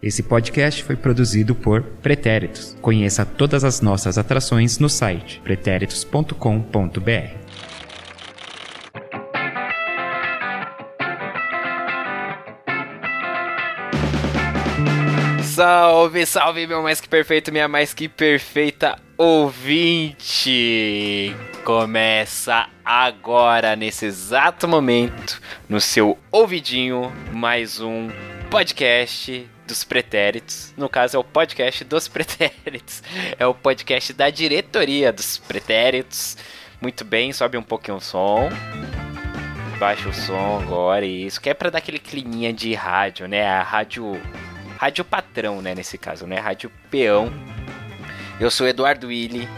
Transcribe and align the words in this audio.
Esse 0.00 0.22
podcast 0.22 0.84
foi 0.84 0.94
produzido 0.94 1.56
por 1.56 1.82
Pretéritos. 1.82 2.76
Conheça 2.80 3.26
todas 3.26 3.64
as 3.64 3.80
nossas 3.80 4.16
atrações 4.16 4.78
no 4.78 4.88
site 4.88 5.40
pretéritos.com.br. 5.42 6.30
Salve, 15.42 16.24
salve, 16.24 16.68
meu 16.68 16.80
mais 16.80 17.00
que 17.00 17.08
perfeito, 17.08 17.50
minha 17.50 17.66
mais 17.66 17.92
que 17.92 18.08
perfeita 18.08 18.96
ouvinte! 19.16 20.14
Começa 21.64 22.68
agora, 22.84 23.74
nesse 23.74 24.06
exato 24.06 24.68
momento, 24.68 25.42
no 25.68 25.80
seu 25.80 26.16
ouvidinho, 26.30 27.12
mais 27.32 27.80
um 27.80 28.08
podcast 28.48 29.57
dos 29.68 29.84
pretéritos. 29.84 30.72
No 30.76 30.88
caso, 30.88 31.16
é 31.16 31.20
o 31.20 31.24
podcast 31.24 31.84
dos 31.84 32.08
pretéritos. 32.08 33.02
É 33.38 33.46
o 33.46 33.54
podcast 33.54 34.12
da 34.12 34.30
diretoria 34.30 35.12
dos 35.12 35.38
pretéritos. 35.38 36.36
Muito 36.80 37.04
bem, 37.04 37.32
sobe 37.32 37.56
um 37.56 37.62
pouquinho 37.62 37.98
o 37.98 38.00
som. 38.00 38.48
Baixa 39.78 40.08
o 40.08 40.14
som 40.14 40.60
agora, 40.60 41.04
isso. 41.04 41.40
Que 41.40 41.50
é 41.50 41.54
pra 41.54 41.70
dar 41.70 41.78
aquele 41.78 41.98
climinha 41.98 42.52
de 42.52 42.74
rádio, 42.74 43.28
né? 43.28 43.46
A 43.46 43.62
rádio 43.62 44.20
rádio 44.78 45.04
patrão, 45.04 45.60
né, 45.60 45.74
nesse 45.74 45.98
caso, 45.98 46.24
né, 46.24 46.38
rádio 46.38 46.70
peão. 46.88 47.32
Eu 48.38 48.48
sou 48.48 48.66
Eduardo 48.66 49.08
Willi 49.08 49.48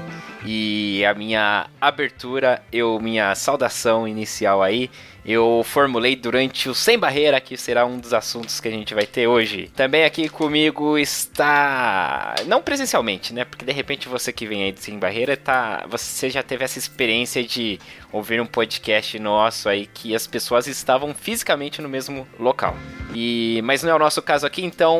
e 0.44 1.04
a 1.04 1.14
minha 1.14 1.68
abertura, 1.80 2.62
eu 2.72 2.98
minha 3.00 3.34
saudação 3.34 4.08
inicial 4.08 4.62
aí, 4.62 4.90
eu 5.24 5.62
formulei 5.64 6.16
durante 6.16 6.68
o 6.68 6.74
Sem 6.74 6.98
Barreira, 6.98 7.40
que 7.40 7.56
será 7.56 7.84
um 7.84 7.98
dos 7.98 8.14
assuntos 8.14 8.58
que 8.58 8.68
a 8.68 8.70
gente 8.70 8.94
vai 8.94 9.04
ter 9.04 9.26
hoje. 9.26 9.70
Também 9.76 10.04
aqui 10.04 10.28
comigo 10.28 10.96
está, 10.96 12.34
não 12.46 12.62
presencialmente, 12.62 13.34
né? 13.34 13.44
Porque 13.44 13.64
de 13.64 13.72
repente 13.72 14.08
você 14.08 14.32
que 14.32 14.46
vem 14.46 14.64
aí 14.64 14.72
do 14.72 14.80
Sem 14.80 14.98
Barreira 14.98 15.36
tá, 15.36 15.84
você 15.88 16.30
já 16.30 16.42
teve 16.42 16.64
essa 16.64 16.78
experiência 16.78 17.44
de 17.44 17.78
ouvir 18.10 18.40
um 18.40 18.46
podcast 18.46 19.18
nosso 19.18 19.68
aí 19.68 19.86
que 19.86 20.14
as 20.14 20.26
pessoas 20.26 20.66
estavam 20.66 21.14
fisicamente 21.14 21.82
no 21.82 21.88
mesmo 21.88 22.26
local. 22.38 22.74
E 23.14 23.60
mas 23.62 23.82
não 23.82 23.90
é 23.90 23.94
o 23.94 23.98
nosso 23.98 24.22
caso 24.22 24.46
aqui, 24.46 24.64
então 24.64 24.98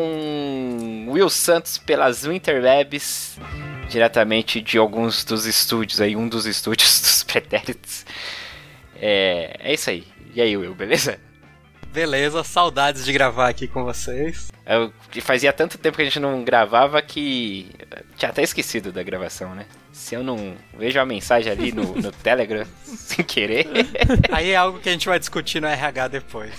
Will 1.08 1.30
Santos 1.30 1.78
pelas 1.78 2.26
Winterwebs 2.26 3.38
diretamente 3.90 4.60
de 4.60 4.78
alguns 4.78 5.24
dos 5.24 5.44
estúdios 5.44 6.00
aí, 6.00 6.16
um 6.16 6.28
dos 6.28 6.46
estúdios 6.46 7.00
dos 7.02 7.24
pretéritos. 7.24 8.06
É, 8.96 9.56
é 9.58 9.74
isso 9.74 9.90
aí. 9.90 10.06
E 10.34 10.40
aí, 10.40 10.56
Will, 10.56 10.74
beleza? 10.74 11.18
Beleza, 11.92 12.44
saudades 12.44 13.04
de 13.04 13.12
gravar 13.12 13.48
aqui 13.48 13.66
com 13.66 13.82
vocês. 13.82 14.52
Eu, 14.64 14.92
fazia 15.22 15.52
tanto 15.52 15.76
tempo 15.76 15.96
que 15.96 16.02
a 16.02 16.04
gente 16.04 16.20
não 16.20 16.44
gravava 16.44 17.02
que 17.02 17.68
tinha 18.16 18.30
até 18.30 18.44
esquecido 18.44 18.92
da 18.92 19.02
gravação, 19.02 19.56
né? 19.56 19.66
Se 19.92 20.14
eu 20.14 20.22
não 20.22 20.54
vejo 20.78 21.00
a 21.00 21.04
mensagem 21.04 21.50
ali 21.50 21.72
no, 21.72 21.96
no 21.96 22.12
Telegram 22.22 22.64
sem 22.84 23.24
querer. 23.24 23.66
Aí 24.30 24.52
é 24.52 24.56
algo 24.56 24.78
que 24.78 24.88
a 24.88 24.92
gente 24.92 25.08
vai 25.08 25.18
discutir 25.18 25.60
no 25.60 25.66
RH 25.66 26.08
depois. 26.08 26.52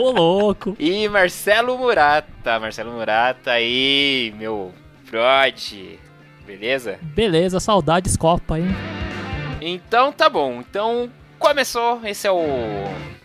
Ô, 0.00 0.10
louco! 0.10 0.76
E 0.76 1.08
Marcelo 1.08 1.78
Murata, 1.78 2.58
Marcelo 2.58 2.90
Murata 2.90 3.52
aí, 3.52 4.34
meu 4.36 4.74
Freud, 5.04 6.00
beleza? 6.48 6.98
Beleza, 7.02 7.60
saudades 7.60 8.16
Copa, 8.16 8.58
hein? 8.58 8.68
Então 9.60 10.10
tá 10.10 10.30
bom, 10.30 10.64
então 10.66 11.10
começou, 11.38 12.00
esse 12.06 12.26
é 12.26 12.30
o 12.30 12.42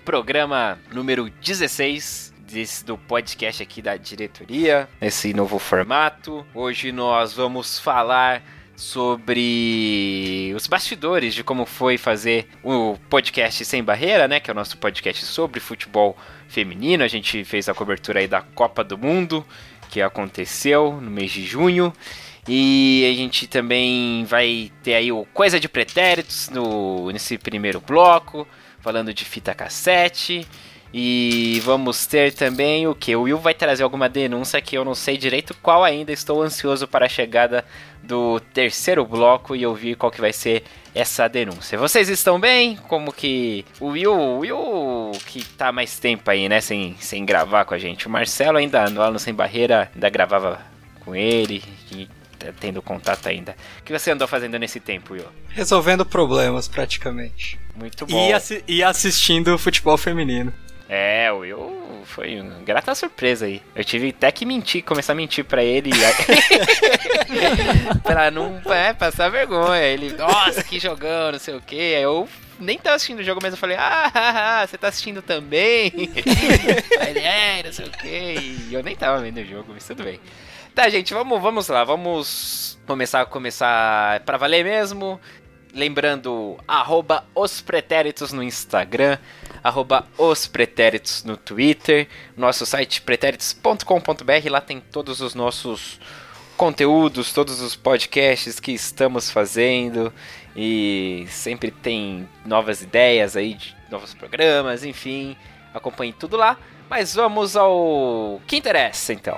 programa 0.04 0.78
número 0.92 1.30
16 1.42 2.34
desse, 2.46 2.84
do 2.84 2.98
podcast 2.98 3.64
aqui 3.64 3.82
da 3.82 3.96
diretoria, 3.96 4.90
esse 5.02 5.34
novo 5.34 5.58
formato. 5.58 6.46
Hoje 6.54 6.92
nós 6.92 7.32
vamos 7.32 7.80
falar 7.80 8.44
sobre 8.76 10.52
os 10.54 10.68
bastidores 10.68 11.34
de 11.34 11.46
como 11.46 11.66
foi 11.66 11.98
fazer 11.98 12.50
o 12.62 12.98
podcast 13.10 13.64
Sem 13.64 13.82
Barreira, 13.82 14.28
né, 14.28 14.42
que 14.42 14.52
é 14.52 14.54
o 14.54 14.56
nosso 14.56 14.78
podcast 14.78 15.24
sobre 15.24 15.62
futebol 15.62 16.18
feminino. 16.50 17.06
A 17.06 17.08
gente 17.08 17.46
fez 17.46 17.70
a 17.70 17.74
cobertura 17.74 18.20
aí 18.20 18.28
da 18.28 18.42
Copa 18.42 18.84
do 18.84 18.98
Mundo, 18.98 19.46
que 19.90 20.02
aconteceu 20.02 21.00
no 21.00 21.10
mês 21.10 21.32
de 21.32 21.46
junho. 21.46 21.94
E 22.48 23.10
a 23.10 23.16
gente 23.16 23.48
também 23.48 24.26
vai 24.26 24.72
ter 24.84 24.96
aí 24.96 25.12
o 25.12 25.26
Coisa 25.34 25.60
de 25.60 25.70
Pretéritos 25.70 26.50
no, 26.50 27.10
nesse 27.12 27.38
primeiro 27.38 27.80
bloco, 27.80 28.48
falando 28.82 29.14
de 29.14 29.24
fita 29.24 29.54
cassete. 29.54 30.46
E 30.96 31.60
vamos 31.64 32.06
ter 32.06 32.34
também 32.34 32.86
o 32.86 32.94
que? 32.94 33.16
O 33.16 33.24
Will 33.24 33.40
vai 33.40 33.56
trazer 33.56 33.82
alguma 33.82 34.08
denúncia 34.08 34.62
que 34.62 34.78
eu 34.78 34.86
não 34.86 34.94
sei 34.94 35.18
direito 35.18 35.56
qual 35.56 35.84
ainda. 35.84 36.12
Estou 36.12 36.44
ansioso 36.44 36.88
para 36.88 37.08
a 37.08 37.10
chegada 37.10 37.66
do 38.04 38.40
terceiro 38.54 39.04
bloco 39.04 39.56
e 39.56 39.66
ouvir 39.66 39.96
qual 39.96 40.12
que 40.12 40.22
vai 40.22 40.32
ser 40.32 40.64
essa 40.94 41.28
denúncia. 41.28 41.80
Vocês 41.80 42.10
estão 42.10 42.40
bem? 42.40 42.76
Como 42.88 43.12
que 43.12 43.66
o 43.80 43.88
Will, 43.88 44.14
o 44.14 44.40
Will 44.40 45.12
que 45.26 45.44
tá 45.44 45.72
mais 45.72 45.98
tempo 45.98 46.30
aí, 46.30 46.48
né, 46.48 46.62
sem, 46.62 46.96
sem 47.00 47.26
gravar 47.26 47.66
com 47.66 47.74
a 47.74 47.80
gente. 47.80 48.06
O 48.06 48.10
Marcelo 48.12 48.60
ainda 48.60 48.88
lá 48.88 49.10
no 49.10 49.18
Sem 49.18 49.34
Barreira, 49.34 49.90
ainda 49.96 50.10
gravava 50.10 50.62
com 51.00 51.16
ele 51.16 51.64
e 51.92 52.08
tendo 52.52 52.82
contato 52.82 53.28
ainda. 53.28 53.56
O 53.80 53.84
que 53.84 53.98
você 53.98 54.12
andou 54.12 54.28
fazendo 54.28 54.58
nesse 54.58 54.80
tempo, 54.80 55.14
Will? 55.14 55.26
Resolvendo 55.50 56.06
problemas, 56.06 56.68
praticamente. 56.68 57.60
Muito 57.76 58.06
bom. 58.06 58.30
E, 58.30 58.34
assi 58.34 58.64
e 58.68 58.84
assistindo 58.84 59.58
futebol 59.58 59.98
feminino. 59.98 60.54
É, 60.90 61.32
o 61.32 61.40
Will 61.40 62.04
foi 62.06 62.40
uma 62.40 62.60
grata 62.60 62.94
surpresa 62.94 63.46
aí. 63.46 63.62
Eu 63.76 63.84
tive 63.84 64.10
até 64.10 64.32
que 64.32 64.46
mentir, 64.46 64.84
começar 64.84 65.14
a 65.14 65.16
mentir 65.16 65.46
pra 65.46 65.64
ele. 65.64 65.92
pra 68.04 68.30
não 68.30 68.62
é, 68.66 68.94
passar 68.94 69.30
vergonha. 69.30 69.82
Ele, 69.82 70.14
nossa, 70.14 70.64
que 70.64 70.80
jogão, 70.80 71.32
não 71.32 71.40
sei 71.40 71.56
o 71.56 71.62
que. 71.62 71.76
Eu 71.76 72.28
nem 72.60 72.78
tava 72.78 72.96
assistindo 72.96 73.20
o 73.20 73.24
jogo, 73.24 73.40
mas 73.42 73.54
eu 73.54 73.58
falei, 73.58 73.78
ah, 73.80 74.66
você 74.68 74.78
tá 74.78 74.90
assistindo 74.90 75.22
também? 75.22 75.92
Aí 77.00 77.10
ele, 77.10 77.20
é, 77.20 77.64
não 77.66 77.74
sei 77.74 77.86
o 77.86 77.92
que. 77.92 78.68
E 78.70 78.72
eu 78.72 78.84
nem 78.84 78.96
tava 78.96 79.22
vendo 79.22 79.40
o 79.40 79.46
jogo, 79.46 79.72
mas 79.74 79.86
tudo 79.86 80.04
bem. 80.04 80.20
Tá, 80.76 80.90
gente, 80.90 81.14
vamos, 81.14 81.40
vamos 81.40 81.68
lá, 81.68 81.84
vamos 81.84 82.80
começar 82.88 83.22
a 83.22 83.26
começar 83.26 84.22
para 84.22 84.38
valer 84.38 84.66
mesmo. 84.66 85.20
Lembrando, 85.72 86.58
arroba 86.68 87.26
os 87.36 87.62
pretéritos 87.62 88.34
no 88.34 88.42
Instagram, 88.42 89.18
arroba 89.64 90.08
os 90.18 90.48
pretéritos 90.48 91.24
no 91.24 91.38
Twitter, 91.38 92.08
nosso 92.36 92.66
site 92.66 93.02
pretéritos.com.br, 93.02 94.50
lá 94.50 94.62
tem 94.62 94.80
todos 94.80 95.22
os 95.22 95.34
nossos 95.36 96.00
conteúdos, 96.58 97.34
todos 97.34 97.60
os 97.62 97.76
podcasts 97.76 98.60
que 98.60 98.72
estamos 98.72 99.32
fazendo 99.32 100.14
e 100.56 101.26
sempre 101.30 101.72
tem 101.72 102.28
novas 102.46 102.82
ideias 102.82 103.36
aí 103.36 103.58
novos 103.92 104.14
programas, 104.14 104.84
enfim, 104.84 105.38
acompanhe 105.74 106.14
tudo 106.14 106.36
lá. 106.36 106.58
Mas 106.90 107.14
vamos 107.14 107.56
ao 107.56 108.42
que 108.48 108.58
interessa 108.58 109.14
então. 109.14 109.38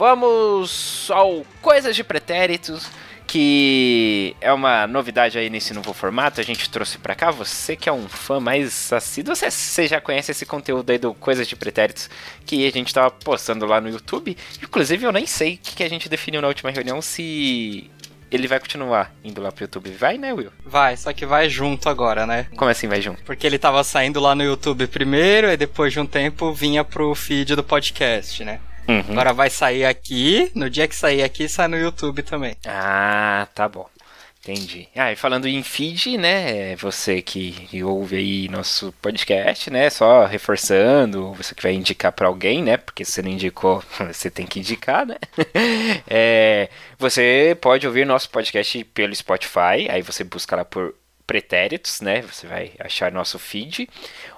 Vamos 0.00 1.10
ao 1.12 1.44
Coisas 1.60 1.94
de 1.94 2.02
Pretéritos, 2.02 2.88
que 3.26 4.34
é 4.40 4.50
uma 4.50 4.86
novidade 4.86 5.36
aí 5.36 5.50
nesse 5.50 5.74
novo 5.74 5.92
formato. 5.92 6.40
A 6.40 6.42
gente 6.42 6.70
trouxe 6.70 6.96
para 6.96 7.14
cá. 7.14 7.30
Você 7.30 7.76
que 7.76 7.86
é 7.86 7.92
um 7.92 8.08
fã 8.08 8.40
mais 8.40 8.90
assíduo, 8.94 9.36
você, 9.36 9.50
você 9.50 9.86
já 9.86 10.00
conhece 10.00 10.30
esse 10.30 10.46
conteúdo 10.46 10.88
aí 10.88 10.96
do 10.96 11.12
Coisas 11.12 11.46
de 11.46 11.54
Pretéritos 11.54 12.08
que 12.46 12.66
a 12.66 12.70
gente 12.72 12.94
tava 12.94 13.10
postando 13.10 13.66
lá 13.66 13.78
no 13.78 13.90
YouTube. 13.90 14.34
Inclusive, 14.62 15.04
eu 15.04 15.12
nem 15.12 15.26
sei 15.26 15.56
o 15.56 15.58
que, 15.58 15.76
que 15.76 15.84
a 15.84 15.90
gente 15.90 16.08
definiu 16.08 16.40
na 16.40 16.48
última 16.48 16.70
reunião 16.70 17.02
se 17.02 17.90
ele 18.30 18.48
vai 18.48 18.58
continuar 18.58 19.14
indo 19.22 19.42
lá 19.42 19.52
pro 19.52 19.64
YouTube. 19.64 19.90
Vai, 19.90 20.16
né, 20.16 20.32
Will? 20.32 20.50
Vai, 20.64 20.96
só 20.96 21.12
que 21.12 21.26
vai 21.26 21.50
junto 21.50 21.90
agora, 21.90 22.26
né? 22.26 22.46
Como 22.56 22.70
assim 22.70 22.88
vai 22.88 23.02
junto? 23.02 23.22
Porque 23.24 23.46
ele 23.46 23.58
tava 23.58 23.84
saindo 23.84 24.18
lá 24.18 24.34
no 24.34 24.44
YouTube 24.44 24.86
primeiro, 24.86 25.50
e 25.50 25.58
depois 25.58 25.92
de 25.92 26.00
um 26.00 26.06
tempo 26.06 26.54
vinha 26.54 26.82
pro 26.82 27.14
feed 27.14 27.54
do 27.54 27.62
podcast, 27.62 28.42
né? 28.44 28.60
Uhum. 28.90 29.12
Agora 29.12 29.32
vai 29.32 29.48
sair 29.48 29.84
aqui, 29.84 30.50
no 30.54 30.68
dia 30.68 30.88
que 30.88 30.96
sair 30.96 31.22
aqui, 31.22 31.48
sai 31.48 31.68
no 31.68 31.78
YouTube 31.78 32.22
também. 32.22 32.56
Ah, 32.66 33.46
tá 33.54 33.68
bom. 33.68 33.88
Entendi. 34.42 34.88
Ah, 34.96 35.12
e 35.12 35.16
falando 35.16 35.46
em 35.46 35.62
feed, 35.62 36.16
né? 36.16 36.74
Você 36.76 37.20
que 37.20 37.68
ouve 37.84 38.16
aí 38.16 38.48
nosso 38.48 38.90
podcast, 39.00 39.70
né? 39.70 39.90
Só 39.90 40.24
reforçando, 40.24 41.34
você 41.34 41.54
que 41.54 41.62
vai 41.62 41.74
indicar 41.74 42.10
para 42.10 42.26
alguém, 42.26 42.62
né? 42.62 42.78
Porque 42.78 43.04
se 43.04 43.12
você 43.12 43.22
não 43.22 43.30
indicou, 43.30 43.84
você 44.10 44.30
tem 44.30 44.46
que 44.46 44.58
indicar, 44.58 45.06
né? 45.06 45.16
é, 46.08 46.70
você 46.98 47.56
pode 47.60 47.86
ouvir 47.86 48.06
nosso 48.06 48.30
podcast 48.30 48.82
pelo 48.84 49.14
Spotify, 49.14 49.86
aí 49.90 50.00
você 50.00 50.24
busca 50.24 50.56
lá 50.56 50.64
por 50.64 50.94
pretéritos, 51.30 52.00
né? 52.00 52.22
Você 52.22 52.44
vai 52.44 52.72
achar 52.80 53.12
nosso 53.12 53.38
feed, 53.38 53.88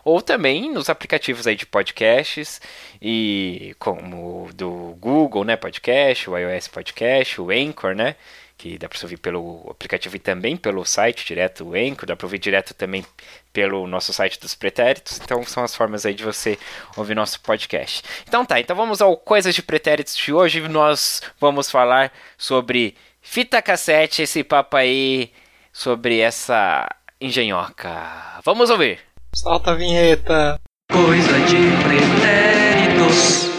ou 0.05 0.21
também 0.21 0.71
nos 0.71 0.91
aplicativos 0.91 1.47
aí 1.47 1.57
de 1.57 1.65
podcasts 1.65 2.61
e 3.01 3.75
como 3.79 4.51
do 4.53 4.95
Google, 5.01 5.43
né? 5.43 5.57
Podcast, 5.57 6.29
o 6.29 6.37
iOS 6.37 6.69
Podcast, 6.69 7.41
o 7.41 7.51
Anchor, 7.51 7.95
né? 7.95 8.15
que 8.59 8.77
dá 8.79 8.89
para 8.89 8.99
ouvir 9.03 9.17
pelo 9.17 9.67
aplicativo 9.71 10.15
e 10.15 10.19
também 10.21 10.55
pelo 10.57 10.85
site, 10.85 11.25
direto 11.25 11.71
o 11.71 11.77
Enco, 11.77 12.07
dá 12.07 12.15
para 12.15 12.27
ouvir 12.27 12.39
direto 12.39 12.75
também 12.75 13.05
pelo 13.53 13.89
nosso 13.89 14.13
site 14.13 14.39
dos 14.39 14.55
pretéritos. 14.55 15.19
Então 15.19 15.43
são 15.45 15.65
as 15.65 15.75
formas 15.75 16.07
aí 16.07 16.15
de 16.15 16.23
você 16.23 16.57
ouvir 16.95 17.17
nosso 17.17 17.41
podcast. 17.41 18.05
Então 18.29 18.45
tá, 18.45 18.61
então 18.61 18.77
vamos 18.77 19.01
ao 19.01 19.17
Coisas 19.17 19.53
de 19.53 19.63
Pretéritos 19.63 20.15
de 20.15 20.33
hoje. 20.33 20.61
Nós 20.69 21.23
vamos 21.41 21.71
falar 21.71 22.13
sobre 22.39 22.95
fita 23.21 23.61
cassete, 23.61 24.23
esse 24.23 24.45
papo 24.45 24.77
aí 24.77 25.33
sobre 25.73 26.19
essa 26.19 26.89
engenhoca. 27.21 28.41
Vamos 28.45 28.71
ouvir. 28.71 28.99
Solta 29.35 29.71
a 29.71 29.75
vinheta. 29.75 30.61
Coisa 30.91 31.39
de 31.47 31.57
pretéritos. 31.83 33.51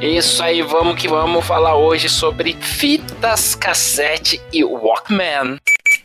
Isso 0.00 0.42
aí, 0.42 0.62
vamos 0.62 1.00
que 1.00 1.08
vamos 1.08 1.46
falar 1.46 1.76
hoje 1.76 2.08
sobre 2.08 2.54
fitas 2.54 3.54
cassete 3.54 4.42
e 4.52 4.64
Walkman. 4.64 5.58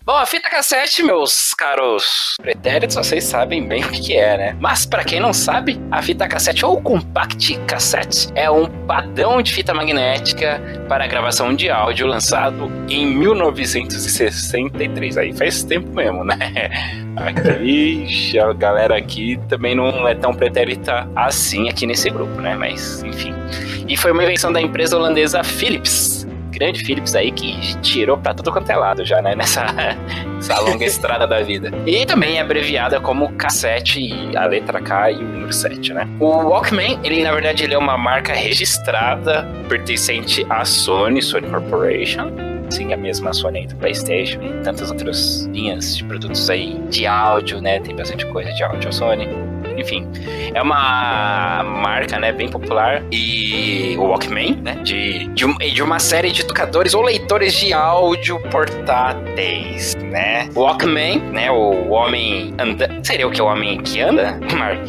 Bom, 0.07 0.15
a 0.15 0.25
fita 0.25 0.49
cassete, 0.49 1.03
meus 1.03 1.53
caros 1.53 2.35
pretéritos, 2.41 2.95
vocês 2.95 3.25
sabem 3.25 3.67
bem 3.67 3.83
o 3.83 3.91
que, 3.91 4.15
é, 4.15 4.37
né? 4.37 4.55
Mas 4.57 4.85
para 4.85 5.03
quem 5.03 5.19
não 5.19 5.33
sabe, 5.33 5.77
a 5.91 6.01
fita 6.01 6.25
cassete 6.29 6.65
ou 6.65 6.81
compact 6.81 7.59
cassete 7.67 8.29
é 8.33 8.49
um 8.49 8.67
padrão 8.85 9.41
de 9.41 9.51
fita 9.51 9.73
magnética 9.73 10.61
para 10.87 11.05
gravação 11.07 11.53
de 11.53 11.69
áudio 11.69 12.07
lançado 12.07 12.71
em 12.87 13.05
1963. 13.05 15.17
Aí 15.17 15.35
faz 15.35 15.61
tempo 15.61 15.93
mesmo, 15.93 16.23
né? 16.23 16.37
Aqui, 17.17 18.39
a 18.39 18.53
galera 18.53 18.95
aqui 18.95 19.37
também 19.49 19.75
não 19.75 20.07
é 20.07 20.13
tão 20.13 20.35
pretérita 20.35 21.09
assim 21.15 21.67
aqui 21.67 21.87
nesse 21.87 22.11
grupo, 22.11 22.39
né? 22.39 22.55
Mas, 22.55 23.03
enfim. 23.03 23.33
E 23.89 23.97
foi 23.97 24.11
uma 24.11 24.23
invenção 24.23 24.53
da 24.53 24.61
empresa 24.61 24.95
holandesa 24.95 25.43
Philips 25.43 26.16
grande 26.57 26.83
Philips 26.83 27.15
aí 27.15 27.31
que 27.31 27.77
tirou 27.81 28.17
pra 28.17 28.33
tudo 28.33 28.51
quanto 28.51 28.69
é 28.69 28.75
lado 28.75 29.05
já, 29.05 29.21
né? 29.21 29.35
Nessa 29.35 29.65
essa 30.39 30.59
longa 30.61 30.83
estrada 30.85 31.27
da 31.27 31.41
vida. 31.41 31.71
E 31.85 32.05
também 32.05 32.37
é 32.37 32.41
abreviada 32.41 32.99
como 32.99 33.31
cassete, 33.33 34.11
a 34.35 34.45
letra 34.45 34.81
K 34.81 35.11
e 35.11 35.15
o 35.17 35.23
número 35.23 35.53
7, 35.53 35.93
né? 35.93 36.07
O 36.19 36.27
Walkman, 36.27 36.99
ele 37.03 37.23
na 37.23 37.31
verdade 37.31 37.63
ele 37.63 37.73
é 37.73 37.77
uma 37.77 37.97
marca 37.97 38.33
registrada 38.33 39.47
pertencente 39.69 40.45
à 40.49 40.65
Sony, 40.65 41.21
Sony 41.21 41.47
Corporation. 41.49 42.31
Sim, 42.69 42.93
a 42.93 42.97
mesma 42.97 43.31
Sony 43.31 43.59
aí 43.59 43.67
do 43.67 43.75
PlayStation 43.77 44.41
e 44.41 44.61
tantas 44.61 44.91
outras 44.91 45.45
linhas 45.53 45.95
de 45.95 46.03
produtos 46.03 46.49
aí 46.49 46.77
de 46.89 47.07
áudio, 47.07 47.61
né? 47.61 47.79
Tem 47.79 47.95
bastante 47.95 48.25
coisa 48.27 48.51
de 48.51 48.63
áudio 48.63 48.89
a 48.89 48.91
Sony 48.91 49.27
enfim, 49.77 50.07
é 50.53 50.61
uma 50.61 51.63
marca, 51.63 52.19
né, 52.19 52.31
bem 52.31 52.49
popular 52.49 53.03
e 53.11 53.95
o 53.97 54.03
Walkman, 54.03 54.57
né, 54.63 54.75
de, 54.83 55.27
de, 55.27 55.71
de 55.71 55.83
uma 55.83 55.99
série 55.99 56.31
de 56.31 56.45
tocadores 56.45 56.93
ou 56.93 57.03
leitores 57.03 57.53
de 57.53 57.73
áudio 57.73 58.39
portáteis, 58.49 59.95
né? 59.95 60.49
Walkman, 60.55 61.19
né, 61.31 61.51
o 61.51 61.89
homem 61.89 62.53
anda, 62.59 62.99
seria 63.03 63.27
o 63.27 63.31
que 63.31 63.41
o 63.41 63.45
homem 63.45 63.79
que 63.81 64.01
anda, 64.01 64.39
Mark? 64.57 64.79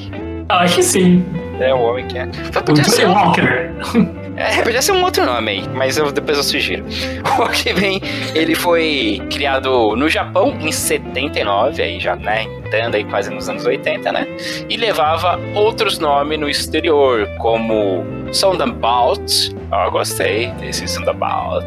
Acho 0.48 0.76
que 0.76 0.82
sim. 0.82 1.24
É 1.60 1.74
o 1.74 1.80
homem 1.80 2.06
que 2.06 2.18
é. 2.18 2.24
O 2.24 2.72
Johnny 2.72 3.04
Walker. 3.04 4.18
É, 4.38 4.62
podia 4.62 4.80
ser 4.80 4.92
um 4.92 5.02
outro 5.02 5.26
nome 5.26 5.50
aí, 5.50 5.68
mas 5.74 5.98
eu, 5.98 6.12
depois 6.12 6.38
eu 6.38 6.44
sugiro. 6.44 6.84
O 7.38 7.42
Walkman, 7.42 8.00
ele 8.34 8.54
foi 8.54 9.20
criado 9.32 9.96
no 9.96 10.08
Japão 10.08 10.56
em 10.60 10.70
79, 10.70 11.82
aí 11.82 12.00
já, 12.00 12.14
né, 12.16 12.44
entrando 12.44 12.94
aí 12.94 13.04
quase 13.04 13.30
nos 13.30 13.48
anos 13.48 13.66
80, 13.66 14.12
né? 14.12 14.26
E 14.68 14.76
levava 14.76 15.38
outros 15.54 15.98
nomes 15.98 16.38
no 16.38 16.48
exterior, 16.48 17.28
como 17.38 18.04
Soundabout, 18.32 19.54
ó, 19.72 19.86
oh, 19.86 19.90
gostei 19.90 20.48
desse 20.52 20.86
Soundabout. 20.86 21.66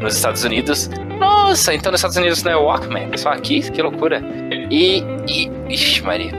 Nos 0.00 0.16
Estados 0.16 0.44
Unidos, 0.44 0.90
nossa, 1.18 1.74
então 1.74 1.92
nos 1.92 2.00
Estados 2.00 2.16
Unidos 2.16 2.42
não 2.42 2.52
é 2.52 2.56
Walkman, 2.56 3.08
é 3.12 3.16
só 3.16 3.30
aqui? 3.30 3.60
Que 3.70 3.82
loucura. 3.82 4.22
E, 4.70 5.02
e, 5.28 5.50
ixi 5.68 6.02
Maria, 6.02 6.32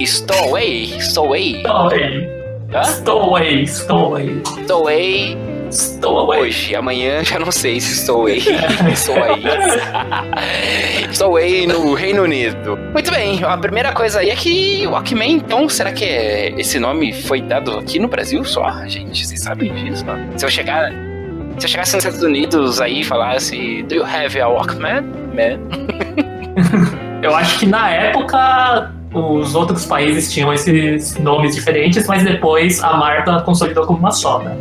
Stowaway, 0.00 0.98
Stowaway. 1.00 1.60
Stowaway. 1.60 2.39
Hã? 2.72 2.82
Stowaway, 2.84 3.66
Stowaway. 3.66 4.42
Stowaway 4.62 5.36
Stowaway. 5.70 6.40
hoje. 6.40 6.74
Amanhã 6.74 7.22
já 7.24 7.38
não 7.38 7.50
sei 7.50 7.80
se 7.80 7.92
estou 7.92 8.26
aí. 8.26 8.38
estou 8.92 9.16
aí. 9.16 9.42
estou 11.10 11.36
aí 11.36 11.66
no 11.66 11.94
Reino 11.94 12.22
Unido. 12.22 12.76
Muito 12.92 13.10
bem, 13.10 13.42
a 13.42 13.56
primeira 13.56 13.92
coisa 13.92 14.20
aí 14.20 14.30
é 14.30 14.36
que 14.36 14.86
o 14.86 14.90
Walkman, 14.90 15.32
então, 15.32 15.68
será 15.68 15.92
que 15.92 16.04
é, 16.04 16.50
esse 16.60 16.78
nome 16.78 17.12
foi 17.12 17.40
dado 17.40 17.78
aqui 17.78 17.98
no 17.98 18.08
Brasil 18.08 18.44
só? 18.44 18.70
Gente, 18.86 19.26
vocês 19.26 19.42
sabem 19.42 19.72
disso, 19.74 20.04
não? 20.04 20.38
Se 20.38 20.44
eu 20.44 20.50
chegar. 20.50 20.92
Se 21.58 21.66
eu 21.66 21.68
chegasse 21.68 21.94
nos 21.96 22.04
Estados 22.04 22.22
Unidos 22.22 22.80
aí 22.80 23.00
e 23.00 23.04
falasse 23.04 23.82
Do 23.82 23.96
you 23.96 24.04
have 24.04 24.40
a 24.40 24.48
Walkman? 24.48 25.02
Man? 25.34 25.60
Eu 27.22 27.34
acho 27.34 27.58
que 27.58 27.66
na 27.66 27.90
época 27.90 28.90
os 29.12 29.54
outros 29.54 29.84
países 29.86 30.32
tinham 30.32 30.52
esses 30.52 31.16
nomes 31.18 31.54
diferentes, 31.54 32.06
mas 32.06 32.22
depois 32.22 32.82
a 32.82 32.96
marca 32.96 33.40
consolidou 33.40 33.86
como 33.86 33.98
uma 33.98 34.10
só, 34.10 34.38
né? 34.38 34.56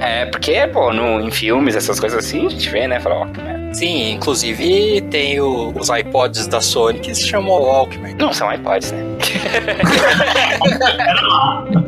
É, 0.00 0.26
porque, 0.26 0.66
pô, 0.68 0.92
no, 0.92 1.20
em 1.20 1.30
filmes, 1.30 1.76
essas 1.76 2.00
coisas 2.00 2.24
assim, 2.24 2.46
a 2.46 2.48
gente 2.48 2.70
vê, 2.70 2.88
né? 2.88 2.98
Fala 3.00 3.16
Walkman. 3.16 3.74
Sim, 3.74 4.12
inclusive 4.12 5.02
tem 5.10 5.38
o, 5.40 5.74
os 5.78 5.90
iPods 5.90 6.46
da 6.46 6.62
Sony 6.62 6.98
que 6.98 7.14
se 7.14 7.28
chamam 7.28 7.60
Walkman. 7.60 8.14
Não 8.14 8.32
são 8.32 8.50
iPods, 8.52 8.92
né? 8.92 9.00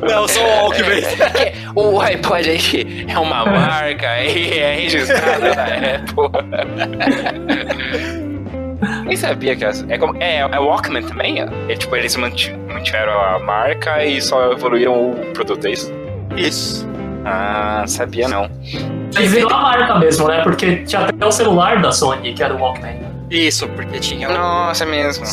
Não, 0.02 0.28
são 0.28 0.44
Walkman. 0.44 1.00
o 1.74 1.98
iPod 2.02 2.50
aí 2.50 3.06
é 3.08 3.18
uma 3.18 3.46
marca, 3.46 4.10
aí 4.10 4.58
é 4.58 4.74
registrada 4.74 5.54
na 5.54 5.64
Apple. 5.96 6.28
Nem 9.12 9.16
sabia 9.18 9.54
que 9.54 9.62
era. 9.62 9.74
É, 9.90 9.98
como, 9.98 10.16
é, 10.22 10.38
é 10.38 10.58
Walkman 10.58 11.02
também? 11.02 11.38
É, 11.38 11.76
tipo, 11.76 11.94
eles 11.94 12.16
mantiveram 12.16 13.20
a 13.20 13.38
marca 13.38 14.02
e 14.02 14.22
só 14.22 14.52
evoluíram 14.52 15.10
o 15.10 15.14
produto, 15.34 15.66
é 15.66 15.72
isso? 15.72 15.92
Isso. 16.34 16.88
Ah, 17.22 17.84
sabia 17.86 18.26
não. 18.26 18.50
Eles 19.14 19.32
viram 19.32 19.50
a 19.50 19.60
marca 19.60 19.98
mesmo, 19.98 20.28
né? 20.28 20.40
Porque 20.40 20.76
tinha 20.76 21.02
até 21.02 21.26
o 21.26 21.30
celular 21.30 21.82
da 21.82 21.92
Sony, 21.92 22.32
que 22.32 22.42
era 22.42 22.54
o 22.54 22.58
Walkman. 22.58 23.00
Isso, 23.28 23.68
porque 23.68 24.00
tinha. 24.00 24.30
Nossa, 24.30 24.86
mesmo. 24.86 25.26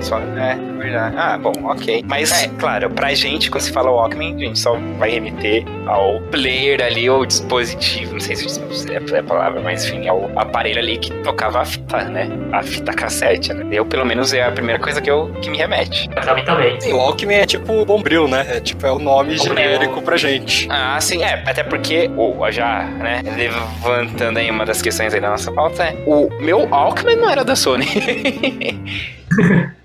Só, 0.00 0.18
é, 0.18 0.56
verdade. 0.78 1.16
Ah, 1.18 1.38
bom, 1.38 1.52
ok. 1.64 2.04
Mas, 2.06 2.44
é, 2.44 2.48
claro, 2.58 2.90
pra 2.90 3.12
gente, 3.14 3.50
quando 3.50 3.62
se 3.62 3.72
fala 3.72 3.90
Walkman, 3.90 4.34
a 4.34 4.38
gente 4.38 4.58
só 4.58 4.76
vai 4.98 5.10
remeter 5.10 5.64
ao 5.86 6.20
player 6.30 6.82
ali, 6.82 7.08
ou 7.08 7.24
dispositivo, 7.26 8.12
não 8.12 8.20
sei 8.20 8.36
se 8.36 8.60
é 8.92 9.18
a 9.18 9.22
palavra, 9.22 9.60
mas 9.60 9.84
enfim, 9.84 10.06
ao 10.08 10.30
aparelho 10.38 10.78
ali 10.78 10.98
que 10.98 11.12
tocava 11.22 11.60
a 11.60 11.64
fita, 11.64 12.04
né? 12.04 12.28
A 12.52 12.62
fita 12.62 12.92
cassete, 12.92 13.52
né? 13.52 13.66
Eu, 13.70 13.84
pelo 13.84 14.04
menos, 14.04 14.32
é 14.32 14.44
a 14.44 14.52
primeira 14.52 14.80
coisa 14.80 15.00
que, 15.00 15.10
eu, 15.10 15.32
que 15.40 15.50
me 15.50 15.56
remete. 15.56 16.08
Pra 16.10 16.34
mim 16.34 16.44
também. 16.44 16.80
Sim, 16.80 16.92
Walkman 16.92 17.38
é 17.38 17.46
tipo 17.46 17.84
Bombril, 17.84 18.28
né? 18.28 18.46
É 18.48 18.60
tipo, 18.60 18.86
é 18.86 18.92
o 18.92 18.98
nome 18.98 19.36
Bombril. 19.36 19.56
genérico 19.56 20.02
pra 20.02 20.16
gente. 20.16 20.68
Ah, 20.70 21.00
sim, 21.00 21.22
é. 21.22 21.42
Até 21.46 21.62
porque, 21.62 22.10
oh, 22.16 22.50
já, 22.50 22.84
né, 22.84 23.22
levantando 23.36 24.38
aí 24.38 24.50
uma 24.50 24.64
das 24.64 24.80
questões 24.82 25.12
aí 25.14 25.20
da 25.20 25.30
nossa 25.30 25.50
pauta, 25.50 25.84
é, 25.84 25.96
o 26.06 26.28
meu 26.40 26.68
Walkman 26.68 27.16
não 27.16 27.30
era 27.30 27.44
da 27.44 27.56
Sony. 27.56 27.86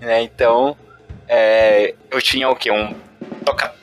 né? 0.00 0.22
Então, 0.22 0.76
é, 1.28 1.94
eu 2.10 2.20
tinha 2.20 2.48
o 2.48 2.56
quê? 2.56 2.70
Um 2.70 2.94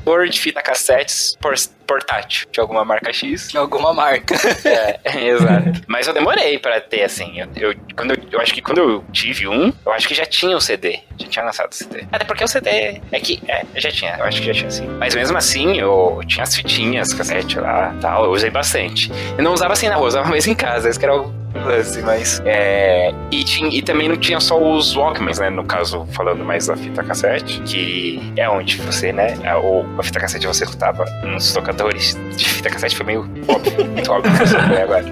tocador 0.04 0.28
de 0.28 0.40
fita 0.40 0.62
cassetes 0.62 1.38
portátil 1.86 2.48
de 2.52 2.60
alguma 2.60 2.86
marca 2.86 3.12
X. 3.12 3.50
De 3.50 3.58
alguma 3.58 3.94
marca. 3.94 4.36
é, 4.68 5.00
é, 5.04 5.28
exato. 5.28 5.82
Mas 5.88 6.08
eu 6.08 6.14
demorei 6.14 6.60
para 6.60 6.80
ter, 6.80 7.04
assim. 7.04 7.40
Eu, 7.40 7.48
eu, 7.56 7.76
quando 7.96 8.12
eu, 8.12 8.18
eu, 8.32 8.42
acho 8.42 8.54
que 8.54 8.62
quando 8.62 8.78
eu 8.80 9.04
tive 9.12 9.48
um, 9.48 9.72
eu 9.86 9.92
acho 9.92 10.08
que 10.08 10.14
já 10.14 10.26
tinha 10.26 10.56
o 10.56 10.62
CD. 10.62 11.00
Já 11.18 11.28
tinha 11.28 11.46
lançado 11.46 11.72
o 11.72 11.76
CD. 11.76 12.06
Até 12.12 12.26
porque 12.26 12.44
o 12.44 12.48
CD 12.48 13.02
é 13.12 13.20
que. 13.20 13.42
É, 13.48 13.66
já 13.76 13.92
tinha. 13.92 14.16
Eu 14.18 14.26
acho 14.26 14.42
que 14.42 14.48
já 14.48 14.54
tinha 14.54 14.68
assim. 14.68 14.88
Mas 15.00 15.16
mesmo 15.16 15.38
assim, 15.38 15.78
eu 15.78 16.22
tinha 16.28 16.44
as 16.44 16.56
fitinhas, 16.56 17.14
cassete 17.14 17.60
lá 17.60 17.96
tal. 18.02 18.26
Eu 18.26 18.32
usei 18.32 18.50
bastante. 18.50 19.12
Eu 19.38 19.44
não 19.44 19.54
usava 19.54 19.74
assim 19.74 19.88
na 19.88 19.96
rua, 19.96 20.06
eu 20.06 20.10
usava 20.10 20.30
mais 20.30 20.48
em 20.48 20.56
casa. 20.56 20.90
Esse 20.90 21.00
que 21.00 21.06
era 21.06 21.16
o 21.16 21.44
lance, 21.60 22.02
mas. 22.02 22.42
É, 22.46 23.14
e, 23.32 23.44
tinha, 23.44 23.70
e 23.70 23.82
também 23.82 24.10
não 24.10 24.18
tinha 24.18 24.40
só 24.40 24.60
os 24.60 24.96
Walkmans, 24.96 25.40
né? 25.40 25.50
No 25.50 25.64
caso, 25.64 26.06
falando 26.12 26.44
mais 26.44 26.68
da 26.68 26.76
fita 26.76 27.04
cassete, 27.04 27.62
que 27.62 28.34
é 28.38 28.50
onde 28.50 28.78
você, 28.78 29.12
né? 29.12 29.38
A, 29.46 29.58
ou 29.58 29.86
a 29.98 30.04
fita 30.04 30.20
cassete 30.20 30.48
você 30.48 30.64
escutava 30.64 31.06
nos 31.24 31.54
tocadores 31.54 32.18
de 32.36 32.46
fita 32.46 32.70
cassete, 32.70 32.96
foi 32.96 33.06
meio 33.06 33.22
óbvio, 33.48 33.86
muito 33.86 34.12
óbvio 34.12 34.32
que 34.34 34.74
eu 34.74 34.84
agora. 34.84 35.06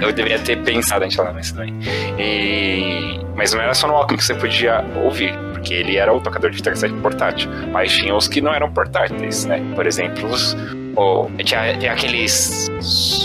eu 0.06 0.12
deveria 0.12 0.38
ter 0.38 0.56
pensado 0.62 1.04
antes 1.04 1.16
de 1.16 1.22
falar 1.22 1.38
isso 1.40 1.54
também. 1.54 1.78
E, 2.18 3.20
mas 3.34 3.52
não 3.52 3.60
era 3.60 3.74
só 3.74 3.86
no 3.86 3.94
Walkman 3.94 4.18
que 4.18 4.24
você 4.24 4.34
podia 4.34 4.84
ouvir 5.04 5.32
porque 5.60 5.74
ele 5.74 5.96
era 5.96 6.12
o 6.12 6.20
tocador 6.20 6.50
de 6.50 6.56
fita 6.56 6.70
cassete 6.70 6.94
portátil. 6.94 7.50
Mas 7.70 7.92
tinha 7.92 8.14
os 8.14 8.26
que 8.26 8.40
não 8.40 8.52
eram 8.52 8.72
portáteis, 8.72 9.44
né? 9.44 9.62
Por 9.74 9.86
exemplo, 9.86 10.28
os, 10.30 10.56
ou 10.96 11.30
tinha, 11.44 11.76
tinha 11.76 11.92
aqueles 11.92 12.68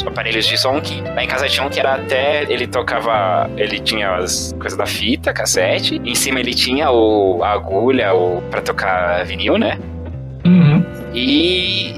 aparelhos 0.06 0.46
de 0.46 0.58
som 0.58 0.80
que 0.82 1.02
lá 1.02 1.24
em 1.24 1.28
casa 1.28 1.48
tinha 1.48 1.66
um 1.66 1.70
que 1.70 1.80
era 1.80 1.96
até. 1.96 2.44
Ele 2.44 2.68
tocava. 2.68 3.50
Ele 3.56 3.80
tinha 3.80 4.16
as 4.16 4.54
coisas 4.60 4.78
da 4.78 4.86
fita, 4.86 5.34
cassete. 5.34 6.02
em 6.04 6.14
cima 6.16 6.40
ele 6.40 6.54
tinha 6.54 6.92
o, 6.92 7.42
a 7.44 7.52
agulha 7.52 8.14
o, 8.14 8.42
pra 8.52 8.62
tocar 8.62 9.24
vinil, 9.26 9.58
né? 9.58 9.80
E 11.16 11.96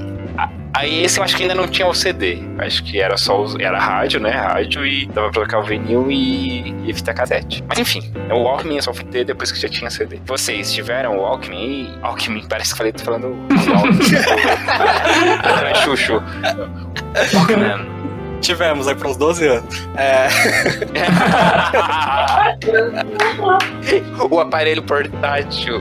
Aí 0.78 1.02
esse 1.02 1.18
eu 1.18 1.24
acho 1.24 1.36
que 1.36 1.42
ainda 1.42 1.56
não 1.56 1.66
tinha 1.66 1.88
o 1.88 1.94
CD. 1.94 2.38
Acho 2.58 2.84
que 2.84 3.00
era 3.00 3.16
só 3.16 3.42
o, 3.42 3.60
era 3.60 3.80
rádio, 3.80 4.20
né? 4.20 4.30
Rádio 4.30 4.86
e 4.86 5.06
dava 5.06 5.28
pra 5.30 5.40
colocar 5.40 5.58
o 5.58 5.62
vinil 5.64 6.08
e, 6.08 6.72
e 6.88 6.94
fita 6.94 7.12
cassete. 7.12 7.64
Mas 7.66 7.80
enfim, 7.80 8.00
o 8.30 8.42
Walkman 8.42 8.76
eu 8.76 8.82
só 8.82 8.94
fui 8.94 9.04
ter 9.06 9.24
depois 9.24 9.50
que 9.50 9.58
já 9.58 9.68
tinha 9.68 9.90
CD. 9.90 10.20
Vocês 10.24 10.72
tiveram 10.72 11.16
o 11.18 11.22
Walkman 11.22 11.58
e. 11.58 11.98
Walkman, 12.00 12.46
parece 12.48 12.72
que 12.72 12.78
falei, 12.78 12.92
tô 12.92 13.02
falando. 13.02 13.36
Walkman. 13.50 13.98
Chuchu. 15.82 16.22
Walkman. 17.34 17.97
Tivemos 18.40 18.88
aí 18.88 18.94
por 18.94 19.06
uns 19.08 19.16
12 19.16 19.46
anos. 19.46 19.88
É. 19.96 20.28
o 24.30 24.40
aparelho 24.40 24.82
portátil 24.82 25.80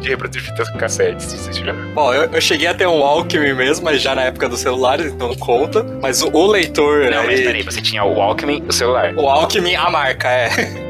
de 0.00 0.08
reproduzir 0.08 0.42
fitas 0.42 0.70
cassete, 0.70 1.22
se 1.22 1.36
vocês 1.38 1.56
tiveram. 1.56 1.78
Bom, 1.94 2.12
eu, 2.14 2.30
eu 2.32 2.40
cheguei 2.40 2.68
a 2.68 2.74
ter 2.74 2.86
um 2.86 3.00
Walkman 3.00 3.54
mesmo, 3.54 3.84
mas 3.84 4.00
já 4.00 4.14
na 4.14 4.22
época 4.22 4.48
dos 4.48 4.60
celulares, 4.60 5.12
então 5.12 5.28
não 5.28 5.36
conta. 5.36 5.82
Mas 6.00 6.22
o, 6.22 6.30
o 6.32 6.46
leitor. 6.46 7.10
Não, 7.10 7.24
mas 7.24 7.40
aí- 7.40 7.44
peraí, 7.44 7.62
você 7.62 7.80
tinha 7.80 8.04
o 8.04 8.14
Walkman 8.14 8.62
e 8.64 8.68
o 8.68 8.72
celular. 8.72 9.12
O 9.16 9.22
Walkman, 9.22 9.76
a 9.76 9.90
marca, 9.90 10.28
é. 10.28 10.48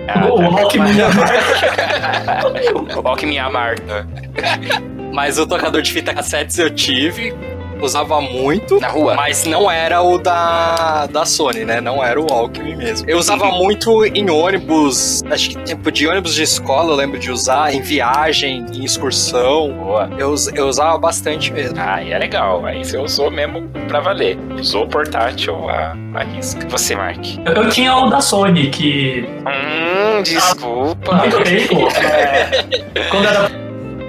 Ah, 0.08 0.26
o 0.26 0.36
tá. 0.36 0.48
Walkman 0.48 0.94
O 2.96 3.00
Walkman 3.02 3.38
a 3.38 3.50
marca. 3.50 4.06
Mas 5.12 5.38
o 5.38 5.46
tocador 5.46 5.82
de 5.82 5.92
fita 5.92 6.14
cassetes 6.14 6.58
eu 6.58 6.70
tive, 6.70 7.34
usava 7.80 8.20
muito. 8.20 8.78
Na 8.80 8.88
rua. 8.88 9.14
Mas 9.14 9.44
não 9.44 9.70
era 9.70 10.02
o 10.02 10.18
da, 10.18 11.06
da 11.06 11.24
Sony, 11.24 11.64
né? 11.64 11.80
Não 11.80 12.02
era 12.04 12.20
o 12.20 12.26
Walkman 12.30 12.76
mesmo. 12.76 13.08
Eu 13.08 13.18
usava 13.18 13.46
muito 13.50 14.04
em 14.06 14.28
ônibus, 14.30 15.22
acho 15.30 15.50
que 15.50 15.58
tempo 15.58 15.90
de 15.90 16.06
ônibus 16.06 16.34
de 16.34 16.42
escola 16.42 16.92
eu 16.92 16.96
lembro 16.96 17.18
de 17.18 17.30
usar, 17.30 17.74
em 17.74 17.80
viagem, 17.80 18.64
em 18.72 18.84
excursão. 18.84 19.72
Boa. 19.72 20.10
Eu, 20.18 20.34
eu 20.54 20.66
usava 20.66 20.98
bastante 20.98 21.52
mesmo. 21.52 21.76
Ah, 21.78 22.02
e 22.02 22.12
é 22.12 22.18
legal. 22.18 22.64
Aí 22.66 22.84
você 22.84 22.98
usou 22.98 23.30
mesmo 23.30 23.68
pra 23.88 24.00
valer. 24.00 24.38
Usou 24.58 24.84
o 24.84 24.88
portátil 24.88 25.68
a, 25.68 25.94
a 26.14 26.22
risca. 26.24 26.68
Você, 26.68 26.94
Mark. 26.94 27.24
Eu, 27.44 27.64
eu 27.64 27.70
tinha 27.70 27.96
o 27.96 28.08
da 28.08 28.20
Sony, 28.20 28.68
que 28.70 29.24
Hum, 29.40 30.22
desculpa. 30.22 31.12
há 31.12 31.18
muito 31.18 31.42
tempo, 31.42 31.88
é, 32.02 33.02
quando 33.10 33.26
era 33.26 33.50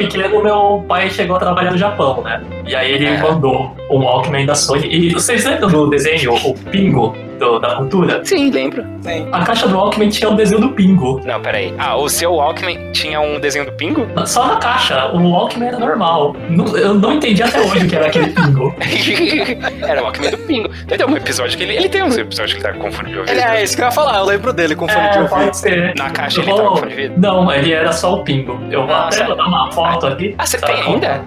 pequeno, 0.07 0.43
meu 0.43 0.83
pai 0.87 1.09
chegou 1.09 1.35
a 1.35 1.39
trabalhar 1.39 1.71
no 1.71 1.77
Japão, 1.77 2.21
né? 2.23 2.41
E 2.67 2.75
aí 2.75 2.91
ele 2.91 3.05
É. 3.05 3.17
mandou 3.21 3.75
um 3.89 3.99
Walkman 3.99 4.45
da 4.45 4.55
Sony. 4.55 4.87
E 4.87 5.13
vocês 5.13 5.45
lembram 5.45 5.69
do 5.69 5.89
desenho, 5.89 6.33
o 6.35 6.53
Pingo, 6.53 7.15
do- 7.41 7.59
da 7.59 7.75
cultura? 7.75 8.21
Sim, 8.23 8.49
lembro. 8.51 8.85
A 9.31 9.43
caixa 9.43 9.67
do 9.67 9.75
Walkman 9.75 10.09
tinha 10.09 10.29
o 10.29 10.35
desenho 10.35 10.61
do 10.61 10.69
Pingo. 10.69 11.19
Não, 11.25 11.41
peraí. 11.41 11.73
Ah, 11.77 11.97
o 11.97 12.07
seu 12.07 12.33
Walkman 12.35 12.91
tinha 12.91 13.19
um 13.19 13.39
desenho 13.39 13.65
do 13.65 13.71
Pingo? 13.73 14.07
Só 14.25 14.47
na 14.47 14.55
caixa, 14.57 15.11
o 15.13 15.31
Walkman 15.31 15.67
era 15.69 15.79
normal. 15.79 16.35
Não- 16.49 16.77
Eu 16.77 16.93
não 16.93 17.13
entendi 17.13 17.41
até 17.43 17.59
hoje 17.59 17.85
o 17.85 17.89
que 17.89 17.95
era 17.95 18.07
aquele 18.07 18.29
Pingo. 18.29 18.73
Era 19.87 20.01
o 20.01 20.03
Walkman 20.05 20.31
do 20.31 20.37
Pingo. 20.37 20.69
Tem 20.87 21.05
um 21.05 21.17
episódio 21.17 21.57
que 21.57 21.63
ele, 21.63 21.75
ele 21.75 21.89
tem 21.89 22.03
uns 22.03 22.17
episódios 22.17 22.53
que 22.53 22.65
ele 22.65 22.73
tá 22.73 22.79
com 22.79 22.91
fone 22.91 23.09
de 23.11 23.17
ouvido. 23.19 23.31
Ele 23.31 23.41
é 23.41 23.63
isso 23.63 23.75
que 23.75 23.81
eu 23.81 23.85
ia 23.87 23.91
falar, 23.91 24.19
eu 24.19 24.25
lembro 24.25 24.53
dele 24.53 24.75
com 24.75 24.87
fone 24.87 25.09
de 25.09 25.17
É, 25.17 25.21
ouvido. 25.21 25.29
pode 25.35 25.57
ser. 25.57 25.93
Na 25.97 26.09
caixa 26.11 26.39
Eu 26.39 26.43
ele 26.43 26.51
tava 26.51 26.61
vou- 26.63 26.71
com 26.71 26.77
fone 26.77 26.93
de 26.95 27.01
ouvido. 27.01 27.19
Não, 27.19 27.51
ele 27.51 27.73
era 27.73 27.91
só 27.91 28.13
o 28.13 28.23
Pingo. 28.23 28.59
Eu 28.69 28.85
vou 28.85 28.95
Ah, 28.95 29.07
até 29.07 29.23
botar 29.25 29.45
uma 29.47 29.71
foto 29.71 30.07
aqui. 30.07 30.35
Ah, 30.37 30.45
você 30.45 30.57
Tá, 30.59 30.67
tem 30.67 30.81
ainda? 30.81 31.23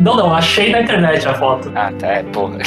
Não, 0.00 0.16
não, 0.16 0.34
achei 0.34 0.70
na 0.70 0.80
internet 0.80 1.26
a 1.26 1.34
foto. 1.34 1.70
Ah, 1.74 1.92
tá, 1.98 2.06
é, 2.08 2.22
porra. 2.24 2.58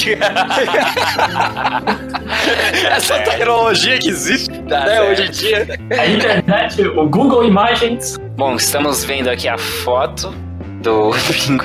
Essa 2.91 3.19
tecnologia 3.19 3.99
que 3.99 4.09
existe 4.09 4.49
Tá 4.63 4.85
né, 4.85 5.01
hoje 5.01 5.27
em 5.27 5.31
dia. 5.31 5.67
A 5.97 6.07
internet, 6.07 6.81
o 6.87 7.07
Google 7.07 7.45
Imagens. 7.45 8.17
Bom, 8.37 8.55
estamos 8.55 9.03
vendo 9.03 9.29
aqui 9.29 9.47
a 9.47 9.57
foto 9.57 10.33
do 10.81 11.11
Pingo. 11.31 11.63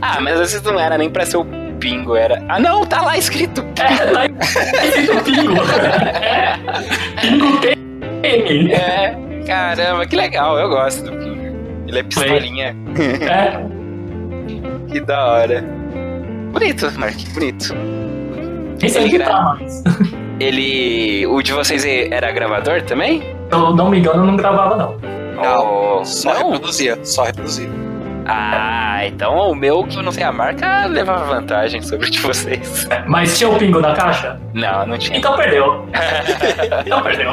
ah, 0.00 0.20
mas 0.20 0.34
às 0.34 0.52
vezes 0.52 0.62
não 0.62 0.78
era 0.78 0.96
nem 0.98 1.08
pra 1.10 1.24
ser 1.26 1.38
o 1.38 1.46
Pingo, 1.78 2.16
era. 2.16 2.42
Ah, 2.48 2.58
não, 2.58 2.84
tá 2.84 3.00
lá 3.02 3.16
escrito. 3.16 3.64
É, 3.78 4.06
tá 4.06 4.26
escrito 4.84 5.24
Pingo. 5.24 5.54
É, 6.20 6.58
Pingo 7.20 7.60
PM. 7.60 8.72
É, 8.72 9.14
caramba, 9.46 10.06
que 10.06 10.16
legal, 10.16 10.58
eu 10.58 10.68
gosto 10.68 11.04
do 11.04 11.12
Pingo. 11.12 11.56
Ele 11.86 11.98
é 12.00 12.02
pistolinha. 12.02 12.76
É, 13.22 13.77
Que 14.90 15.00
da 15.00 15.24
hora. 15.26 15.64
Bonito, 16.52 16.90
Mark, 16.98 17.14
bonito. 17.34 17.74
nem 18.80 18.88
sei 18.88 19.02
Ele 19.02 19.10
que 19.10 19.18
gra- 19.18 19.26
tá 19.26 19.42
mais. 19.42 19.82
Ele. 20.40 21.26
O 21.26 21.42
de 21.42 21.52
vocês 21.52 21.84
era 21.84 22.30
gravador 22.32 22.82
também? 22.82 23.22
Eu 23.50 23.74
não 23.74 23.90
me 23.90 23.98
engano, 23.98 24.22
eu 24.22 24.26
não 24.26 24.36
gravava, 24.36 24.76
não. 24.76 24.96
Não, 25.34 26.04
Só 26.04 26.32
não? 26.34 26.52
reproduzia, 26.52 26.98
só 27.04 27.24
reproduzia. 27.24 27.68
Ah, 28.30 29.06
então 29.06 29.34
o 29.50 29.54
meu, 29.54 29.84
que 29.84 29.96
eu 29.98 30.02
não 30.02 30.12
sei 30.12 30.22
a 30.22 30.30
marca, 30.30 30.84
levava 30.86 31.24
vantagem 31.24 31.80
sobre 31.80 32.08
o 32.08 32.10
de 32.10 32.18
vocês. 32.20 32.86
É, 32.90 33.02
Mas 33.08 33.38
tinha 33.38 33.48
o 33.48 33.56
Pingo 33.58 33.80
na 33.80 33.94
caixa? 33.94 34.38
Não, 34.52 34.86
não 34.86 34.98
tinha. 34.98 35.18
Então 35.18 35.34
perdeu. 35.36 35.86
Então 36.84 37.02
perdeu. 37.02 37.30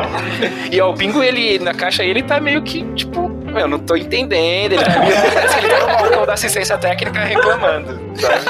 E 0.72 0.80
ó, 0.80 0.92
o 0.92 0.94
Pingo, 0.94 1.22
ele, 1.22 1.60
na 1.60 1.74
caixa, 1.74 2.04
ele 2.04 2.24
tá 2.24 2.40
meio 2.40 2.62
que, 2.62 2.84
tipo, 2.94 3.25
eu 3.60 3.68
não 3.68 3.80
tô 3.80 3.96
entendendo. 3.96 4.74
Ele 4.74 4.84
tá 4.84 4.92
parece 4.92 5.58
ele 5.58 5.68
tá 5.70 5.80
no 5.80 5.88
balcão 5.88 6.26
da 6.26 6.34
assistência 6.34 6.78
técnica 6.78 7.20
reclamando, 7.20 8.00
sabe? 8.16 8.46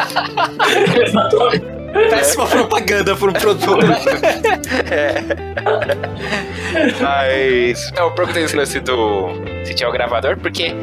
Exatamente. 1.04 1.76
Péssima 2.10 2.46
propaganda 2.46 3.16
por 3.16 3.30
um 3.30 3.34
produto. 3.34 3.78
Mas. 7.02 7.94
Eu 7.96 8.12
perguntei 8.12 8.44
esse 8.44 8.56
lance 8.56 8.80
do. 8.82 9.30
Se 9.64 9.74
tinha 9.74 9.88
o 9.90 9.92
gravador, 9.92 10.38
porque. 10.38 10.76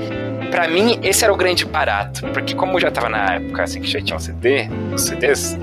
Pra 0.50 0.68
mim, 0.68 0.98
esse 1.02 1.24
era 1.24 1.32
o 1.32 1.36
grande 1.36 1.64
barato. 1.64 2.26
Porque 2.28 2.54
como 2.54 2.76
eu 2.76 2.80
já 2.80 2.90
tava 2.90 3.08
na 3.08 3.34
época 3.34 3.62
assim 3.62 3.80
que 3.80 3.88
já 3.88 4.00
tinha 4.00 4.16
um 4.16 4.20
CD, 4.20 4.68
os 4.94 5.02
CDs. 5.02 5.56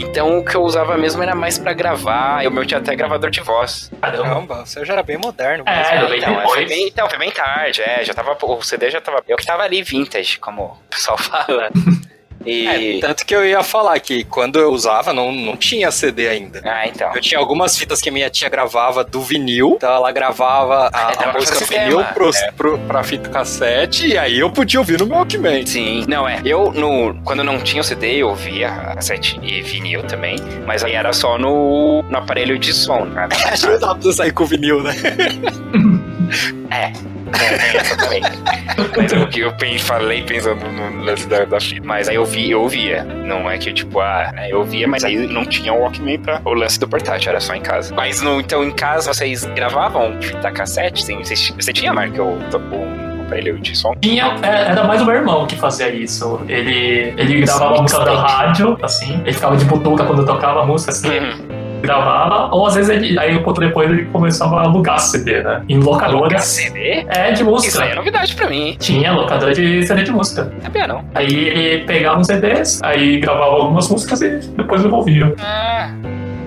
Então 0.00 0.38
o 0.38 0.44
que 0.44 0.54
eu 0.54 0.62
usava 0.62 0.96
mesmo 0.96 1.22
era 1.22 1.34
mais 1.34 1.58
pra 1.58 1.72
gravar. 1.72 2.42
E 2.42 2.48
o 2.48 2.50
meu 2.50 2.64
tinha 2.64 2.80
até 2.80 2.94
gravador 2.94 3.30
de 3.30 3.40
voz. 3.40 3.90
Caramba. 4.00 4.64
Você 4.64 4.84
já 4.84 4.94
era 4.94 5.02
bem 5.02 5.18
moderno. 5.18 5.64
É, 5.66 5.76
mesmo. 5.76 6.04
eu 6.04 6.08
bem 6.08 6.18
então, 6.18 6.34
depois. 6.34 6.50
foi 6.50 6.66
bem, 6.66 6.88
então, 6.88 7.08
foi 7.10 7.18
bem 7.18 7.30
tarde, 7.30 7.82
é. 7.82 8.04
Já 8.04 8.14
tava. 8.14 8.36
O 8.40 8.62
CD 8.62 8.90
já 8.90 9.00
tava. 9.00 9.22
Eu 9.28 9.36
que 9.36 9.46
tava 9.46 9.62
ali 9.62 9.82
vintage, 9.82 10.38
como 10.38 10.64
o 10.64 10.76
pessoal 10.88 11.16
fala. 11.18 11.70
E. 12.44 12.96
É, 12.96 13.00
tanto 13.00 13.26
que 13.26 13.34
eu 13.34 13.44
ia 13.44 13.62
falar 13.62 13.98
que 14.00 14.24
quando 14.24 14.58
eu 14.58 14.70
usava 14.70 15.12
não, 15.12 15.30
não 15.32 15.56
tinha 15.56 15.90
CD 15.90 16.28
ainda. 16.28 16.60
Ah, 16.64 16.86
então. 16.86 17.14
Eu 17.14 17.20
tinha 17.20 17.38
algumas 17.38 17.76
fitas 17.76 18.00
que 18.00 18.10
minha 18.10 18.30
tia 18.30 18.48
gravava 18.48 19.04
do 19.04 19.20
vinil, 19.20 19.74
então 19.76 19.92
ela 19.92 20.10
gravava 20.10 20.90
a, 20.92 21.12
É, 21.12 21.24
a 21.28 21.32
música 21.32 21.64
vinil 21.64 22.02
pro, 22.14 22.30
é. 22.30 22.50
pro, 22.52 22.78
pra 22.78 23.02
fita 23.02 23.28
cassete, 23.28 24.06
e 24.08 24.16
aí 24.18 24.38
eu 24.38 24.50
podia 24.50 24.80
ouvir 24.80 24.98
no 24.98 25.06
meu 25.06 25.16
Walkman. 25.16 25.66
Sim, 25.66 26.04
não 26.08 26.26
é. 26.28 26.40
Eu, 26.44 26.72
no, 26.72 27.14
quando 27.24 27.44
não 27.44 27.58
tinha 27.58 27.82
o 27.82 27.84
CD, 27.84 28.16
eu 28.22 28.28
ouvia 28.28 28.70
cassete 28.94 29.38
e 29.42 29.60
vinil 29.62 30.02
também, 30.04 30.36
mas 30.66 30.82
aí 30.82 30.92
era 30.94 31.12
só 31.12 31.36
no, 31.38 32.02
no 32.02 32.16
aparelho 32.18 32.58
de 32.58 32.72
som. 32.72 33.04
né? 33.04 33.28
Acho 33.52 33.66
que 33.66 33.72
não 33.72 33.80
dá 33.80 33.94
pra 33.94 34.12
sair 34.12 34.32
com 34.32 34.44
vinil, 34.46 34.82
né? 34.82 34.92
É, 36.70 36.92
essa 37.76 37.96
também. 37.96 38.20
Mas 38.96 39.12
eu, 39.12 39.28
eu 39.36 39.52
pen- 39.52 39.78
falei 39.78 40.22
pensando 40.22 40.64
no 40.70 41.04
lance 41.04 41.26
da, 41.28 41.44
da 41.44 41.60
fita. 41.60 41.86
Mas 41.86 42.08
aí 42.08 42.16
eu 42.16 42.24
vi, 42.24 42.50
eu 42.50 42.62
ouvia. 42.62 43.04
Não 43.04 43.50
é 43.50 43.58
que 43.58 43.72
tipo, 43.72 44.00
ah, 44.00 44.30
né, 44.34 44.50
eu 44.50 44.58
ouvia, 44.58 44.86
mas 44.88 45.04
aí 45.04 45.16
não 45.26 45.44
tinha 45.44 45.72
o 45.72 45.80
Walkman 45.80 46.18
pra 46.18 46.40
o 46.44 46.52
lance 46.54 46.78
do 46.78 46.88
portátil, 46.88 47.30
era 47.30 47.40
só 47.40 47.54
em 47.54 47.60
casa. 47.62 47.94
Mas 47.94 48.20
no, 48.22 48.40
então 48.40 48.64
em 48.64 48.70
casa 48.70 49.12
vocês 49.12 49.44
gravavam 49.44 50.20
fita 50.20 50.50
cassete? 50.50 51.02
Sim, 51.04 51.18
vocês, 51.22 51.52
você 51.58 51.72
tinha, 51.72 51.92
Marco, 51.92 52.20
o, 52.22 52.38
o 52.38 53.22
aparelho 53.26 53.58
de 53.58 53.76
som? 53.76 53.94
Tinha, 54.00 54.36
é, 54.42 54.70
era 54.72 54.84
mais 54.84 55.00
o 55.00 55.04
meu 55.04 55.14
irmão 55.14 55.46
que 55.46 55.56
fazia 55.56 55.88
isso. 55.88 56.40
Ele, 56.48 57.14
ele 57.16 57.40
gravava 57.42 57.78
a 57.78 57.82
música 57.82 58.04
da 58.04 58.20
rádio, 58.20 58.76
assim. 58.82 59.20
Ele 59.24 59.32
ficava 59.32 59.56
de 59.56 59.64
butuca 59.64 60.04
quando 60.04 60.24
tocava 60.26 60.62
a 60.62 60.66
música, 60.66 60.90
assim. 60.90 61.08
Uhum. 61.18 61.49
Gravava. 61.80 62.54
Ou 62.54 62.66
às 62.66 62.74
vezes 62.74 62.90
ele, 62.90 63.18
aí 63.18 63.36
um 63.36 63.42
pouco 63.42 63.60
depois 63.60 63.90
ele 63.90 64.04
começava 64.06 64.56
a 64.56 64.62
alugar 64.64 64.98
CD, 64.98 65.42
né? 65.42 65.62
Em 65.68 65.78
locadoras. 65.78 66.44
CD? 66.44 67.04
É, 67.08 67.28
de 67.32 67.34
Isso 67.42 67.44
música. 67.44 67.82
aí 67.84 67.90
é 67.90 67.94
novidade 67.94 68.34
pra 68.34 68.48
mim, 68.48 68.62
hein? 68.68 68.76
Tinha 68.78 69.12
locadora 69.12 69.52
de 69.54 69.82
CD 69.86 70.02
de 70.02 70.12
música. 70.12 70.52
Sabia 70.62 70.86
não. 70.86 71.04
Aí 71.14 71.26
ele 71.26 71.84
pegava 71.84 72.18
uns 72.18 72.26
CDs, 72.26 72.80
aí 72.82 73.18
gravava 73.20 73.56
algumas 73.56 73.88
músicas 73.88 74.20
e 74.22 74.38
depois 74.56 74.82
devolvia. 74.82 75.34
Ah, 75.40 75.90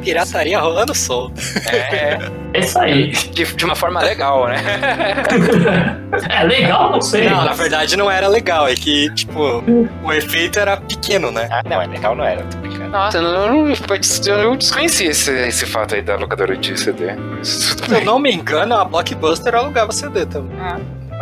Pirataria 0.03 0.59
rolando 0.59 0.93
solto. 0.93 1.41
é. 1.71 2.17
É 2.53 2.59
isso 2.59 2.77
aí. 2.79 3.09
De, 3.09 3.45
de 3.45 3.65
uma 3.65 3.75
forma 3.75 3.99
legal, 4.01 4.47
né? 4.47 4.57
é 6.29 6.43
legal, 6.43 6.91
não 6.91 7.01
sei. 7.01 7.27
Não, 7.27 7.43
na 7.45 7.53
verdade 7.53 7.97
não 7.97 8.09
era 8.09 8.27
legal, 8.27 8.67
é 8.67 8.75
que, 8.75 9.11
tipo, 9.15 9.63
o 10.03 10.13
efeito 10.13 10.59
era 10.59 10.77
pequeno, 10.77 11.31
né? 11.31 11.47
Ah, 11.51 11.63
não, 11.67 11.81
é 11.81 11.87
legal, 11.87 12.15
não 12.15 12.23
era, 12.23 12.43
tô 12.43 12.57
brincando. 12.57 12.89
Nossa, 12.89 13.17
eu 13.17 13.23
não, 13.23 13.69
eu 13.69 14.43
não 14.43 14.55
desconheci 14.55 15.05
esse, 15.05 15.31
esse 15.31 15.65
fato 15.65 15.95
aí 15.95 16.03
da 16.03 16.15
locadora 16.15 16.55
de 16.55 16.79
CD. 16.79 17.15
Se 17.41 17.75
eu 17.91 18.05
não 18.05 18.19
me 18.19 18.31
engano, 18.31 18.75
a 18.75 18.85
Blockbuster 18.85 19.55
alugava 19.55 19.91
CD 19.91 20.25
também. 20.27 20.55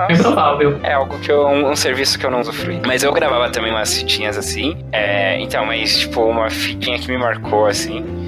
É 0.10 0.16
provável. 0.18 0.80
É 0.84 0.94
algo 0.94 1.20
que 1.20 1.32
eu. 1.32 1.46
Um, 1.48 1.70
um 1.72 1.76
serviço 1.76 2.18
que 2.18 2.26
eu 2.26 2.32
não 2.32 2.42
usufrui. 2.42 2.82
Mas 2.86 3.04
eu 3.04 3.12
gravava 3.14 3.50
também 3.50 3.72
umas 3.72 3.94
fitinhas 3.96 4.38
assim. 4.38 4.78
É, 4.92 5.40
então, 5.40 5.66
mas 5.66 6.00
tipo, 6.00 6.24
uma 6.24 6.50
fitinha 6.50 6.98
que 6.98 7.08
me 7.10 7.18
marcou 7.18 7.68
assim. 7.68 8.21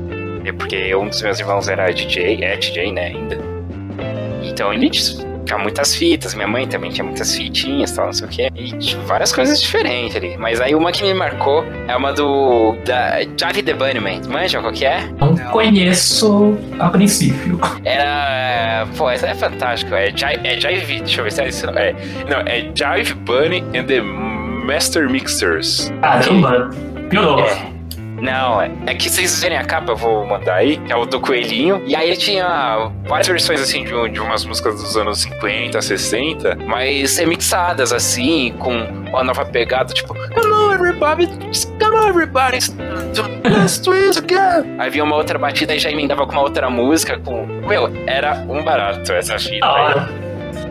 É 0.45 0.51
porque 0.51 0.93
um 0.95 1.07
dos 1.07 1.21
meus 1.21 1.39
irmãos 1.39 1.67
era 1.67 1.91
DJ, 1.91 2.43
é 2.43 2.57
DJ, 2.57 2.91
né, 2.91 3.07
ainda. 3.07 3.37
Então 4.43 4.73
ele 4.73 4.89
tinha 4.89 5.57
muitas 5.57 5.95
fitas, 5.95 6.33
minha 6.33 6.47
mãe 6.47 6.67
também 6.67 6.91
tinha 6.91 7.03
muitas 7.03 7.35
fitinhas 7.35 7.91
tal, 7.91 8.07
não 8.07 8.13
sei 8.13 8.27
o 8.27 8.29
que. 8.29 8.49
E 8.55 8.71
tinha 8.77 9.01
várias 9.03 9.31
coisas 9.31 9.61
diferentes 9.61 10.15
ali. 10.15 10.37
Mas 10.37 10.59
aí 10.61 10.75
uma 10.75 10.91
que 10.91 11.03
me 11.03 11.13
marcou 11.13 11.63
é 11.87 11.95
uma 11.95 12.13
do. 12.13 12.75
da 12.85 13.19
Jive 13.21 13.63
the 13.63 13.73
Bunnyman. 13.73 14.21
Manja 14.29 14.61
qual 14.61 14.73
que 14.73 14.85
é? 14.85 15.01
Não 15.19 15.35
conheço 15.51 16.57
a 16.79 16.89
princípio. 16.89 17.59
Era. 17.83 18.87
Pô, 18.97 19.09
essa 19.09 19.27
é 19.27 19.35
fantástica. 19.35 19.97
É 19.97 20.07
Jive. 20.07 20.39
É 20.43 20.59
Jive 20.59 20.99
deixa 20.99 21.21
eu 21.21 21.23
ver 21.25 21.31
se 21.31 21.41
é 21.41 21.47
isso. 21.47 21.69
É, 21.69 21.93
não, 22.29 22.39
é 22.41 22.71
Jive 22.73 23.13
Bunny 23.25 23.63
and 23.77 23.85
the 23.85 24.01
Master 24.01 25.09
Mixers. 25.09 25.91
Caramba, 26.01 26.69
piorou. 27.09 27.39
É. 27.39 27.73
Não, 28.21 28.61
é, 28.61 28.71
é 28.87 28.93
que 28.93 29.09
vocês 29.09 29.41
verem 29.41 29.57
a 29.57 29.65
capa, 29.65 29.91
eu 29.91 29.95
vou 29.97 30.25
mandar 30.25 30.55
aí, 30.55 30.77
que 30.77 30.91
é 30.93 30.95
o 30.95 31.05
do 31.05 31.19
Coelhinho. 31.19 31.81
E 31.85 31.95
aí 31.95 32.15
tinha 32.15 32.89
várias 33.05 33.27
versões, 33.27 33.59
assim, 33.61 33.83
de, 33.83 33.93
um- 33.93 34.09
de 34.11 34.19
umas 34.19 34.45
músicas 34.45 34.75
dos 34.81 34.95
anos 34.95 35.21
50, 35.21 35.81
60, 35.81 36.57
mas 36.65 37.17
remixadas, 37.17 37.91
assim, 37.91 38.53
com 38.59 38.71
uma 39.09 39.23
nova 39.23 39.43
pegada, 39.45 39.93
tipo, 39.93 40.13
Come 40.13 40.51
on, 40.53 40.73
everybody, 40.73 41.27
come 41.79 41.95
on, 41.97 42.07
everybody, 42.07 42.59
let's 43.43 43.77
do 43.79 43.91
it 43.93 44.17
again. 44.17 44.75
Aí 44.79 44.89
vinha 44.89 45.03
uma 45.03 45.15
outra 45.15 45.37
batida 45.37 45.75
e 45.75 45.79
já 45.79 45.91
emendava 45.91 46.25
com 46.25 46.31
uma 46.31 46.41
outra 46.41 46.69
música, 46.69 47.19
com... 47.19 47.45
Meu, 47.45 47.91
era 48.07 48.35
um 48.49 48.63
barato 48.63 49.11
essa 49.11 49.37
fita 49.37 49.65
aí. 49.67 50.22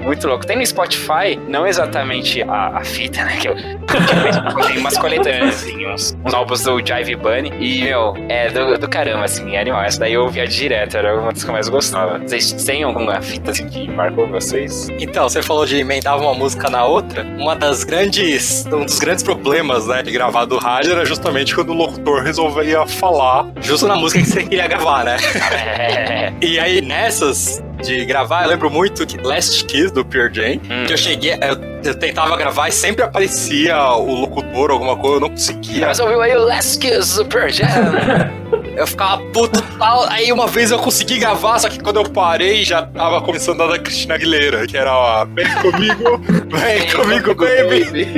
Muito 0.02 0.26
louco. 0.26 0.46
Tem 0.46 0.56
no 0.56 0.66
Spotify, 0.66 1.38
não 1.48 1.66
exatamente 1.66 2.42
a, 2.42 2.78
a 2.78 2.84
fita, 2.84 3.24
né? 3.24 3.36
Que 3.36 3.48
eu, 3.48 3.54
que 3.56 4.66
tem 4.68 4.78
umas 4.78 4.98
coletâneas, 4.98 5.62
assim, 5.62 5.86
uns, 5.86 6.16
uns 6.24 6.34
álbuns 6.34 6.62
do 6.62 6.78
Jive 6.78 7.16
Bunny. 7.16 7.52
E, 7.60 7.84
meu, 7.84 8.14
é 8.28 8.50
do, 8.50 8.78
do 8.78 8.88
caramba, 8.88 9.24
assim, 9.24 9.54
é 9.54 9.60
animal. 9.60 9.82
Essa 9.82 10.00
daí 10.00 10.14
eu 10.14 10.22
ouvia 10.22 10.46
direto, 10.46 10.96
era 10.96 11.18
uma 11.18 11.32
das 11.32 11.44
que 11.44 11.50
eu 11.50 11.52
mais 11.52 11.68
gostava. 11.68 12.18
Vocês 12.18 12.52
têm 12.52 12.82
alguma 12.82 13.20
fita, 13.20 13.52
assim, 13.52 13.68
que 13.68 13.88
marcou 13.88 14.26
vocês? 14.26 14.88
Então, 14.98 15.28
você 15.28 15.42
falou 15.42 15.64
de 15.64 15.78
emendar 15.78 16.18
uma 16.18 16.34
música 16.34 16.68
na 16.68 16.84
outra. 16.84 17.22
Uma 17.38 17.54
das 17.54 17.84
grandes. 17.84 18.66
Um 18.66 18.84
dos 18.84 18.98
grandes 18.98 19.22
problemas, 19.22 19.86
né, 19.86 20.02
de 20.02 20.10
gravar 20.10 20.44
do 20.44 20.58
rádio 20.58 20.92
era 20.92 21.04
justamente 21.04 21.54
quando 21.54 21.70
o 21.70 21.74
locutor 21.74 22.22
resolvia 22.22 22.86
falar 22.86 23.46
justo 23.60 23.86
na 23.86 23.96
música 23.96 24.22
que 24.22 24.28
você 24.28 24.42
queria 24.42 24.66
gravar, 24.66 25.04
né? 25.04 25.16
É. 25.52 26.32
E 26.40 26.58
aí, 26.58 26.80
nessas 26.80 27.62
de 27.82 28.04
gravar, 28.04 28.44
eu 28.44 28.48
lembro 28.50 28.70
muito 28.70 29.06
que 29.06 29.16
Last 29.18 29.64
Kiss 29.64 29.92
do 29.92 30.04
Pure 30.04 30.32
Jam, 30.32 30.60
Hum. 30.70 30.84
que 30.86 30.92
eu 30.92 30.96
cheguei, 30.96 31.32
eu, 31.34 31.58
eu 31.84 31.94
tentava 31.94 32.36
gravar 32.36 32.68
e 32.68 32.72
sempre 32.72 33.04
aparecia 33.04 33.76
o 33.94 34.14
locutor, 34.20 34.70
alguma 34.70 34.96
coisa, 34.96 35.16
eu 35.16 35.20
não 35.20 35.28
conseguia. 35.30 35.86
Mas 35.86 35.98
ouviu 36.00 36.20
aí 36.22 36.36
o 36.36 36.44
Last 36.44 36.78
Kiss 36.78 37.08
Super 37.14 37.50
Jam? 37.50 37.66
Eu 38.74 38.86
ficava 38.86 39.22
puto 39.34 39.60
tal. 39.78 40.08
Aí 40.08 40.32
uma 40.32 40.46
vez 40.46 40.70
eu 40.70 40.78
consegui 40.78 41.18
gravar, 41.18 41.58
só 41.58 41.68
que 41.68 41.78
quando 41.78 41.96
eu 41.96 42.08
parei 42.08 42.64
já 42.64 42.80
tava 42.82 43.20
começando 43.20 43.62
a 43.62 43.66
da 43.66 43.78
Cristina 43.78 44.14
Aguilera, 44.14 44.66
que 44.66 44.78
era 44.78 44.94
ó, 44.96 45.26
vem 45.26 45.46
comigo, 45.60 46.18
vem 46.48 46.90
comigo, 46.90 47.34
baby. 47.34 48.08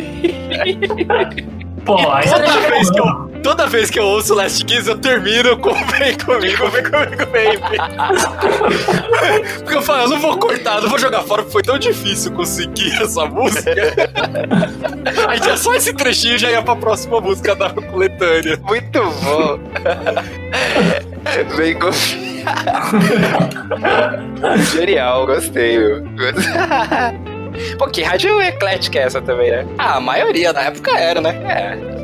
Pô, 1.84 1.98
aí 2.10 2.26
você 2.26 2.34
Toda 2.34 2.46
deixa 2.46 2.60
vez, 2.70 2.90
que 2.90 2.98
eu... 3.00 3.06
toda 3.42 3.66
vez 3.66 3.90
que 3.90 3.98
eu 3.98 4.04
ouço 4.04 4.32
Last 4.34 4.64
Kiss, 4.64 4.88
eu 4.88 4.96
termino 4.96 5.54
com 5.58 5.74
vem 5.74 6.16
comigo, 6.16 6.66
vem 6.70 6.82
comigo, 6.82 7.26
baby. 7.26 7.76
Porque 9.58 9.74
eu 9.74 9.82
falo, 9.82 10.04
eu 10.04 10.08
não 10.08 10.18
vou 10.18 10.38
cortar, 10.38 10.80
não 10.80 10.88
vou 10.88 10.98
jogar 10.98 11.20
fora, 11.22 11.42
porque 11.42 11.52
foi 11.52 11.62
tão 11.62 11.78
difícil 11.78 12.32
conseguir 12.32 12.90
essa 13.02 13.26
música. 13.26 13.70
Aí 15.28 15.38
tinha 15.40 15.56
só 15.58 15.74
esse 15.74 15.92
trechinho 15.92 16.36
e 16.36 16.38
já 16.38 16.50
ia 16.50 16.62
pra 16.62 16.74
próxima 16.76 17.20
música 17.20 17.54
da 17.54 17.68
coletânea. 17.70 18.58
Muito 18.62 19.02
bom. 19.02 19.58
Bem 21.56 21.78
com... 21.78 21.90
Genial, 24.72 25.26
gostei, 25.26 25.78
meu. 25.78 26.02
Pô, 27.78 27.86
que 27.88 28.02
rádio 28.02 28.40
eclética 28.40 28.98
é 28.98 29.02
essa 29.02 29.20
também, 29.20 29.50
né? 29.50 29.66
Ah, 29.78 29.96
a 29.96 30.00
maioria 30.00 30.52
na 30.52 30.62
época 30.62 30.90
era, 30.98 31.20
né? 31.20 31.30
É. 31.46 31.94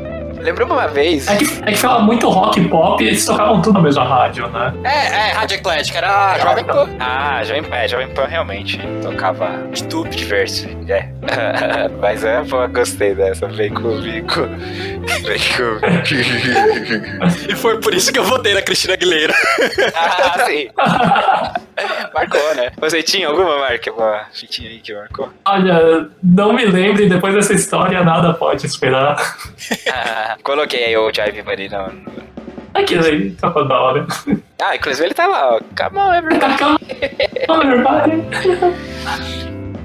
Lembro 0.41 0.65
uma 0.65 0.87
vez. 0.87 1.27
É 1.27 1.35
que, 1.35 1.45
é 1.63 1.71
que 1.71 1.77
fala 1.77 2.01
muito 2.01 2.27
rock 2.27 2.59
e 2.59 2.67
pop 2.67 3.03
e 3.03 3.07
eles 3.07 3.23
tocavam 3.23 3.61
tudo 3.61 3.75
na 3.75 3.81
mesma 3.81 4.03
rádio, 4.03 4.47
né? 4.47 4.73
É, 4.83 5.29
é, 5.29 5.31
Rádio 5.33 5.57
Eclética, 5.57 5.99
era 5.99 6.37
Jovem 6.39 6.63
Pan. 6.65 6.89
Ah, 6.99 7.43
Jovem 7.43 7.63
Pan, 7.63 7.87
Jovem 7.87 8.07
Pan 8.07 8.25
realmente 8.25 8.79
tocava 9.03 9.67
de 9.71 9.83
tudo 9.83 10.09
diverso. 10.09 10.67
É. 10.87 11.09
Mas 12.01 12.23
é, 12.23 12.43
pô, 12.43 12.67
gostei 12.69 13.13
dessa. 13.13 13.47
Vem 13.47 13.71
comigo. 13.71 14.47
Vem 15.23 15.39
comigo. 15.55 15.81
E 17.47 17.55
foi 17.55 17.79
por 17.79 17.93
isso 17.93 18.11
que 18.11 18.19
eu 18.19 18.23
votei 18.23 18.53
na 18.53 18.61
Cristina 18.61 18.93
Aguilera. 18.93 19.33
ah, 19.95 20.45
sim. 20.45 20.69
Marcou, 22.13 22.55
né? 22.55 22.71
Você 22.77 23.01
tinha 23.03 23.27
alguma 23.27 23.57
marca? 23.59 23.91
Uma 23.91 24.25
fitinha 24.33 24.69
aí 24.69 24.79
que 24.79 24.93
marcou? 24.93 25.29
Olha, 25.45 26.09
não 26.23 26.53
me 26.53 26.65
lembro 26.65 27.03
e 27.03 27.09
depois 27.09 27.33
dessa 27.33 27.53
história 27.53 28.03
nada 28.03 28.33
pode 28.33 28.65
esperar. 28.65 29.15
Ah, 29.91 30.37
coloquei 30.43 30.85
aí 30.85 30.97
o 30.97 31.11
Jive 31.13 31.41
Bunny 31.41 31.69
no... 31.69 31.87
no- 31.91 32.31
Aquilo 32.73 33.03
aí, 33.05 33.31
tá 33.31 33.49
da 33.49 33.79
hora. 33.81 34.07
Ah, 34.61 34.75
inclusive 34.77 35.07
ele 35.07 35.13
tá 35.13 35.27
lá, 35.27 35.55
ó. 35.55 35.59
Come 35.77 35.99
on, 35.99 36.13
everybody. 36.13 36.63
Everybody. 37.49 38.23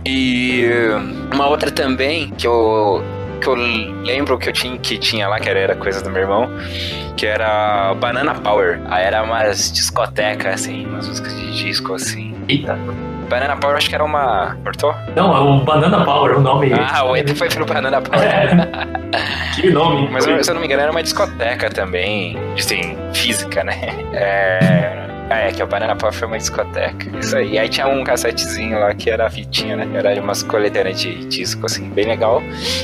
E 0.04 0.66
uh, 0.68 1.34
uma 1.34 1.48
outra 1.48 1.70
também 1.70 2.30
que 2.30 2.46
eu 2.46 3.02
que 3.36 3.46
eu 3.46 3.54
lembro 3.54 4.38
que 4.38 4.48
eu 4.48 4.52
tinha 4.52 4.76
que 4.78 4.98
tinha 4.98 5.28
lá 5.28 5.38
que 5.38 5.48
era, 5.48 5.58
era 5.58 5.76
coisa 5.76 6.02
do 6.02 6.10
meu 6.10 6.22
irmão, 6.22 6.48
que 7.16 7.26
era 7.26 7.94
Banana 7.94 8.34
Power. 8.34 8.80
Aí 8.86 9.04
era 9.04 9.22
umas 9.22 9.70
discotecas 9.72 10.54
assim, 10.54 10.86
umas 10.86 11.08
músicas 11.08 11.36
de 11.36 11.56
disco 11.56 11.94
assim. 11.94 12.34
Eita. 12.48 12.78
Banana 13.28 13.56
Power 13.56 13.76
acho 13.76 13.88
que 13.88 13.94
era 13.94 14.04
uma, 14.04 14.56
cortou? 14.62 14.94
Não, 15.14 15.36
é 15.36 15.40
o 15.40 15.64
Banana 15.64 16.04
Power, 16.04 16.38
o 16.38 16.40
nome. 16.40 16.72
Ah, 16.72 17.04
o 17.04 17.16
Ed 17.16 17.34
foi 17.34 17.48
pro 17.48 17.66
Banana 17.66 18.00
Power. 18.00 18.24
É. 18.24 18.96
Que 19.54 19.70
nome. 19.70 20.08
Mas 20.10 20.24
se 20.24 20.50
eu 20.50 20.54
não 20.54 20.60
me 20.60 20.66
engano 20.66 20.82
era 20.82 20.90
uma 20.90 21.02
discoteca 21.02 21.70
também, 21.70 22.36
assim, 22.58 22.96
física, 23.14 23.64
né? 23.64 23.74
É... 24.12 25.15
É, 25.28 25.50
que 25.50 25.60
o 25.60 25.66
Banana 25.66 25.96
Power 25.96 26.14
foi 26.14 26.28
uma 26.28 26.38
discoteca. 26.38 27.10
Isso 27.18 27.36
aí. 27.36 27.54
E 27.54 27.58
aí 27.58 27.68
tinha 27.68 27.88
um 27.88 28.04
cassetezinho 28.04 28.78
lá 28.78 28.94
que 28.94 29.10
era 29.10 29.26
a 29.26 29.30
fitinha, 29.30 29.74
né? 29.76 29.88
Era 29.92 30.14
de 30.14 30.20
umas 30.20 30.42
coletâneas 30.44 31.00
de 31.00 31.24
disco, 31.26 31.66
assim, 31.66 31.88
bem 31.90 32.06
legal. 32.06 32.40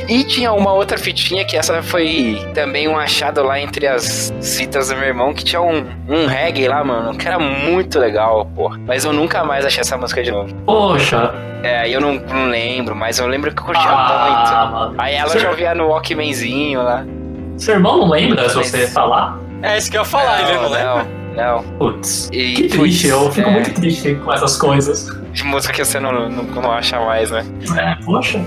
E 0.08 0.24
tinha 0.24 0.52
uma 0.52 0.72
outra 0.72 0.98
fitinha 0.98 1.44
que 1.44 1.56
essa 1.56 1.80
foi 1.82 2.44
também 2.52 2.88
um 2.88 2.98
achado 2.98 3.44
lá 3.44 3.60
entre 3.60 3.86
as 3.86 4.32
fitas 4.42 4.88
do 4.88 4.96
meu 4.96 5.06
irmão, 5.06 5.32
que 5.32 5.44
tinha 5.44 5.62
um, 5.62 5.86
um 6.08 6.26
reggae 6.26 6.66
lá, 6.66 6.82
mano, 6.82 7.16
que 7.16 7.28
era 7.28 7.38
muito 7.38 8.00
legal, 8.00 8.44
pô. 8.56 8.70
Mas 8.86 9.04
eu 9.04 9.12
nunca 9.12 9.44
mais 9.44 9.64
achei 9.64 9.80
essa 9.82 9.96
música 9.96 10.20
de 10.22 10.32
novo. 10.32 10.52
Poxa. 10.66 11.32
É, 11.62 11.88
eu 11.88 12.00
não, 12.00 12.14
não 12.14 12.46
lembro, 12.48 12.96
mas 12.96 13.20
eu 13.20 13.26
lembro 13.28 13.54
que 13.54 13.60
eu 13.60 13.66
curtia 13.66 13.88
Ah, 13.88 14.66
muito. 14.66 14.72
mano. 14.80 14.94
Aí 14.98 15.14
ela 15.14 15.28
Seu- 15.30 15.40
já 15.42 15.50
ouvia 15.50 15.74
no 15.76 15.86
Walkmanzinho 15.90 16.82
lá. 16.82 17.04
Seu 17.56 17.74
irmão 17.74 17.98
não 17.98 18.10
lembra 18.10 18.48
se 18.48 18.56
Mas- 18.56 18.68
você 18.70 18.88
falar? 18.88 19.38
É 19.62 19.78
isso 19.78 19.88
que 19.88 19.96
eu 19.96 20.00
ia 20.02 20.04
falar, 20.04 20.40
ele 20.42 20.58
não 20.58 20.68
lembra. 20.68 21.21
Não. 21.34 21.62
Putz. 21.78 22.28
E, 22.32 22.54
Que 22.54 22.68
triste, 22.68 23.08
eu 23.08 23.30
fico 23.32 23.48
é, 23.48 23.52
muito 23.52 23.74
triste 23.74 24.14
com 24.16 24.32
essas 24.32 24.56
coisas. 24.56 25.08
De 25.32 25.44
música 25.44 25.72
que 25.72 25.84
você 25.84 25.98
não, 25.98 26.28
não, 26.28 26.42
não 26.44 26.72
acha 26.72 26.98
mais, 27.00 27.30
né? 27.30 27.44
É, 27.76 28.04
poxa. 28.04 28.40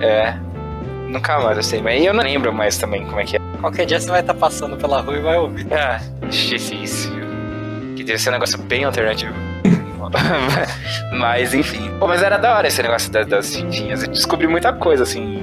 É. 0.00 0.34
Nunca 1.08 1.38
mais 1.40 1.56
eu 1.56 1.62
sei, 1.62 1.80
mas 1.80 2.04
eu 2.04 2.12
não 2.12 2.22
lembro 2.22 2.52
mais 2.52 2.76
também 2.76 3.04
como 3.06 3.20
é 3.20 3.24
que 3.24 3.36
é. 3.36 3.40
Qualquer 3.60 3.86
dia 3.86 4.00
você 4.00 4.10
vai 4.10 4.20
estar 4.20 4.34
passando 4.34 4.76
pela 4.76 5.00
rua 5.00 5.16
e 5.16 5.20
vai 5.20 5.38
ouvir. 5.38 5.66
Ah, 5.72 6.00
difícil. 6.28 7.12
Que 7.96 8.04
deve 8.04 8.18
ser 8.18 8.30
um 8.30 8.32
negócio 8.32 8.58
bem 8.58 8.84
alternativo. 8.84 9.32
mas 11.18 11.54
enfim. 11.54 11.90
Pô, 11.98 12.06
mas 12.06 12.22
era 12.22 12.36
da 12.36 12.56
hora 12.56 12.68
esse 12.68 12.82
negócio 12.82 13.10
das, 13.10 13.26
das 13.26 13.54
fitinhas. 13.56 14.02
Eu 14.02 14.10
descobri 14.10 14.46
muita 14.46 14.72
coisa, 14.72 15.02
assim. 15.02 15.42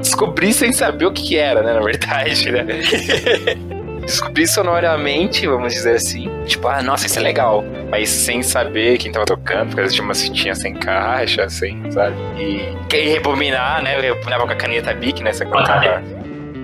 Descobri 0.00 0.52
sem 0.52 0.72
saber 0.72 1.06
o 1.06 1.12
que, 1.12 1.22
que 1.22 1.36
era, 1.36 1.62
né? 1.62 1.74
Na 1.74 1.80
verdade, 1.80 2.50
né? 2.50 2.64
Descobri 4.04 4.46
sonoramente, 4.46 5.46
vamos 5.46 5.72
dizer 5.72 5.96
assim. 5.96 6.30
Tipo, 6.46 6.68
ah, 6.68 6.82
nossa, 6.82 7.06
isso 7.06 7.18
é 7.18 7.22
legal. 7.22 7.64
Mas 7.90 8.08
sem 8.08 8.42
saber 8.42 8.98
quem 8.98 9.10
tava 9.10 9.24
tocando, 9.24 9.68
porque 9.68 9.80
às 9.80 9.84
vezes 9.84 9.94
tinha 9.94 10.04
umas 10.04 10.22
fitinhas 10.22 10.58
sem 10.58 10.74
caixa, 10.74 11.48
sem, 11.48 11.90
sabe? 11.90 12.16
E, 12.36 12.76
e 12.94 13.08
rebobinar, 13.08 13.82
né? 13.82 13.96
Eu 13.96 14.02
rebobinava 14.02 14.46
com 14.46 14.52
a 14.52 14.56
caneta 14.56 14.92
Bic, 14.92 15.22
né? 15.22 15.32
Você 15.32 15.44
Com 15.44 15.58
a 15.58 15.64
caneta. 15.64 16.02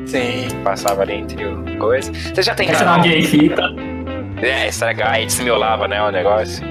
Sim. 0.07 0.49
passava 0.65 1.03
ali 1.03 1.15
entre 1.15 1.45
o 1.45 1.61
coisa. 1.79 2.13
Você 2.13 2.43
já 2.43 2.53
Essa 2.53 2.63
é 2.63 2.67
tentaram... 2.67 2.95
uma 2.95 3.03
gay 3.03 3.23
fita. 3.23 3.63
É, 4.43 4.69
estragar, 4.69 5.13
aí 5.13 5.27
desmiolava, 5.27 5.87
né, 5.87 6.03
o 6.03 6.11
negócio. 6.11 6.65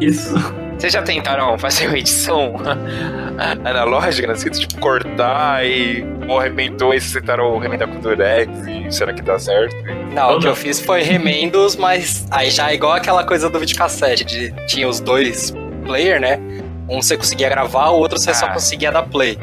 Isso. 0.00 0.34
Vocês 0.78 0.92
já 0.92 1.02
tentaram 1.02 1.58
fazer 1.58 1.88
uma 1.88 1.98
edição 1.98 2.54
analógica 3.64 4.28
nas 4.28 4.42
fitas? 4.42 4.60
Tipo, 4.60 4.78
cortar 4.80 5.66
e 5.66 6.04
ou 6.28 6.38
arrebentou 6.38 6.94
e 6.94 7.00
vocês 7.00 7.12
tentaram 7.12 7.58
remendar 7.58 7.88
com 7.88 7.98
Durex 8.00 8.50
e 8.66 8.90
será 8.92 9.12
que 9.12 9.22
dá 9.22 9.38
certo? 9.38 9.74
Não, 10.12 10.36
o 10.36 10.40
que 10.40 10.46
eu 10.46 10.54
fiz 10.54 10.80
foi 10.80 11.02
remendos, 11.02 11.76
mas 11.76 12.26
aí 12.30 12.50
já 12.50 12.70
é 12.70 12.74
igual 12.74 12.92
aquela 12.92 13.24
coisa 13.24 13.48
do 13.50 13.58
videocassete, 13.58 14.24
de 14.24 14.52
tinha 14.66 14.88
os 14.88 15.00
dois 15.00 15.52
player, 15.84 16.20
né? 16.20 16.38
Um 16.88 17.02
você 17.02 17.16
conseguia 17.16 17.48
gravar, 17.50 17.90
o 17.90 17.98
outro 17.98 18.18
você 18.18 18.32
só 18.32 18.46
Ah. 18.46 18.50
conseguia 18.52 18.90
dar 18.90 19.02
play. 19.02 19.36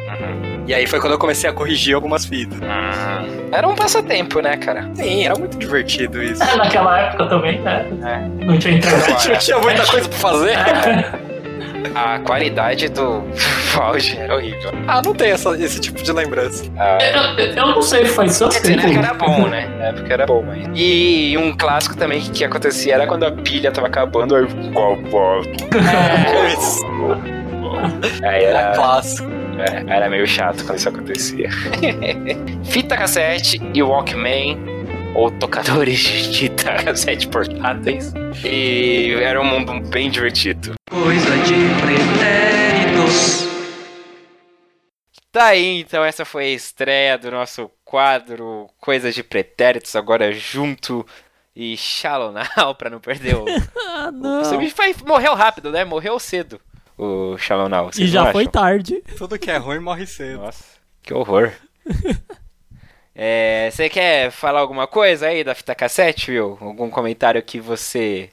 E 0.67 0.73
aí 0.73 0.87
foi 0.87 0.99
quando 0.99 1.13
eu 1.13 1.19
comecei 1.19 1.49
a 1.49 1.53
corrigir 1.53 1.93
algumas 1.95 2.25
fitas. 2.25 2.57
Hum. 2.59 3.49
Era 3.51 3.67
um 3.67 3.75
passatempo, 3.75 4.39
né, 4.41 4.57
cara? 4.57 4.89
Sim, 4.95 5.25
era 5.25 5.35
muito 5.35 5.57
divertido 5.57 6.21
isso. 6.23 6.41
É, 6.43 6.55
naquela 6.55 6.99
época 6.99 7.27
também, 7.27 7.59
né? 7.61 7.85
É. 8.03 8.45
Não 8.45 8.57
tinha 8.57 8.73
internet. 8.77 9.29
Não 9.29 9.37
tinha 9.37 9.59
muita 9.59 9.85
coisa 9.85 10.09
pra 10.09 10.17
fazer. 10.17 10.51
É. 10.51 11.25
A 11.93 12.19
qualidade 12.19 12.89
do 12.89 13.23
áudio 13.79 14.19
era 14.19 14.35
horrível. 14.35 14.71
Ah, 14.87 15.01
não 15.05 15.13
tem 15.13 15.29
essa- 15.31 15.55
esse 15.55 15.79
tipo 15.79 16.01
de 16.01 16.11
lembrança. 16.11 16.65
Ah, 16.77 16.97
Eu, 17.37 17.45
eu- 17.45 17.67
não 17.67 17.81
sei, 17.81 18.03
faz 18.05 18.37
tanto 18.39 18.53
Quer 18.59 18.61
dizer, 18.61 18.75
na 18.75 18.81
tempo. 18.81 18.99
época 19.05 19.07
era 19.07 19.13
bom, 19.37 19.47
né? 19.47 19.67
Na 19.77 19.85
época 19.85 20.13
era 20.13 20.25
bom, 20.25 20.43
mas. 20.45 20.67
E 20.73 21.37
um 21.37 21.55
clássico 21.55 21.95
também 21.95 22.19
que, 22.19 22.31
que 22.31 22.43
acontecia 22.43 22.95
era 22.95 23.05
quando 23.07 23.23
a 23.23 23.31
pilha 23.31 23.71
tava 23.71 23.87
acabando, 23.87 24.35
aí. 24.35 24.45
Qual 24.73 24.97
É, 28.23 28.43
era, 28.43 28.71
clássico. 28.73 29.29
É, 29.59 29.85
era 29.95 30.09
meio 30.09 30.25
chato 30.27 30.63
quando 30.65 30.77
isso 30.77 30.89
acontecia. 30.89 31.49
Fita 32.65 32.95
cassete 32.97 33.61
e 33.73 33.81
Walkman, 33.83 34.57
ou 35.15 35.31
tocadores 35.31 35.99
de 35.99 36.37
fita 36.49 36.73
cassete 36.83 37.27
portáteis. 37.29 38.13
E 38.43 39.13
era 39.21 39.39
um 39.41 39.45
mundo 39.45 39.79
bem 39.89 40.09
divertido. 40.09 40.73
Coisa 40.89 41.37
de 41.39 41.53
pretéritos. 41.81 43.45
Tá 45.31 45.47
aí, 45.47 45.81
então 45.81 46.03
essa 46.03 46.23
foi 46.23 46.45
a 46.45 46.49
estreia 46.51 47.17
do 47.17 47.29
nosso 47.29 47.69
quadro 47.83 48.69
Coisas 48.79 49.13
de 49.13 49.21
Pretéritos, 49.21 49.93
agora 49.95 50.31
junto 50.31 51.05
e 51.53 51.75
Shallow 51.75 52.31
Now, 52.31 52.73
pra 52.75 52.89
não 52.89 52.99
perder 53.01 53.35
o... 53.35 53.45
Ah, 53.77 54.07
O 54.09 54.11
não. 54.11 54.57
bicho 54.57 54.73
foi- 54.75 54.95
morreu 55.05 55.33
rápido, 55.35 55.71
né? 55.71 55.83
Morreu 55.83 56.17
cedo, 56.19 56.59
o 56.97 57.37
Shallow 57.37 57.67
Now. 57.69 57.89
E 57.97 58.07
já 58.07 58.31
foi 58.31 58.43
acham? 58.43 58.51
tarde. 58.51 59.03
Tudo 59.17 59.37
que 59.39 59.49
é 59.51 59.57
ruim 59.57 59.79
morre 59.79 60.05
cedo. 60.07 60.39
Nossa, 60.41 60.63
que 61.03 61.13
horror. 61.13 61.51
É, 63.17 63.69
Você 63.71 63.89
quer 63.89 64.29
falar 64.31 64.59
alguma 64.59 64.87
coisa 64.87 65.27
aí 65.27 65.43
da 65.43 65.55
fita 65.55 65.73
cassete, 65.73 66.31
Will? 66.31 66.57
Algum 66.59 66.89
comentário 66.89 67.41
que 67.41 67.61
você 67.61 68.29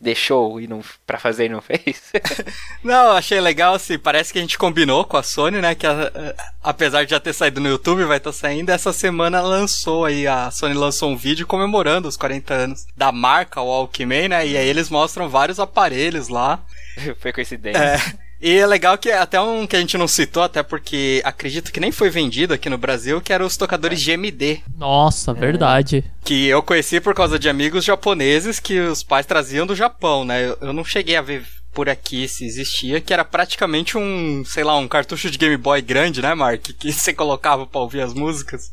deixou 0.00 0.60
e 0.60 0.66
não, 0.68 0.80
pra 1.06 1.18
fazer 1.18 1.46
e 1.46 1.48
não 1.48 1.60
fez? 1.60 2.12
Não, 2.84 3.10
achei 3.10 3.40
legal, 3.40 3.74
assim, 3.74 3.98
parece 3.98 4.32
que 4.32 4.38
a 4.38 4.42
gente 4.42 4.56
combinou 4.56 5.04
com 5.04 5.16
a 5.16 5.24
Sony, 5.24 5.60
né, 5.60 5.74
que 5.74 5.84
a- 5.86 6.04
a- 6.14 6.34
apesar 6.70 7.02
de 7.04 7.10
já 7.10 7.18
ter 7.18 7.32
saído 7.32 7.60
no 7.60 7.68
YouTube, 7.68 8.04
vai 8.04 8.18
estar 8.18 8.32
saindo, 8.32 8.70
essa 8.70 8.92
semana 8.92 9.40
lançou 9.42 10.04
aí, 10.04 10.24
a 10.26 10.52
Sony 10.52 10.72
lançou 10.74 11.10
um 11.10 11.16
vídeo 11.16 11.48
comemorando 11.48 12.06
os 12.06 12.16
40 12.16 12.54
anos 12.54 12.86
da 12.96 13.10
marca 13.10 13.60
Walkman, 13.60 14.28
né, 14.28 14.46
e 14.46 14.56
aí 14.56 14.68
eles 14.68 14.88
mostram 14.88 15.28
vários 15.28 15.58
aparelhos 15.58 16.28
lá, 16.28 16.60
Foi 17.18 17.32
coincidência. 17.32 17.78
É. 17.78 18.28
E 18.40 18.56
é 18.56 18.66
legal 18.66 18.96
que 18.96 19.10
até 19.10 19.40
um 19.40 19.66
que 19.66 19.74
a 19.74 19.80
gente 19.80 19.98
não 19.98 20.06
citou, 20.06 20.44
até 20.44 20.62
porque 20.62 21.20
acredito 21.24 21.72
que 21.72 21.80
nem 21.80 21.90
foi 21.90 22.08
vendido 22.08 22.54
aqui 22.54 22.70
no 22.70 22.78
Brasil, 22.78 23.20
que 23.20 23.32
eram 23.32 23.44
os 23.44 23.56
tocadores 23.56 24.00
GMD. 24.00 24.60
Nossa, 24.76 25.34
verdade. 25.34 26.04
Que 26.24 26.46
eu 26.46 26.62
conheci 26.62 27.00
por 27.00 27.14
causa 27.14 27.36
de 27.36 27.48
amigos 27.48 27.84
japoneses 27.84 28.60
que 28.60 28.78
os 28.78 29.02
pais 29.02 29.26
traziam 29.26 29.66
do 29.66 29.74
Japão, 29.74 30.24
né? 30.24 30.50
Eu, 30.50 30.58
eu 30.60 30.72
não 30.72 30.84
cheguei 30.84 31.16
a 31.16 31.22
ver 31.22 31.44
por 31.72 31.88
aqui 31.88 32.28
se 32.28 32.44
existia, 32.44 33.00
que 33.00 33.12
era 33.12 33.24
praticamente 33.24 33.98
um, 33.98 34.44
sei 34.44 34.62
lá, 34.62 34.76
um 34.76 34.86
cartucho 34.86 35.30
de 35.30 35.38
Game 35.38 35.56
Boy 35.56 35.82
grande, 35.82 36.22
né, 36.22 36.32
Mark? 36.34 36.62
Que 36.78 36.92
você 36.92 37.12
colocava 37.12 37.66
pra 37.66 37.80
ouvir 37.80 38.02
as 38.02 38.14
músicas. 38.14 38.70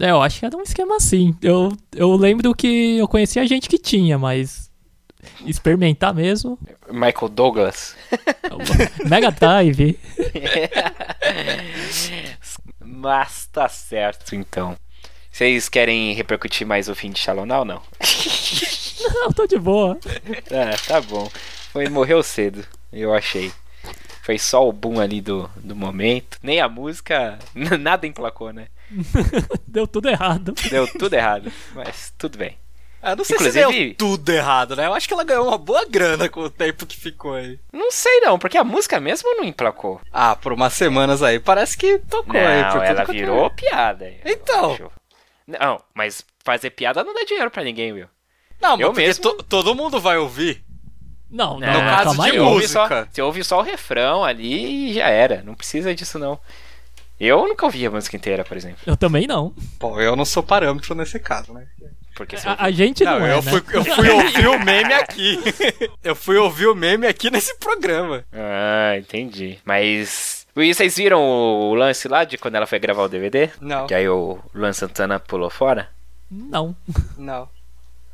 É, 0.00 0.10
eu 0.10 0.20
acho 0.20 0.40
que 0.40 0.46
era 0.46 0.56
um 0.56 0.62
esquema 0.62 0.96
assim. 0.96 1.34
Eu, 1.40 1.72
eu 1.94 2.14
lembro 2.16 2.54
que 2.54 2.98
eu 2.98 3.08
conhecia 3.08 3.46
gente 3.46 3.68
que 3.68 3.78
tinha, 3.78 4.18
mas 4.18 4.70
experimentar 5.44 6.14
mesmo. 6.14 6.58
Michael 6.90 7.28
Douglas. 7.28 7.96
Mega 9.08 9.30
Drive. 9.30 9.98
Mas 12.80 13.46
tá 13.46 13.68
certo, 13.68 14.34
então. 14.34 14.76
Vocês 15.30 15.68
querem 15.68 16.12
repercutir 16.12 16.66
mais 16.66 16.88
o 16.88 16.94
fim 16.94 17.10
de 17.10 17.18
Shallow 17.18 17.46
Now, 17.46 17.64
não? 17.64 17.82
Não, 19.14 19.32
tô 19.32 19.46
de 19.46 19.58
boa. 19.58 19.98
Ah, 20.50 20.76
tá 20.86 21.00
bom. 21.00 21.28
Foi, 21.72 21.88
morreu 21.88 22.22
cedo, 22.22 22.64
eu 22.92 23.12
achei. 23.12 23.50
Foi 24.22 24.38
só 24.38 24.68
o 24.68 24.72
boom 24.72 25.00
ali 25.00 25.20
do, 25.20 25.50
do 25.56 25.74
momento. 25.74 26.38
Nem 26.42 26.60
a 26.60 26.68
música, 26.68 27.38
nada 27.80 28.06
emplacou, 28.06 28.52
né? 28.52 28.68
Deu 29.66 29.88
tudo 29.88 30.08
errado. 30.08 30.54
Deu 30.70 30.86
tudo 30.86 31.14
errado, 31.14 31.50
mas 31.74 32.14
tudo 32.16 32.38
bem. 32.38 32.56
Eu 33.02 33.16
não 33.16 33.24
sei 33.24 33.34
Inclusive- 33.36 33.64
se 33.72 33.78
deu 33.88 33.94
tudo 33.96 34.30
errado, 34.30 34.76
né? 34.76 34.86
Eu 34.86 34.94
acho 34.94 35.08
que 35.08 35.14
ela 35.14 35.24
ganhou 35.24 35.48
uma 35.48 35.58
boa 35.58 35.84
grana 35.84 36.28
com 36.28 36.40
o 36.42 36.50
tempo 36.50 36.86
que 36.86 36.96
ficou 36.96 37.34
aí. 37.34 37.58
Não 37.72 37.90
sei 37.90 38.20
não, 38.20 38.38
porque 38.38 38.56
a 38.56 38.62
música 38.64 39.00
mesmo 39.00 39.28
não 39.36 39.44
emplacou. 39.44 40.00
Ah, 40.12 40.36
por 40.36 40.52
umas 40.52 40.72
semanas 40.72 41.20
aí, 41.22 41.40
parece 41.40 41.76
que 41.76 41.98
tocou 41.98 42.38
aí. 42.38 42.62
Não, 42.62 42.70
por 42.70 42.78
tudo 42.78 42.84
ela 42.84 43.02
é. 43.02 43.06
virou 43.06 43.50
piada. 43.50 44.06
eu 44.24 44.32
Então. 44.32 44.72
acho. 44.74 44.90
Não, 45.46 45.82
mas 45.92 46.24
fazer 46.44 46.70
piada 46.70 47.02
não 47.02 47.12
dá 47.12 47.24
dinheiro 47.24 47.50
pra 47.50 47.64
ninguém, 47.64 47.92
Will. 47.92 48.06
Não, 48.60 48.72
mas 48.76 48.80
Eu 48.80 48.92
mesmo- 48.92 49.22
to- 49.22 49.42
todo 49.42 49.74
mundo 49.74 50.00
vai 50.00 50.16
ouvir. 50.18 50.62
Não, 51.28 51.54
No 51.54 51.66
não, 51.66 51.72
caso 51.80 52.04
calma 52.04 52.24
de 52.24 52.30
aí. 52.30 52.38
Ouve, 52.38 52.54
música. 52.62 52.88
só, 52.88 53.06
você 53.10 53.22
ouve 53.22 53.42
só 53.42 53.58
o 53.58 53.62
refrão 53.62 54.22
ali 54.22 54.90
e 54.90 54.94
já 54.94 55.08
era. 55.08 55.42
Não 55.42 55.54
precisa 55.54 55.92
disso, 55.94 56.18
não. 56.18 56.38
Eu 57.18 57.46
nunca 57.48 57.64
ouvi 57.66 57.86
a 57.86 57.90
música 57.90 58.16
inteira, 58.16 58.44
por 58.44 58.56
exemplo. 58.56 58.78
Eu 58.86 58.96
também 58.96 59.26
não. 59.26 59.54
Bom, 59.80 60.00
eu 60.00 60.14
não 60.14 60.24
sou 60.24 60.42
parâmetro 60.42 60.94
nesse 60.94 61.18
caso, 61.18 61.52
né? 61.54 61.66
Porque 62.14 62.36
se 62.36 62.46
A, 62.46 62.56
a 62.58 62.70
gente 62.70 63.04
não, 63.04 63.18
Não, 63.20 63.26
é, 63.26 63.32
eu, 63.32 63.42
né? 63.42 63.50
fui, 63.50 63.62
eu 63.72 63.84
fui 63.84 64.10
ouvir 64.10 64.48
o 64.48 64.58
meme 64.64 64.92
aqui. 64.94 65.38
eu 66.04 66.14
fui 66.14 66.36
ouvir 66.36 66.66
o 66.66 66.74
meme 66.74 67.06
aqui 67.06 67.30
nesse 67.30 67.56
programa. 67.58 68.24
Ah, 68.32 68.96
entendi. 68.98 69.58
Mas. 69.64 70.46
E 70.54 70.74
vocês 70.74 70.96
viram 70.96 71.20
o 71.22 71.74
lance 71.74 72.06
lá 72.08 72.24
de 72.24 72.36
quando 72.36 72.56
ela 72.56 72.66
foi 72.66 72.78
gravar 72.78 73.02
o 73.04 73.08
DVD? 73.08 73.48
Não, 73.60 73.86
Que 73.86 73.94
aí 73.94 74.08
o 74.08 74.38
Luan 74.54 74.72
Santana 74.72 75.18
pulou 75.18 75.48
fora? 75.48 75.88
Não. 76.30 76.76
não. 77.16 77.48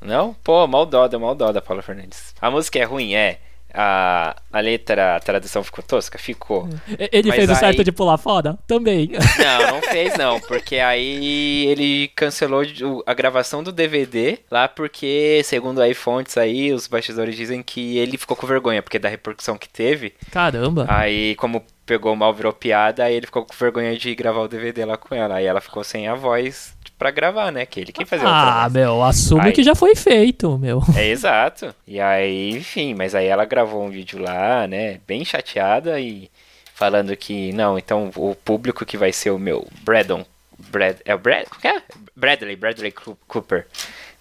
Não? 0.01 0.35
Pô, 0.45 0.65
mal 0.69 0.87
dó, 0.87 1.09
deu 1.09 1.19
mal 1.19 1.35
dó 1.35 1.51
da 1.51 1.61
Paula 1.61 1.83
Fernandes. 1.83 2.35
A 2.41 2.51
música 2.51 2.79
é 2.79 2.85
ruim, 2.85 3.15
é. 3.15 3.41
A, 3.73 4.35
a 4.53 4.61
letra, 4.61 5.17
a 5.17 5.21
tradução 5.21 5.63
ficou 5.63 5.85
tosca? 5.85 6.19
Ficou. 6.19 6.69
E- 6.89 7.09
Ele 7.13 7.29
Mas 7.29 7.37
fez 7.37 7.49
o 7.51 7.53
aí- 7.53 7.59
certo 7.59 7.85
de 7.85 7.93
pular 7.93 8.17
fora? 8.19 8.59
Também. 8.67 9.11
Não, 9.39 9.73
não 9.75 9.83
fez 9.83 10.17
não, 10.17 10.41
porque 10.41 10.77
aí 10.77 11.67
ele 11.67 12.09
cancelou 12.17 12.63
o- 12.83 13.03
a 13.07 13.15
gravação 13.15 13.63
do 13.63 13.71
DVD 13.71 14.39
lá 14.51 14.67
porque, 14.69 15.41
segundo 15.45 15.81
aí 15.81 15.95
fontes 15.95 16.37
aí, 16.37 16.73
os 16.73 16.87
bastidores 16.87 17.37
dizem 17.37 17.63
que 17.63 17.99
ele 17.99 18.17
ficou 18.19 18.37
com 18.37 18.47
vergonha, 18.47 18.83
porque 18.83 18.99
da 18.99 19.09
repercussão 19.09 19.57
que 19.57 19.69
teve, 19.69 20.15
Caramba. 20.31 20.87
aí 20.89 21.35
como 21.37 21.63
pegou 21.87 22.15
mal, 22.15 22.35
virou 22.35 22.53
piada, 22.53 23.05
aí 23.05 23.15
ele 23.15 23.27
ficou 23.27 23.45
com 23.47 23.55
vergonha 23.55 23.97
de 23.97 24.15
gravar 24.15 24.41
o 24.43 24.49
DVD 24.49 24.85
lá 24.85 24.97
com 24.99 25.15
ela, 25.15 25.37
aí 25.37 25.47
ela 25.47 25.61
ficou 25.61 25.83
sem 25.83 26.07
a 26.07 26.15
voz 26.15 26.77
pra 26.99 27.11
gravar, 27.11 27.51
né, 27.53 27.65
que 27.65 27.81
ele 27.81 27.93
quem 27.93 28.05
fazia 28.05 28.27
Ah, 28.29 28.69
meu, 28.71 29.03
assume 29.05 29.47
Aí- 29.47 29.53
que 29.53 29.63
já 29.63 29.75
foi 29.75 29.95
feito, 29.95 30.59
meu. 30.59 30.83
É 30.97 31.07
exato. 31.07 31.75
E 31.87 32.01
aí, 32.01 32.51
enfim, 32.51 32.95
mas 32.95 33.15
aí 33.15 33.27
ela 33.27 33.45
gravou 33.45 33.85
um 33.85 33.89
vídeo 33.91 34.19
lá, 34.21 34.67
né, 34.67 34.99
bem 35.07 35.25
chateada 35.25 36.01
e 36.01 36.29
falando 36.75 37.17
que 37.17 37.53
não, 37.53 37.79
então 37.79 38.11
o 38.17 38.35
público 38.35 38.85
que 38.85 38.97
vai 38.97 39.13
ser 39.13 39.31
o 39.31 39.39
meu 39.39 39.67
Bradon, 39.83 40.25
Brad, 40.71 40.97
é 41.05 41.15
o 41.15 41.19
Brad, 41.19 41.47
como 41.49 41.75
é? 41.75 41.83
Bradley, 42.17 42.57
Bradley 42.57 42.91
Coo- 42.93 43.17
Cooper. 43.29 43.67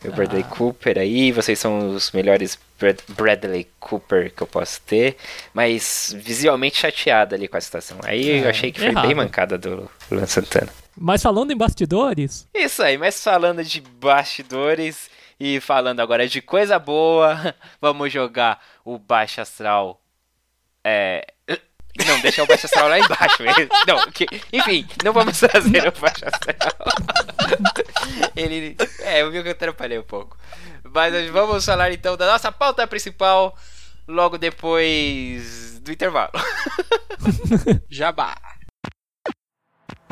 Meu 0.04 0.14
Bradley 0.14 0.44
Cooper 0.44 1.00
aí, 1.00 1.32
vocês 1.32 1.58
são 1.58 1.90
os 1.96 2.12
melhores 2.12 2.58
Brad- 2.80 3.00
Bradley 3.10 3.68
Cooper 3.80 4.32
que 4.32 4.44
eu 4.44 4.48
posso 4.48 4.80
ter, 4.82 5.18
mas 5.52 6.16
visualmente 6.16 6.78
chateada 6.78 7.36
ali 7.36 7.48
com 7.48 7.58
a 7.58 7.62
situação. 7.62 7.98
Aí 8.04 8.28
eu 8.42 8.46
É, 8.46 8.50
achei 8.52 8.72
que 8.72 8.80
foi 8.80 8.90
errado. 8.90 9.08
bem 9.08 9.16
mancada 9.16 9.58
do 9.58 9.90
Luan 10.12 10.28
Santana. 10.28 10.70
Mas 11.00 11.22
falando 11.22 11.52
em 11.52 11.58
bastidores, 11.58 12.48
Isso 12.54 12.82
aí, 12.82 12.98
mas 12.98 13.24
falando 13.24 13.64
de 13.64 13.82
bastidores 13.82 15.10
e 15.40 15.60
falando 15.60 16.00
agora 16.00 16.28
de 16.28 16.42
coisa 16.42 16.80
boa, 16.80 17.54
vamos 17.80 18.12
jogar 18.12 18.60
o 18.84 18.98
Baixo 18.98 19.40
Astral. 19.42 20.02
É. 20.84 21.28
Não, 22.08 22.20
deixar 22.22 22.44
o 22.44 22.48
Baixo 22.48 22.66
Astral 22.68 22.90
lá 22.90 23.00
embaixo 23.00 23.42
mesmo. 23.42 23.70
Não, 23.88 24.12
que- 24.12 24.28
enfim, 24.54 24.88
não 25.04 25.12
vamos 25.14 25.40
trazer 25.40 25.88
o 25.88 25.92
Baixo 26.00 26.26
Astral. 26.26 26.78
Ele. 28.36 28.76
É, 29.02 29.22
eu 29.24 29.32
vi 29.32 29.42
que 29.42 29.48
eu 29.48 29.52
atrapalhei 29.52 29.98
um 29.98 30.04
pouco. 30.04 30.38
Mas 30.94 31.30
vamos 31.32 31.66
falar 31.66 31.92
então 31.92 32.16
da 32.16 32.28
nossa 32.32 32.52
pauta 32.52 32.86
principal 32.88 33.56
logo 34.08 34.38
depois 34.38 35.80
do 35.80 35.92
intervalo. 35.92 36.32
Jabá. 37.90 38.36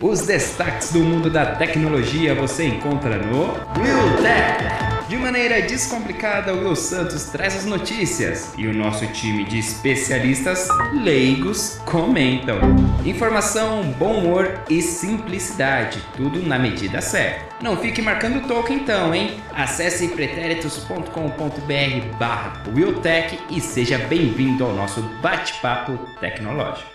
Os 0.02 0.24
destaques 0.24 0.92
do 0.92 1.00
mundo 1.00 1.30
da 1.30 1.56
tecnologia 1.56 2.36
você 2.36 2.66
encontra 2.66 3.18
no 3.18 3.44
Will 3.80 4.18
Tech. 4.22 5.08
De 5.08 5.16
maneira 5.16 5.62
descomplicada, 5.62 6.54
o 6.54 6.66
Will 6.66 6.76
Santos 6.76 7.26
traz 7.26 7.56
as 7.56 7.64
notícias 7.64 8.54
e 8.58 8.68
o 8.68 8.74
nosso 8.74 9.08
time 9.14 9.46
de 9.46 9.58
especialistas 9.58 10.68
leigos 11.02 11.80
comentam. 11.86 12.60
Informação, 13.06 13.84
bom 13.98 14.18
humor 14.18 14.60
e 14.70 14.82
simplicidade, 14.82 16.04
tudo 16.18 16.46
na 16.46 16.60
medida 16.60 17.00
certa. 17.00 17.46
Não 17.62 17.78
fique 17.78 18.02
marcando 18.02 18.46
token 18.46 18.76
então, 18.76 19.16
hein? 19.16 19.40
Acesse 19.54 20.10
pretéritos.com.br 20.10 22.18
barra 22.20 22.64
WillTech 22.76 23.40
e 23.50 23.62
seja 23.62 23.98
bem-vindo 23.98 24.66
ao 24.66 24.74
nosso 24.74 25.02
bate-papo 25.22 25.98
tecnológico. 26.20 26.95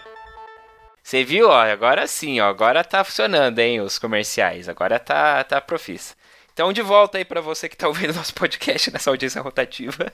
Você 1.11 1.25
viu, 1.25 1.49
ó, 1.49 1.61
agora 1.61 2.07
sim, 2.07 2.39
ó, 2.39 2.49
agora 2.49 2.85
tá 2.85 3.03
funcionando, 3.03 3.59
hein, 3.59 3.81
os 3.81 3.99
comerciais, 3.99 4.69
agora 4.69 4.97
tá, 4.97 5.43
tá 5.43 5.61
profissa. 5.61 6.15
Então, 6.53 6.73
de 6.73 6.83
volta 6.83 7.19
aí 7.19 7.25
pra 7.25 7.41
você 7.41 7.69
que 7.69 7.77
tá 7.77 7.89
ouvindo 7.89 8.15
nosso 8.15 8.33
podcast 8.33 8.93
nessa 8.93 9.11
audiência 9.11 9.43
rotativa. 9.43 10.07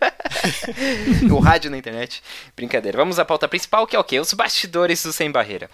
o 1.31 1.39
rádio 1.39 1.71
na 1.71 1.77
internet. 1.77 2.23
Brincadeira. 2.57 2.97
Vamos 2.97 3.19
à 3.19 3.27
pauta 3.27 3.47
principal, 3.47 3.87
que 3.87 3.95
é 3.95 3.99
o 3.99 4.05
quê? 4.05 4.19
Os 4.19 4.33
bastidores 4.33 5.03
do 5.03 5.13
Sem 5.13 5.31
Barreira. 5.31 5.69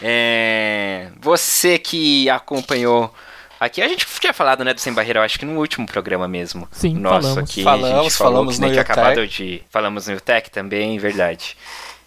É... 0.00 1.08
Você 1.18 1.76
que 1.76 2.30
acompanhou 2.30 3.12
aqui, 3.58 3.82
a 3.82 3.88
gente 3.88 4.06
tinha 4.20 4.32
falado, 4.32 4.62
né, 4.62 4.72
do 4.72 4.80
Sem 4.80 4.92
Barreira, 4.92 5.18
eu 5.18 5.24
acho 5.24 5.36
que 5.36 5.44
no 5.44 5.58
último 5.58 5.84
programa 5.84 6.28
mesmo. 6.28 6.68
Sim, 6.70 6.94
Nosso 6.94 7.22
falamos. 7.30 7.50
aqui. 7.50 7.60
a 7.62 7.64
Falamos, 7.64 8.02
gente 8.04 8.16
falou 8.16 8.32
falamos 8.34 8.54
que, 8.54 8.60
né, 8.60 8.66
no 8.68 8.72
tinha 8.72 8.82
Utec. 8.82 8.92
acabado 9.00 9.26
de... 9.26 9.62
Falamos 9.68 10.06
no 10.06 10.14
Utec 10.14 10.48
também, 10.48 10.96
verdade. 10.96 11.56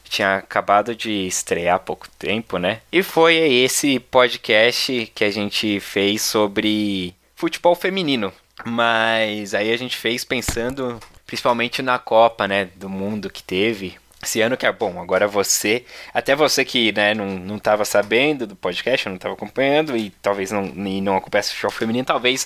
Tinha 0.10 0.38
acabado 0.38 0.96
de 0.96 1.28
estrear 1.28 1.76
há 1.76 1.80
pouco 1.80 2.10
tempo, 2.18 2.58
né? 2.58 2.82
E 2.92 3.04
foi 3.04 3.36
esse 3.36 4.00
podcast 4.00 5.12
que 5.14 5.24
a 5.24 5.32
gente 5.32 5.80
fez 5.80 6.22
sobre 6.22 7.14
futebol 7.36 7.76
feminino. 7.76 8.34
Mas 8.66 9.54
aí 9.54 9.72
a 9.72 9.78
gente 9.78 9.96
fez 9.96 10.26
pensando 10.26 11.00
principalmente 11.26 11.82
na 11.82 12.00
Copa, 12.00 12.48
né, 12.48 12.70
do 12.76 12.90
mundo 12.90 13.30
que 13.30 13.44
teve. 13.44 13.98
Esse 14.22 14.42
ano 14.42 14.58
que 14.58 14.66
é 14.66 14.72
bom, 14.72 15.00
agora 15.00 15.28
você, 15.28 15.86
até 16.14 16.36
você 16.36 16.66
que 16.66 16.92
né, 16.92 17.14
não, 17.14 17.26
não 17.26 17.62
sabendo 17.86 18.46
do 18.46 18.56
podcast, 18.56 19.08
não 19.08 19.18
tava 19.18 19.36
acompanhando 19.36 19.96
e 19.96 20.10
talvez 20.22 20.52
não, 20.52 20.66
e 20.66 21.00
não 21.00 21.16
acompanhasse 21.16 21.54
futebol 21.54 21.72
feminino, 21.72 22.04
talvez 22.04 22.46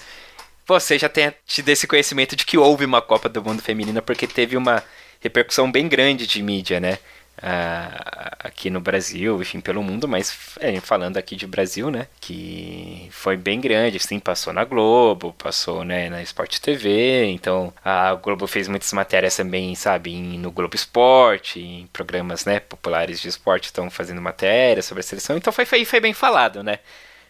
você 0.67 0.99
já 0.99 1.09
tenha 1.09 1.33
tido 1.47 1.69
esse 1.69 1.87
conhecimento 1.87 2.35
de 2.35 2.45
que 2.45 2.57
houve 2.57 2.85
uma 2.85 3.01
Copa 3.01 3.27
do 3.27 3.43
Mundo 3.43 3.61
Feminina, 3.61 4.01
porque 4.01 4.27
teve 4.27 4.55
uma 4.55 4.83
repercussão 5.19 5.71
bem 5.71 5.87
grande 5.87 6.27
de 6.27 6.43
mídia, 6.43 6.79
né? 6.79 6.99
Ah, 7.41 8.37
aqui 8.39 8.69
no 8.69 8.79
Brasil, 8.79 9.41
enfim, 9.41 9.59
pelo 9.59 9.81
mundo, 9.83 10.07
mas 10.07 10.55
é, 10.59 10.79
falando 10.79 11.17
aqui 11.17 11.35
de 11.35 11.47
Brasil, 11.47 11.89
né? 11.89 12.07
Que 12.21 13.09
foi 13.11 13.35
bem 13.35 13.59
grande, 13.59 13.99
sim, 13.99 14.19
passou 14.19 14.53
na 14.53 14.63
Globo, 14.63 15.33
passou 15.33 15.83
né, 15.83 16.09
na 16.09 16.21
Sport 16.21 16.59
TV, 16.59 17.25
então 17.25 17.73
a 17.83 18.13
Globo 18.15 18.47
fez 18.47 18.67
muitas 18.67 18.93
matérias 18.93 19.35
também, 19.35 19.73
sabe, 19.75 20.15
no 20.15 20.51
Globo 20.51 20.75
Esporte, 20.75 21.59
em 21.59 21.87
programas 21.87 22.45
né, 22.45 22.59
populares 22.59 23.19
de 23.19 23.27
esporte 23.29 23.65
estão 23.65 23.89
fazendo 23.89 24.21
matérias 24.21 24.85
sobre 24.85 25.01
a 25.01 25.03
seleção, 25.03 25.35
então 25.35 25.51
foi, 25.51 25.65
foi, 25.65 25.83
foi 25.85 25.99
bem 25.99 26.13
falado, 26.13 26.63
né? 26.63 26.79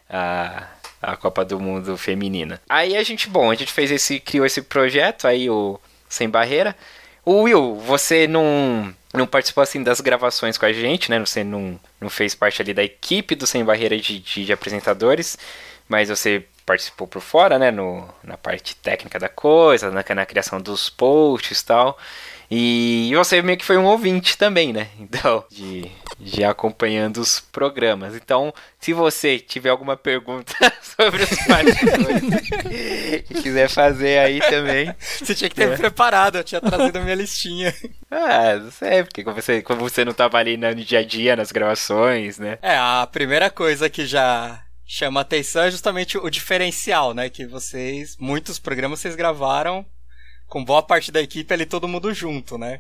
A, 0.10 0.68
a 1.02 1.18
Copa 1.18 1.44
do 1.44 1.60
Mundo 1.60 1.98
Feminina. 1.98 2.62
Aí 2.70 2.96
a 2.96 3.04
gente, 3.04 3.28
bom, 3.30 3.50
a 3.50 3.56
gente 3.56 3.72
fez 3.72 3.90
esse, 3.92 4.20
criou 4.20 4.46
esse 4.46 4.62
projeto 4.62 5.28
aí, 5.28 5.50
o 5.50 5.80
Sem 6.08 6.30
Barreira. 6.30 6.76
O 7.26 7.44
Will, 7.44 7.76
você 7.76 8.28
não, 8.28 8.94
não 9.14 9.28
participou 9.28 9.62
assim 9.62 9.84
das 9.84 10.02
gravações 10.02 10.58
com 10.58 10.66
a 10.66 10.74
gente, 10.74 11.10
né? 11.12 11.20
Você 11.20 11.44
não, 11.44 11.80
não 12.02 12.10
fez 12.10 12.34
parte 12.34 12.62
ali 12.62 12.74
da 12.74 12.84
equipe 12.84 13.36
do 13.36 13.46
Sem 13.46 13.64
Barreira 13.64 13.98
de, 13.98 14.20
de, 14.20 14.46
de 14.46 14.54
apresentadores, 14.54 15.38
mas 15.88 16.10
você 16.10 16.46
participou 16.66 17.08
por 17.08 17.22
fora, 17.22 17.60
né? 17.60 17.70
No, 17.72 18.08
na 18.24 18.38
parte 18.38 18.76
técnica 18.76 19.20
da 19.20 19.30
coisa, 19.30 19.92
na, 19.92 20.04
na 20.16 20.26
criação 20.26 20.60
dos 20.60 20.90
posts 20.90 21.62
e 21.62 21.66
tal. 21.66 21.98
E 22.56 23.12
você 23.16 23.42
meio 23.42 23.58
que 23.58 23.66
foi 23.66 23.78
um 23.78 23.86
ouvinte 23.86 24.38
também, 24.38 24.72
né? 24.72 24.88
Então, 25.00 25.44
de, 25.50 25.90
de 26.20 26.44
acompanhando 26.44 27.18
os 27.18 27.40
programas. 27.40 28.16
Então, 28.16 28.54
se 28.80 28.94
você 28.94 29.40
tiver 29.40 29.70
alguma 29.70 29.96
pergunta 29.96 30.54
sobre 30.82 31.24
os 31.24 31.30
bastidores 31.48 32.24
e 33.30 33.42
quiser 33.42 33.70
fazer 33.70 34.20
aí 34.20 34.40
também, 34.40 34.94
Você 35.20 35.36
tinha 35.36 35.50
que 35.50 35.56
ter 35.56 35.70
me 35.70 35.78
preparado, 35.78 36.38
eu 36.38 36.44
tinha 36.44 36.60
trazido 36.60 36.98
a 36.98 37.02
minha 37.02 37.16
listinha. 37.16 37.74
ah, 38.10 38.56
não 38.56 38.72
sei, 38.72 39.04
porque 39.04 39.24
como 39.24 39.40
você, 39.40 39.62
como 39.62 39.82
você 39.82 40.04
não 40.04 40.14
tava 40.14 40.38
ali 40.38 40.58
no 40.58 40.74
dia 40.76 41.00
a 41.00 41.04
dia, 41.04 41.36
nas 41.36 41.52
gravações, 41.52 42.38
né? 42.40 42.58
É, 42.62 42.76
a 42.76 43.08
primeira 43.12 43.50
coisa 43.50 43.90
que 43.90 44.06
já 44.06 44.64
chama 44.86 45.22
atenção 45.22 45.64
é 45.64 45.72
justamente 45.72 46.18
o 46.18 46.30
diferencial, 46.30 47.14
né? 47.14 47.30
Que 47.30 47.46
vocês, 47.46 48.18
muitos 48.20 48.60
programas 48.60 49.00
vocês 49.00 49.16
gravaram 49.16 49.86
com 50.54 50.64
boa 50.64 50.84
parte 50.84 51.12
da 51.12 51.20
equipe 51.20 51.52
ali 51.52 51.66
todo 51.66 51.88
mundo 51.88 52.14
junto, 52.14 52.60
né? 52.60 52.80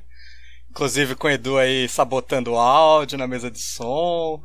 Inclusive 0.69 1.15
com 1.15 1.25
o 1.25 1.29
Edu 1.31 1.57
aí 1.57 1.89
sabotando 1.89 2.51
o 2.51 2.57
áudio 2.59 3.17
na 3.17 3.25
mesa 3.27 3.49
de 3.49 3.57
som. 3.59 4.39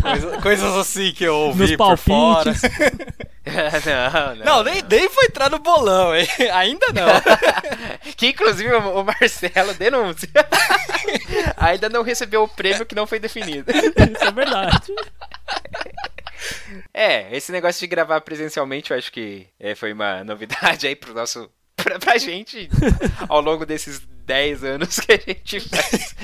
coisa- 0.00 0.38
coisas 0.42 0.74
assim 0.76 1.12
que 1.12 1.24
eu 1.24 1.34
ouvi 1.34 1.62
Nos 1.62 1.76
por 1.76 1.98
fora. 1.98 2.44
palpites. 2.54 2.62
não, 3.84 4.36
não. 4.36 4.44
Não, 4.44 4.62
nem, 4.62 4.80
nem 4.88 5.08
foi 5.08 5.24
entrar 5.24 5.50
no 5.50 5.58
bolão, 5.58 6.14
hein? 6.14 6.28
Ainda 6.54 6.86
não. 6.94 7.08
Que 8.16 8.28
inclusive 8.28 8.72
o 8.72 9.02
Marcelo 9.02 9.74
denuncia. 9.74 10.28
Ainda 11.56 11.88
não 11.88 12.02
recebeu 12.04 12.44
o 12.44 12.48
prêmio 12.48 12.86
que 12.86 12.94
não 12.94 13.08
foi 13.08 13.18
definido. 13.18 13.72
Isso 13.72 14.24
é 14.24 14.30
verdade. 14.30 14.92
É, 16.94 17.36
esse 17.36 17.50
negócio 17.50 17.80
de 17.80 17.86
gravar 17.88 18.20
presencialmente 18.20 18.92
eu 18.92 18.96
acho 18.98 19.10
que 19.10 19.48
é, 19.58 19.74
foi 19.74 19.92
uma 19.92 20.22
novidade 20.22 20.86
aí 20.86 20.94
pro 20.94 21.12
nosso. 21.14 21.50
Pra, 21.88 21.98
pra 21.98 22.18
gente 22.18 22.68
ao 23.28 23.40
longo 23.40 23.64
desses 23.64 24.02
10 24.26 24.62
anos 24.62 25.00
que 25.00 25.12
a 25.12 25.16
gente 25.16 25.60
faz 25.60 26.14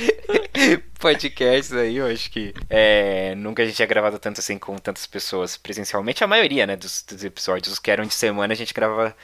podcasts 1.01 1.73
aí, 1.73 1.97
eu 1.97 2.07
acho 2.07 2.31
que 2.31 2.53
é, 2.69 3.35
nunca 3.35 3.63
a 3.63 3.67
gente 3.67 3.77
tinha 3.77 3.87
gravado 3.87 4.19
tanto 4.19 4.41
assim 4.41 4.59
com 4.59 4.77
tantas 4.77 5.07
pessoas 5.07 5.57
presencialmente. 5.57 6.23
A 6.23 6.27
maioria, 6.27 6.67
né, 6.67 6.77
dos, 6.77 7.03
dos 7.03 7.25
episódios, 7.25 7.73
os 7.73 7.79
que 7.79 7.91
eram 7.91 8.05
de 8.05 8.13
semana, 8.13 8.53
a 8.53 8.57
gente 8.57 8.75
gravava 8.75 9.17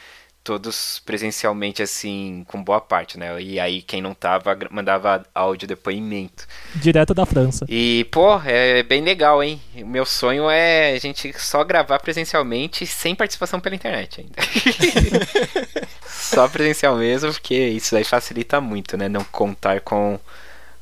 todos 0.43 1.01
presencialmente, 1.05 1.83
assim, 1.83 2.45
com 2.49 2.63
boa 2.63 2.81
parte, 2.81 3.19
né? 3.19 3.41
E 3.41 3.61
aí 3.61 3.83
quem 3.83 4.01
não 4.01 4.15
tava 4.15 4.57
mandava 4.71 5.25
áudio 5.35 5.69
depoimento. 5.69 6.47
Direto 6.75 7.13
da 7.15 7.27
França. 7.27 7.67
E, 7.69 8.07
pô, 8.11 8.41
é 8.45 8.83
bem 8.83 9.03
legal, 9.03 9.43
hein? 9.43 9.61
O 9.77 9.87
meu 9.87 10.07
sonho 10.07 10.49
é 10.51 10.93
a 10.93 10.99
gente 10.99 11.33
só 11.39 11.63
gravar 11.63 11.99
presencialmente 12.01 12.87
sem 12.87 13.15
participação 13.15 13.61
pela 13.61 13.75
internet 13.75 14.21
ainda. 14.23 14.35
só 16.09 16.49
presencial 16.49 16.97
mesmo, 16.97 17.33
porque 17.33 17.55
isso 17.55 17.95
aí 17.97 18.05
facilita 18.05 18.61
muito, 18.61 18.97
né? 18.97 19.09
Não 19.09 19.25
contar 19.25 19.81
com 19.81 20.19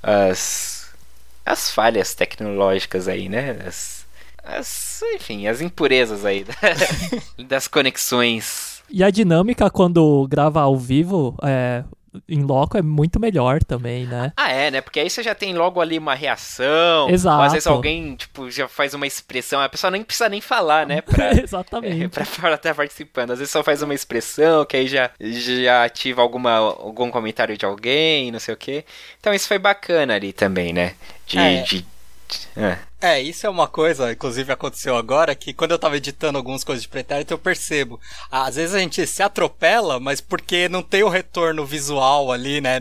as, 0.02 0.88
as 1.44 1.70
falhas 1.70 2.14
tecnológicas 2.14 3.08
aí, 3.08 3.28
né? 3.28 3.58
As, 3.66 4.06
as- 4.44 5.02
enfim, 5.14 5.46
as 5.46 5.60
impurezas 5.60 6.24
aí 6.24 6.44
da- 6.44 6.54
das 7.44 7.68
conexões. 7.68 8.77
E 8.90 9.02
a 9.04 9.10
dinâmica 9.10 9.68
quando 9.70 10.26
grava 10.28 10.60
ao 10.60 10.76
vivo, 10.76 11.36
é, 11.42 11.84
em 12.28 12.42
loco, 12.42 12.76
é 12.76 12.82
muito 12.82 13.20
melhor 13.20 13.62
também, 13.62 14.06
né? 14.06 14.32
Ah, 14.36 14.50
é, 14.50 14.70
né? 14.70 14.80
Porque 14.80 14.98
aí 14.98 15.10
você 15.10 15.22
já 15.22 15.34
tem 15.34 15.54
logo 15.54 15.80
ali 15.80 15.98
uma 15.98 16.14
reação. 16.14 17.08
Exato. 17.10 17.36
Ou 17.38 17.42
às 17.42 17.52
vezes 17.52 17.66
alguém, 17.66 18.16
tipo, 18.16 18.50
já 18.50 18.66
faz 18.66 18.94
uma 18.94 19.06
expressão. 19.06 19.60
A 19.60 19.68
pessoa 19.68 19.90
nem 19.90 20.02
precisa 20.02 20.28
nem 20.28 20.40
falar, 20.40 20.86
né? 20.86 21.00
Pra, 21.02 21.32
Exatamente. 21.40 22.04
É, 22.04 22.08
pra, 22.08 22.24
pra 22.24 22.54
estar 22.54 22.74
participando. 22.74 23.32
Às 23.32 23.38
vezes 23.38 23.52
só 23.52 23.62
faz 23.62 23.82
uma 23.82 23.94
expressão 23.94 24.64
que 24.64 24.76
aí 24.76 24.88
já, 24.88 25.10
já 25.20 25.84
ativa 25.84 26.22
alguma, 26.22 26.52
algum 26.56 27.10
comentário 27.10 27.56
de 27.56 27.64
alguém, 27.66 28.30
não 28.32 28.40
sei 28.40 28.54
o 28.54 28.56
quê. 28.56 28.84
Então 29.20 29.32
isso 29.34 29.46
foi 29.46 29.58
bacana 29.58 30.14
ali 30.14 30.32
também, 30.32 30.72
né? 30.72 30.94
De. 31.26 31.38
É. 31.38 31.62
de- 31.62 31.97
é. 32.56 32.78
É, 33.00 33.22
isso 33.22 33.46
é 33.46 33.50
uma 33.50 33.68
coisa, 33.68 34.10
inclusive 34.10 34.52
aconteceu 34.52 34.96
agora, 34.96 35.32
que 35.34 35.52
quando 35.52 35.70
eu 35.70 35.78
tava 35.78 35.96
editando 35.96 36.36
algumas 36.36 36.64
coisas 36.64 36.82
de 36.82 36.88
pretérito, 36.88 37.32
eu 37.32 37.38
percebo. 37.38 38.00
Às 38.30 38.56
vezes 38.56 38.74
a 38.74 38.80
gente 38.80 39.06
se 39.06 39.22
atropela, 39.22 40.00
mas 40.00 40.20
porque 40.20 40.68
não 40.68 40.82
tem 40.82 41.04
o 41.04 41.08
retorno 41.08 41.64
visual 41.64 42.32
ali, 42.32 42.60
né? 42.60 42.80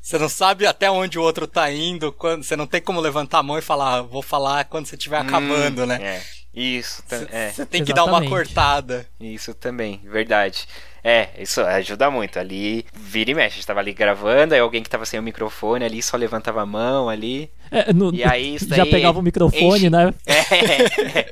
Você 0.00 0.18
não 0.18 0.28
sabe 0.28 0.66
até 0.66 0.90
onde 0.90 1.18
o 1.18 1.22
outro 1.22 1.46
tá 1.46 1.70
indo, 1.70 2.10
quando 2.12 2.42
você 2.44 2.56
não 2.56 2.66
tem 2.66 2.80
como 2.80 2.98
levantar 3.00 3.40
a 3.40 3.42
mão 3.42 3.58
e 3.58 3.62
falar, 3.62 3.98
"Ah, 3.98 4.02
vou 4.02 4.22
falar 4.22 4.64
quando 4.64 4.86
você 4.86 4.94
estiver 4.96 5.18
acabando, 5.18 5.82
Hum, 5.82 5.86
né? 5.86 5.98
É. 6.02 6.22
Isso, 6.54 7.02
tam- 7.06 7.26
é. 7.30 7.50
Você 7.50 7.66
tem 7.66 7.84
que 7.84 7.92
dar 7.92 8.04
uma 8.04 8.18
Exatamente. 8.24 8.30
cortada. 8.30 9.06
Isso 9.20 9.52
também, 9.54 10.00
verdade. 10.04 10.66
É, 11.08 11.30
isso 11.38 11.62
ajuda 11.62 12.10
muito. 12.10 12.38
Ali, 12.38 12.84
vira 12.94 13.30
e 13.30 13.34
mexe. 13.34 13.54
A 13.54 13.56
gente 13.56 13.66
tava 13.66 13.80
ali 13.80 13.94
gravando, 13.94 14.52
aí 14.52 14.60
alguém 14.60 14.82
que 14.82 14.90
tava 14.90 15.06
sem 15.06 15.18
o 15.18 15.22
microfone 15.22 15.82
ali 15.84 16.02
só 16.02 16.18
levantava 16.18 16.60
a 16.60 16.66
mão 16.66 17.08
ali. 17.08 17.50
É, 17.70 17.92
no- 17.94 18.14
E 18.14 18.22
aí 18.24 18.56
isso 18.56 18.68
já 18.74 18.82
daí 18.82 18.90
pegava 18.90 19.18
o 19.18 19.22
microfone, 19.22 19.86
enche- 19.86 19.90
né? 19.90 20.12
É. 20.26 21.28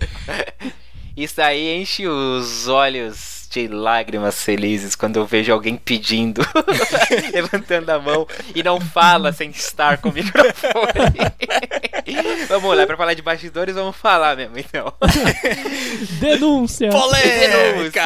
Isso 1.17 1.41
aí 1.43 1.77
enche 1.81 2.07
os 2.07 2.69
olhos 2.69 3.36
de 3.57 3.69
lágrimas 3.69 4.43
felizes 4.43 4.95
quando 4.95 5.17
eu 5.17 5.25
vejo 5.25 5.51
alguém 5.51 5.79
pedindo, 5.79 6.43
levantando 7.33 7.89
a 7.89 7.99
mão 7.99 8.29
e 8.55 8.63
não 8.63 8.79
fala 8.79 9.33
sem 9.33 9.49
estar 9.49 9.97
com 9.97 10.11
o 10.11 10.13
microfone. 10.13 11.17
vamos 12.49 12.77
lá, 12.77 12.87
pra 12.87 12.99
falar 12.99 13.15
de 13.15 13.23
bastidores, 13.23 13.75
vamos 13.75 13.97
falar 13.97 14.37
mesmo, 14.37 14.59
então. 14.59 14.93
Denúncia! 16.21 16.91
Polêmica! 16.91 18.05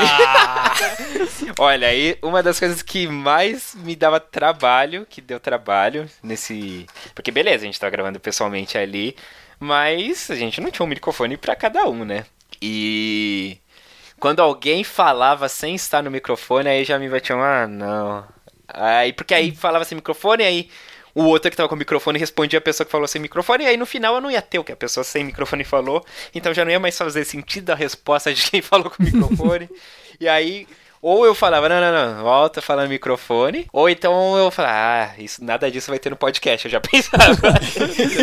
Olha, 1.59 1.89
aí 1.89 2.17
uma 2.23 2.45
das 2.45 2.61
coisas 2.61 2.81
que 2.81 3.09
mais 3.09 3.75
me 3.75 3.97
dava 3.97 4.21
trabalho, 4.21 5.05
que 5.09 5.21
deu 5.21 5.41
trabalho 5.41 6.09
nesse. 6.23 6.87
Porque 7.13 7.33
beleza, 7.33 7.65
a 7.65 7.67
gente 7.67 7.81
tava 7.81 7.91
gravando 7.91 8.21
pessoalmente 8.21 8.79
ali, 8.79 9.17
mas 9.59 10.31
a 10.31 10.37
gente 10.37 10.61
não 10.61 10.71
tinha 10.71 10.87
um 10.87 10.89
microfone 10.89 11.37
pra 11.37 11.57
cada 11.57 11.89
um, 11.89 12.05
né? 12.05 12.25
E 12.63 13.59
quando 14.21 14.41
alguém 14.41 14.85
falava 14.85 15.49
sem 15.49 15.75
estar 15.75 16.03
no 16.03 16.11
microfone, 16.11 16.69
aí 16.69 16.85
já 16.85 16.99
me 16.99 17.09
um, 17.09 17.43
ah, 17.43 17.67
não. 17.67 18.25
Aí, 18.69 19.13
porque 19.15 19.35
aí 19.35 19.51
falava 19.51 19.85
sem 19.85 19.97
microfone, 19.97 20.45
aí 20.45 20.69
o 21.15 21.25
outro 21.25 21.51
que 21.51 21.57
tava 21.57 21.69
com 21.69 21.75
o 21.75 21.79
microfone 21.79 22.19
respondia 22.19 22.59
a 22.59 22.63
pessoa 22.63 22.85
que 22.85 22.93
falou 22.93 23.09
sem 23.09 23.21
microfone, 23.21 23.65
e 23.65 23.67
aí 23.67 23.77
no 23.79 23.87
final 23.87 24.15
eu 24.15 24.21
não 24.21 24.31
ia 24.31 24.43
ter 24.43 24.59
o 24.59 24.65
que 24.65 24.73
a 24.73 24.77
pessoa 24.77 25.03
sem 25.03 25.25
microfone 25.25 25.65
falou, 25.65 26.05
então 26.35 26.53
já 26.53 26.65
não 26.65 26.71
ia 26.71 26.79
mais 26.79 26.97
fazer 26.97 27.25
sentido 27.25 27.71
a 27.71 27.75
resposta 27.75 28.33
de 28.33 28.43
quem 28.51 28.61
falou 28.63 28.91
com 28.91 29.03
o 29.03 29.07
microfone. 29.07 29.69
e 30.21 30.29
aí 30.29 30.69
ou 31.03 31.25
eu 31.25 31.35
falava, 31.35 31.69
não, 31.69 31.81
não, 31.81 31.93
não, 31.93 32.23
volta 32.23 32.61
a 32.61 32.63
falar 32.63 32.83
no 32.83 32.91
microfone, 32.91 33.67
ou 33.73 33.89
então 33.89 34.37
eu 34.37 34.51
falava, 34.51 34.75
ah, 34.75 35.15
isso, 35.23 35.43
nada 35.43 35.71
disso 35.71 35.91
vai 35.91 35.99
ter 35.99 36.11
no 36.11 36.17
podcast, 36.17 36.67
eu 36.67 36.71
já 36.71 36.81
pensava. 36.81 37.59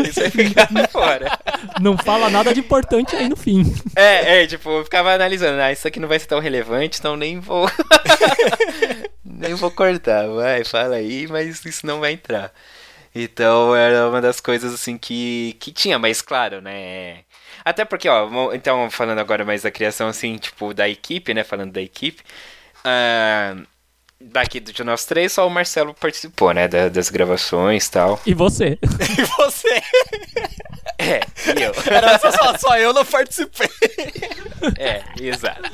isso 0.08 0.20
vai 0.20 0.30
ficar 0.30 0.70
fora. 0.92 1.40
Não 1.82 1.98
fala 1.98 2.30
nada 2.30 2.54
de 2.54 2.60
importante 2.60 3.16
aí 3.16 3.28
no 3.28 3.36
fim. 3.36 3.64
É, 3.96 4.44
é, 4.44 4.48
tipo, 4.48 4.70
eu 4.70 4.84
ficava 4.84 5.12
analisando, 5.12 5.60
ah, 5.60 5.72
isso 5.72 5.88
aqui 5.88 6.00
não 6.00 6.08
vai 6.08 6.20
ser 6.20 6.28
tão 6.28 6.40
relevante, 6.40 7.00
então 7.00 7.16
nem 7.16 7.40
vou. 7.40 7.68
nem 9.26 9.56
vou 9.56 9.72
cortar, 9.72 10.28
vai, 10.28 10.64
fala 10.64 10.98
aí, 10.98 11.28
mas 11.28 11.66
isso 11.66 11.86
não 11.86 12.00
vai 12.00 12.12
entrar. 12.12 12.54
Então 13.16 13.76
era 13.76 14.08
uma 14.08 14.22
das 14.22 14.40
coisas 14.40 14.72
assim 14.72 14.98
que, 14.98 15.56
que 15.60 15.72
tinha, 15.72 15.98
mas 15.98 16.22
claro, 16.22 16.62
né? 16.62 17.22
Até 17.66 17.84
porque, 17.84 18.08
ó, 18.08 18.54
então 18.54 18.90
falando 18.92 19.18
agora 19.20 19.44
mais 19.44 19.64
da 19.64 19.72
criação 19.72 20.08
assim, 20.08 20.38
tipo, 20.38 20.74
da 20.74 20.88
equipe, 20.88 21.34
né? 21.34 21.44
Falando 21.44 21.72
da 21.72 21.82
equipe. 21.82 22.22
Ah, 22.90 23.56
daqui 24.20 24.60
de 24.60 24.84
nós 24.84 25.06
três, 25.06 25.34
só 25.34 25.46
o 25.46 25.50
Marcelo 25.50 25.94
participou, 25.94 26.54
né? 26.54 26.68
da- 26.68 26.90
das 26.90 27.10
gravações 27.10 27.86
e 27.86 27.92
tal. 27.92 28.20
E 28.26 28.34
você? 28.34 28.78
E 28.82 29.24
você? 29.24 29.82
É, 31.00 31.20
e 31.56 31.62
eu. 31.62 31.72
Era 31.96 32.18
só, 32.18 32.32
só, 32.32 32.58
só 32.58 32.78
eu 32.80 32.92
não 32.92 33.06
participei. 33.06 33.70
É, 34.80 35.04
exato. 35.22 35.70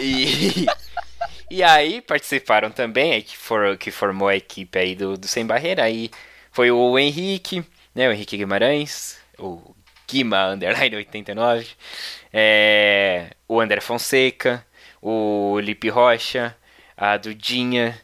E, 0.00 0.64
e 1.50 1.60
aí 1.62 2.00
participaram 2.00 2.70
também, 2.70 3.14
aí 3.14 3.22
que, 3.22 3.36
for, 3.36 3.76
que 3.76 3.90
formou 3.90 4.28
a 4.28 4.36
equipe 4.36 4.78
aí 4.78 4.94
do, 4.94 5.16
do 5.18 5.26
Sem 5.26 5.44
Barreira, 5.44 5.82
aí 5.82 6.08
foi 6.52 6.70
o 6.70 6.96
Henrique, 6.96 7.64
né, 7.92 8.08
o 8.08 8.12
Henrique 8.12 8.36
Guimarães, 8.36 9.18
o 9.38 9.74
Guima 10.08 10.50
Underline 10.50 10.94
89, 10.96 11.66
é, 12.32 13.30
o 13.48 13.60
André 13.60 13.80
Fonseca, 13.80 14.64
o 15.02 15.58
Lipe 15.60 15.88
Rocha, 15.88 16.56
a 16.96 17.16
Dudinha, 17.16 17.98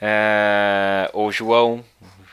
ah, 0.00 1.10
o 1.12 1.30
João, 1.32 1.84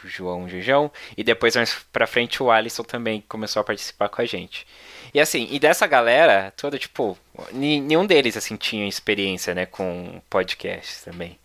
João 0.04 0.48
Jujão, 0.48 0.92
e 1.18 1.24
depois 1.24 1.56
mais 1.56 1.74
pra 1.92 2.06
frente 2.08 2.42
o 2.44 2.52
Alisson 2.52 2.84
também 2.84 3.24
começou 3.28 3.60
a 3.62 3.64
participar 3.64 4.10
com 4.10 4.22
a 4.22 4.26
gente. 4.26 4.66
E 5.14 5.20
assim, 5.20 5.48
e 5.50 5.60
dessa 5.60 5.88
galera 5.88 6.54
toda, 6.58 6.78
tipo, 6.78 7.18
nenhum 7.54 8.06
deles, 8.06 8.36
assim, 8.38 8.56
tinha 8.56 8.88
experiência, 8.88 9.56
né, 9.56 9.66
com 9.66 10.22
podcast 10.30 11.04
também. 11.06 11.40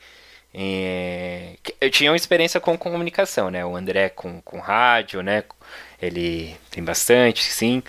É, 0.52 1.54
que- 1.62 1.74
Eu 1.80 1.90
tinha 1.90 2.10
uma 2.10 2.16
experiência 2.16 2.58
com 2.60 2.76
comunicação, 2.76 3.50
né, 3.50 3.64
o 3.64 3.76
André 3.76 4.08
com, 4.08 4.40
com 4.42 4.58
rádio, 4.58 5.22
né, 5.22 5.44
ele 6.02 6.56
tem 6.70 6.82
bastante, 6.82 7.44
sim, 7.44 7.82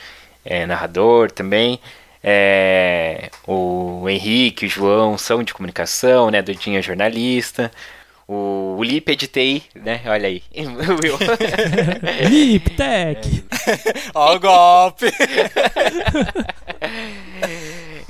é 0.46 0.66
narrador 0.66 1.32
também. 1.32 1.80
É, 2.24 3.30
o 3.48 4.08
Henrique, 4.08 4.66
o 4.66 4.70
João 4.70 5.18
são 5.18 5.44
de 5.44 5.54
comunicação, 5.54 6.30
né, 6.30 6.42
Dudinha 6.42 6.80
é 6.80 6.82
jornalista. 6.82 7.72
O, 8.28 8.76
o 8.78 8.84
Lipe 8.84 9.12
é 9.12 9.16
de 9.16 9.28
TI, 9.28 9.64
né, 9.76 10.02
olha 10.06 10.28
aí. 10.28 10.44
Lip 12.30 12.70
Tech! 12.72 13.44
Ó 14.14 14.36
o 14.36 14.40
golpe. 14.40 15.08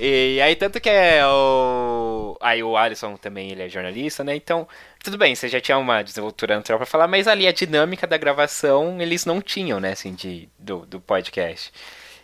E 0.03 0.41
aí, 0.41 0.55
tanto 0.55 0.81
que 0.81 0.89
é 0.89 1.23
o. 1.27 2.35
Aí 2.41 2.63
o 2.63 2.75
Alisson 2.75 3.15
também 3.17 3.51
ele 3.51 3.61
é 3.61 3.69
jornalista, 3.69 4.23
né? 4.23 4.35
Então, 4.35 4.67
tudo 5.03 5.15
bem, 5.15 5.35
você 5.35 5.47
já 5.47 5.61
tinha 5.61 5.77
uma 5.77 6.01
desenvoltura 6.01 6.55
natural 6.55 6.79
pra 6.79 6.87
falar, 6.87 7.07
mas 7.07 7.27
ali 7.27 7.45
a 7.47 7.51
dinâmica 7.51 8.07
da 8.07 8.17
gravação 8.17 8.99
eles 8.99 9.27
não 9.27 9.39
tinham, 9.39 9.79
né? 9.79 9.91
Assim, 9.91 10.15
de, 10.15 10.49
do, 10.57 10.87
do 10.87 10.99
podcast. 10.99 11.71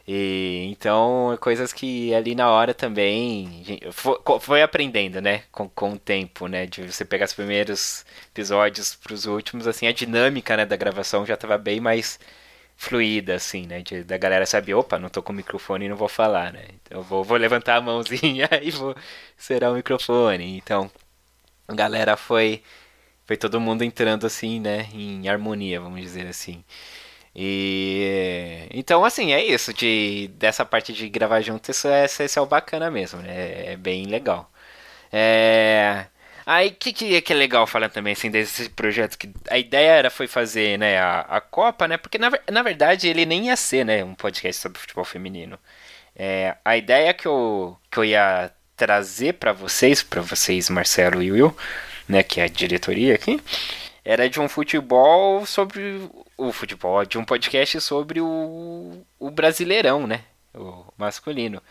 E 0.08 0.67
então, 0.72 1.38
coisas 1.41 1.74
que 1.74 2.13
ali 2.13 2.34
na 2.34 2.50
hora 2.50 2.74
também 2.74 3.82
foi, 3.91 4.17
foi 4.39 4.62
aprendendo, 4.62 5.22
né? 5.22 5.43
Com, 5.52 5.67
com 5.70 5.93
o 5.93 6.00
tempo, 6.00 6.48
né? 6.48 6.65
De 6.65 6.82
você 6.91 7.04
pegar 7.04 7.26
os 7.26 7.34
primeiros 7.34 8.06
episódios 8.30 8.96
pros 8.96 9.26
últimos, 9.26 9.67
assim, 9.67 9.86
a 9.86 9.91
dinâmica 9.91 10.56
né, 10.56 10.65
da 10.65 10.78
gravação 10.78 11.26
já 11.26 11.36
tava 11.36 11.58
bem 11.58 11.82
mais 11.82 12.20
fluida, 12.78 13.36
assim, 13.36 13.67
né? 13.67 13.82
De, 13.82 14.04
da 14.04 14.17
galera 14.17 14.46
saber, 14.46 14.76
opa, 14.76 14.98
não 15.00 15.10
tô 15.10 15.22
com 15.22 15.34
o 15.34 15.36
microfone 15.36 15.86
e 15.86 15.89
não 15.89 15.98
vou 15.98 16.08
falar, 16.08 16.54
né? 16.54 16.65
Então 16.84 17.00
eu 17.00 17.04
vou, 17.04 17.24
vou 17.24 17.38
levantar 17.38 17.76
a 17.78 17.82
mãozinha 17.82 18.48
e 18.63 18.72
vou 18.72 18.96
será 19.38 19.72
o 19.72 19.76
microfone. 19.76 20.58
Então, 20.58 20.89
a 21.67 21.74
galera 21.76 22.17
foi. 22.17 22.63
Foi 23.26 23.38
todo 23.38 23.60
mundo 23.60 23.84
entrando 23.84 24.26
assim, 24.28 24.60
né? 24.60 24.89
Em 24.93 25.28
harmonia, 25.30 25.82
vamos 25.82 26.02
dizer 26.02 26.28
assim. 26.28 26.63
E 27.38 28.67
então 28.73 29.06
assim, 29.06 29.34
é 29.34 29.43
isso, 29.45 29.73
de 29.73 30.30
dessa 30.36 30.65
parte 30.65 30.91
de 30.93 31.08
gravar 31.10 31.41
junto, 31.41 31.71
isso 31.71 31.88
é, 31.88 32.06
isso 32.06 32.39
é 32.39 32.41
o 32.41 32.47
bacana 32.47 32.89
mesmo, 32.91 33.21
né? 33.21 33.73
É 33.73 33.78
bem 33.78 34.06
legal. 34.08 34.52
É, 35.12 36.08
Aí, 36.50 36.71
que, 36.71 36.93
que, 36.93 37.21
que 37.21 37.34
é 37.34 37.36
legal 37.36 37.67
falar 37.67 37.89
também, 37.89 38.13
assim, 38.13 38.32
desse 38.32 38.69
projeto? 38.69 39.17
que 39.17 39.30
A 39.50 39.58
ideia 39.58 39.91
era, 39.91 40.10
foi 40.10 40.28
fazer, 40.28 40.80
né, 40.80 40.97
a, 40.97 41.19
a 41.19 41.41
Copa, 41.41 41.89
né? 41.89 41.97
Porque, 41.97 42.17
na, 42.17 42.32
na 42.50 42.63
verdade, 42.63 43.10
ele 43.10 43.26
nem 43.26 43.47
ia 43.47 43.56
ser, 43.58 43.84
né, 43.86 44.02
um 44.02 44.15
podcast 44.15 44.62
sobre 44.62 44.80
futebol 44.80 45.04
feminino. 45.04 45.60
É, 46.15 46.56
a 46.63 46.78
ideia 46.78 47.13
que 47.13 47.28
eu, 47.28 47.78
que 47.91 47.97
eu 48.00 48.06
ia 48.06 48.50
trazer 48.78 49.34
pra 49.34 49.52
vocês, 49.52 50.02
pra 50.02 50.21
vocês, 50.21 50.69
Marcelo 50.69 51.21
e 51.21 51.34
Will, 51.34 51.54
né, 52.08 52.23
que 52.23 52.39
é 52.39 52.45
a 52.45 52.47
diretoria 52.47 53.15
aqui, 53.15 53.41
era 54.06 54.30
de 54.30 54.39
um 54.39 54.47
futebol 54.47 55.45
sobre 55.45 56.10
o 56.38 56.52
futebol, 56.52 57.04
de 57.06 57.17
um 57.17 57.26
podcast 57.26 57.82
sobre 57.82 58.21
o, 58.21 59.02
o 59.19 59.32
Brasileirão, 59.32 60.06
né, 60.08 60.21
o 60.54 60.84
masculino. 60.97 61.62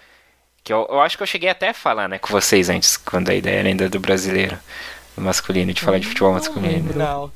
Que 0.65 0.73
eu, 0.73 0.87
eu 0.91 1.01
acho 1.01 1.17
que 1.17 1.23
eu 1.23 1.27
cheguei 1.27 1.49
até 1.49 1.69
a 1.69 1.75
falar, 1.75 2.09
né, 2.09 2.19
com 2.19 2.29
vocês 2.29 2.69
antes, 2.69 2.97
quando 2.97 3.29
a 3.31 3.35
ideia 3.35 3.61
era 3.61 3.69
ainda 3.69 3.89
do 3.89 4.01
brasileiro, 4.01 4.59
do 5.17 5.23
masculino, 5.23 5.73
de 5.73 5.81
falar 5.81 5.99
de 6.01 6.07
futebol 6.09 6.33
masculino. 6.33 6.93
Não. 6.95 7.33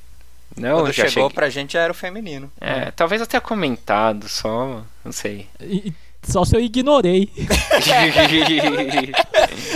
Não, 0.57 0.79
Quando 0.81 0.87
já 0.93 1.05
chegou 1.07 1.29
cheguei. 1.29 1.35
pra 1.37 1.49
gente 1.49 1.75
já 1.75 1.81
era 1.83 1.93
o 1.93 1.95
feminino. 1.95 2.51
É, 2.61 2.91
talvez 2.91 3.21
eu 3.21 3.27
tenha 3.29 3.41
comentado 3.41 4.29
só, 4.29 4.83
não 5.05 5.13
sei. 5.13 5.47
E- 5.61 5.93
Só 6.25 6.45
se 6.45 6.57
eu 6.57 6.61
ignorei. 6.61 7.31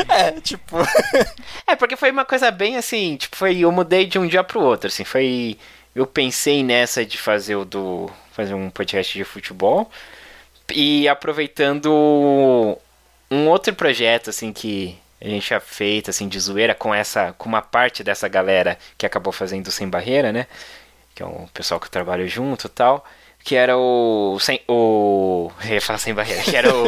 É, 0.08 0.32
tipo. 0.40 0.76
É, 1.66 1.74
porque 1.76 1.96
foi 1.96 2.10
uma 2.10 2.24
coisa 2.26 2.50
bem 2.50 2.76
assim, 2.76 3.16
tipo, 3.16 3.36
foi, 3.36 3.58
eu 3.60 3.72
mudei 3.72 4.04
de 4.06 4.18
um 4.18 4.26
dia 4.26 4.44
pro 4.44 4.60
outro, 4.60 4.88
assim, 4.88 5.02
foi, 5.04 5.56
eu 5.94 6.06
pensei 6.06 6.62
nessa 6.62 7.04
de 7.04 7.18
fazer 7.18 7.56
o 7.56 7.64
do, 7.64 8.10
fazer 8.32 8.54
um 8.54 8.70
podcast 8.70 9.16
de 9.16 9.24
futebol, 9.24 9.90
e 10.72 11.06
aproveitando 11.08 12.78
um 13.30 13.48
outro 13.48 13.74
projeto, 13.74 14.30
assim, 14.30 14.52
que 14.52 14.98
a 15.20 15.28
gente 15.28 15.46
tinha 15.46 15.60
feito, 15.60 16.10
assim, 16.10 16.28
de 16.28 16.38
zoeira, 16.38 16.74
com 16.74 16.94
essa, 16.94 17.32
com 17.34 17.48
uma 17.48 17.62
parte 17.62 18.02
dessa 18.02 18.28
galera 18.28 18.78
que 18.96 19.06
acabou 19.06 19.32
fazendo 19.32 19.70
Sem 19.70 19.88
Barreira, 19.88 20.32
né, 20.32 20.46
que 21.14 21.22
é 21.22 21.26
um 21.26 21.46
pessoal 21.48 21.78
que 21.80 21.86
eu 21.86 21.90
trabalho 21.90 22.26
junto 22.28 22.68
tal, 22.68 23.04
que 23.44 23.54
era 23.54 23.76
o, 23.76 24.38
sem, 24.40 24.58
o, 24.66 25.50
eu 25.66 25.74
ia 25.74 25.80
falar 25.82 25.98
Sem 25.98 26.14
Barreira, 26.14 26.42
que 26.42 26.56
era 26.56 26.74
o, 26.74 26.86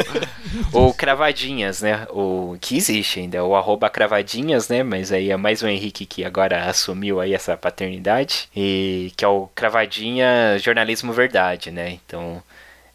o 0.72 0.94
Cravadinhas, 0.94 1.82
né? 1.82 2.06
O 2.08 2.56
que 2.58 2.78
existe 2.78 3.20
ainda, 3.20 3.44
o 3.44 3.54
arroba 3.54 3.90
Cravadinhas, 3.90 4.66
né? 4.70 4.82
Mas 4.82 5.12
aí 5.12 5.30
é 5.30 5.36
mais 5.36 5.62
o 5.62 5.68
Henrique 5.68 6.06
que 6.06 6.24
agora 6.24 6.64
assumiu 6.64 7.20
aí 7.20 7.34
essa 7.34 7.58
paternidade. 7.58 8.48
E 8.56 9.12
que 9.18 9.24
é 9.24 9.28
o 9.28 9.48
Cravadinha 9.54 10.58
Jornalismo 10.58 11.12
Verdade, 11.12 11.70
né? 11.70 11.90
Então 11.90 12.42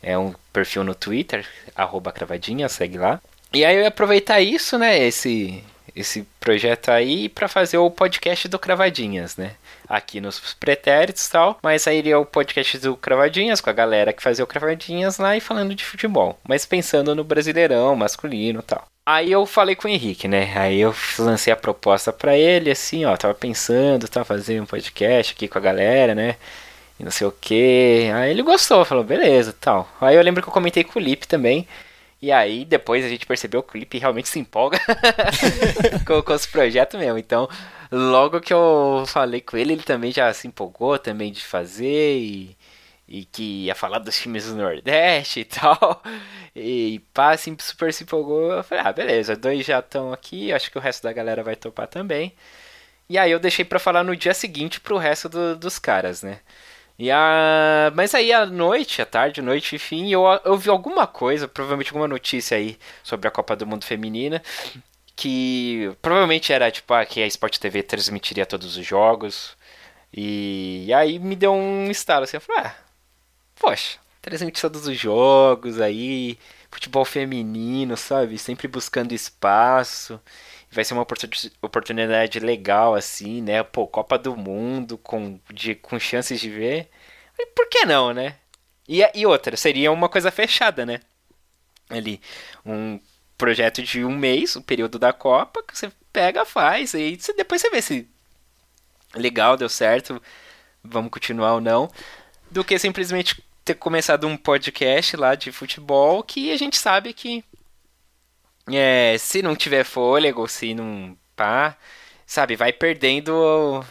é 0.01 0.17
um 0.17 0.33
perfil 0.51 0.83
no 0.83 0.95
Twitter, 0.95 1.45
arroba 1.75 2.11
Cravadinha, 2.11 2.67
segue 2.67 2.97
lá. 2.97 3.21
E 3.53 3.63
aí 3.63 3.75
eu 3.75 3.81
ia 3.83 3.89
aproveitar 3.89 4.41
isso, 4.41 4.79
né? 4.79 4.97
Esse, 4.97 5.63
esse 5.95 6.25
projeto 6.39 6.89
aí 6.89 7.29
para 7.29 7.47
fazer 7.47 7.77
o 7.77 7.91
podcast 7.91 8.47
do 8.47 8.57
Cravadinhas, 8.57 9.37
né? 9.37 9.51
Aqui 9.91 10.21
nos 10.21 10.39
pretéritos 10.53 11.27
e 11.27 11.31
tal. 11.31 11.59
Mas 11.61 11.85
aí 11.85 11.97
iria 11.97 12.17
o 12.17 12.25
podcast 12.25 12.77
do 12.79 12.95
Cravadinhas 12.95 13.59
com 13.59 13.69
a 13.69 13.73
galera 13.73 14.13
que 14.13 14.23
fazia 14.23 14.43
o 14.43 14.47
Cravadinhas 14.47 15.17
lá 15.17 15.35
e 15.35 15.41
falando 15.41 15.75
de 15.75 15.83
futebol. 15.83 16.39
Mas 16.47 16.65
pensando 16.65 17.13
no 17.13 17.23
brasileirão, 17.23 17.95
masculino 17.95 18.59
e 18.59 18.63
tal. 18.63 18.87
Aí 19.05 19.31
eu 19.31 19.45
falei 19.45 19.75
com 19.75 19.87
o 19.87 19.91
Henrique, 19.91 20.27
né? 20.27 20.53
Aí 20.55 20.79
eu 20.79 20.95
lancei 21.19 21.51
a 21.51 21.57
proposta 21.57 22.13
pra 22.13 22.37
ele, 22.37 22.71
assim, 22.71 23.03
ó, 23.03 23.17
tava 23.17 23.33
pensando, 23.33 24.07
tava 24.07 24.23
fazendo 24.23 24.63
um 24.63 24.65
podcast 24.65 25.33
aqui 25.33 25.47
com 25.47 25.57
a 25.57 25.61
galera, 25.61 26.15
né? 26.15 26.37
E 26.99 27.03
não 27.03 27.11
sei 27.11 27.25
o 27.27 27.31
que. 27.31 28.09
Aí 28.13 28.29
ele 28.31 28.43
gostou, 28.43 28.85
falou, 28.85 29.03
beleza, 29.03 29.53
tal. 29.59 29.89
Aí 29.99 30.15
eu 30.15 30.21
lembro 30.21 30.41
que 30.41 30.47
eu 30.47 30.53
comentei 30.53 30.83
com 30.83 30.99
o 30.99 31.01
Lipe 31.01 31.27
também. 31.27 31.67
E 32.21 32.31
aí 32.31 32.63
depois 32.63 33.03
a 33.03 33.09
gente 33.09 33.25
percebeu 33.25 33.63
que 33.63 33.75
o 33.75 33.79
Lipe 33.79 33.97
realmente 33.97 34.29
se 34.29 34.39
empolga 34.39 34.79
com, 36.05 36.21
com 36.21 36.33
os 36.33 36.45
projetos 36.45 36.99
mesmo. 36.99 37.17
Então, 37.17 37.49
logo 37.91 38.39
que 38.41 38.53
eu 38.53 39.03
falei 39.07 39.41
com 39.41 39.57
ele, 39.57 39.73
ele 39.73 39.83
também 39.83 40.11
já 40.11 40.33
se 40.33 40.47
empolgou 40.47 40.97
também 40.99 41.31
de 41.31 41.43
fazer 41.43 42.17
e, 42.19 42.57
e 43.07 43.25
que 43.25 43.65
ia 43.65 43.75
falar 43.75 43.99
dos 43.99 44.17
times 44.19 44.45
do 44.47 44.55
Nordeste 44.55 45.41
e 45.41 45.45
tal. 45.45 46.01
E 46.55 46.99
pá, 47.13 47.31
assim, 47.33 47.55
super 47.59 47.93
se 47.93 48.03
empolgou. 48.03 48.51
Eu 48.53 48.63
falei, 48.63 48.83
ah, 48.85 48.93
beleza, 48.93 49.35
dois 49.35 49.65
já 49.65 49.79
estão 49.79 50.13
aqui, 50.13 50.51
acho 50.53 50.71
que 50.71 50.77
o 50.77 50.81
resto 50.81 51.03
da 51.03 51.13
galera 51.13 51.43
vai 51.43 51.55
topar 51.55 51.87
também. 51.87 52.33
E 53.09 53.17
aí 53.17 53.31
eu 53.31 53.39
deixei 53.39 53.65
pra 53.65 53.79
falar 53.79 54.03
no 54.03 54.15
dia 54.15 54.33
seguinte 54.33 54.79
pro 54.79 54.97
resto 54.97 55.27
do- 55.29 55.55
dos 55.57 55.77
caras, 55.79 56.23
né? 56.23 56.39
E 56.99 57.11
a... 57.11 57.91
Mas 57.95 58.15
aí 58.15 58.31
à 58.33 58.45
noite, 58.45 59.01
à 59.01 59.05
tarde, 59.05 59.41
noite, 59.41 59.75
enfim, 59.75 60.11
eu, 60.11 60.23
eu 60.45 60.57
vi 60.57 60.69
alguma 60.69 61.07
coisa, 61.07 61.47
provavelmente 61.47 61.89
alguma 61.89 62.07
notícia 62.07 62.57
aí 62.57 62.77
sobre 63.03 63.27
a 63.27 63.31
Copa 63.31 63.55
do 63.55 63.67
Mundo 63.67 63.85
Feminina, 63.85 64.41
que 65.21 65.95
provavelmente 66.01 66.51
era 66.51 66.71
tipo 66.71 66.93
ah, 66.93 67.05
que 67.05 67.21
a 67.21 67.27
Sport 67.27 67.57
TV 67.59 67.83
transmitiria 67.83 68.45
todos 68.45 68.75
os 68.77 68.85
jogos. 68.85 69.55
E, 70.13 70.85
e 70.87 70.93
aí 70.93 71.19
me 71.19 71.35
deu 71.35 71.53
um 71.53 71.91
estalo 71.91 72.23
assim, 72.25 72.37
eu 72.37 72.41
falei, 72.41 72.63
ah, 72.65 72.75
poxa, 73.59 73.99
transmite 74.21 74.61
todos 74.61 74.87
os 74.87 74.97
jogos 74.99 75.79
aí, 75.81 76.37
futebol 76.71 77.05
feminino, 77.05 77.97
sabe? 77.97 78.37
Sempre 78.37 78.67
buscando 78.67 79.13
espaço. 79.13 80.19
Vai 80.71 80.85
ser 80.85 80.93
uma 80.95 81.03
oportuni- 81.03 81.51
oportunidade 81.61 82.39
legal, 82.39 82.95
assim, 82.95 83.41
né? 83.41 83.63
Pô, 83.63 83.87
Copa 83.87 84.17
do 84.17 84.35
Mundo, 84.37 84.97
com, 84.97 85.39
de, 85.53 85.75
com 85.75 85.99
chances 85.99 86.39
de 86.41 86.49
ver. 86.49 86.89
E 87.39 87.45
por 87.47 87.67
que 87.69 87.85
não, 87.85 88.13
né? 88.13 88.37
E, 88.87 89.01
e 89.15 89.25
outra, 89.25 89.57
seria 89.57 89.91
uma 89.91 90.09
coisa 90.09 90.31
fechada, 90.31 90.85
né? 90.85 91.01
Ali, 91.89 92.21
um 92.65 92.99
projeto 93.41 93.81
de 93.81 94.05
um 94.05 94.15
mês, 94.15 94.55
o 94.55 94.61
período 94.61 94.99
da 94.99 95.11
Copa, 95.11 95.63
que 95.63 95.75
você 95.75 95.91
pega, 96.13 96.45
faz, 96.45 96.93
e 96.93 97.17
depois 97.35 97.59
você 97.59 97.71
vê 97.71 97.81
se 97.81 98.07
legal, 99.15 99.57
deu 99.57 99.67
certo, 99.67 100.21
vamos 100.83 101.09
continuar 101.09 101.55
ou 101.55 101.59
não, 101.59 101.89
do 102.51 102.63
que 102.63 102.77
simplesmente 102.77 103.43
ter 103.65 103.73
começado 103.73 104.27
um 104.27 104.37
podcast 104.37 105.17
lá 105.17 105.33
de 105.33 105.51
futebol 105.51 106.21
que 106.21 106.51
a 106.51 106.57
gente 106.57 106.77
sabe 106.77 107.13
que 107.13 107.43
é, 108.71 109.17
se 109.17 109.41
não 109.41 109.55
tiver 109.55 109.83
fôlego, 109.85 110.47
se 110.47 110.75
não 110.75 111.17
pá, 111.35 111.75
sabe, 112.27 112.55
vai 112.55 112.71
perdendo 112.71 113.33
o, 113.33 113.83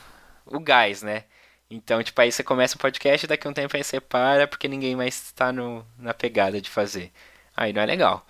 o 0.46 0.60
gás, 0.60 1.02
né? 1.02 1.24
Então, 1.68 2.00
tipo, 2.04 2.20
aí 2.20 2.30
você 2.30 2.44
começa 2.44 2.76
um 2.76 2.80
podcast, 2.80 3.26
daqui 3.26 3.48
um 3.48 3.52
tempo 3.52 3.76
aí 3.76 3.82
você 3.82 4.00
para, 4.00 4.46
porque 4.46 4.68
ninguém 4.68 4.94
mais 4.94 5.32
tá 5.32 5.52
no, 5.52 5.84
na 5.98 6.14
pegada 6.14 6.60
de 6.60 6.70
fazer. 6.70 7.10
Aí 7.56 7.72
não 7.72 7.82
é 7.82 7.86
legal. 7.86 8.24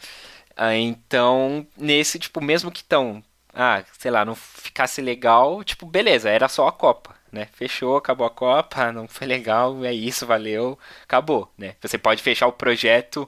Ah, 0.63 0.77
então, 0.77 1.67
nesse, 1.75 2.19
tipo, 2.19 2.39
mesmo 2.39 2.71
que 2.71 2.85
tão, 2.85 3.25
ah, 3.55 3.83
sei 3.99 4.11
lá, 4.11 4.27
não 4.27 4.35
ficasse 4.35 5.01
legal, 5.01 5.65
tipo, 5.65 5.87
beleza, 5.87 6.29
era 6.29 6.49
só 6.51 6.69
a 6.69 6.73
Copa, 6.73 7.15
né? 7.33 7.49
Fechou, 7.55 7.97
acabou 7.97 8.27
a 8.27 8.31
Copa, 8.31 8.93
não 8.93 9.09
foi 9.09 9.27
legal, 9.27 9.83
é 9.87 9.95
isso, 9.95 10.27
valeu, 10.27 10.79
acabou, 11.03 11.51
né? 11.57 11.77
Você 11.81 11.97
pode 11.97 12.23
fechar 12.23 12.47
o 12.47 12.53
projeto 12.53 13.27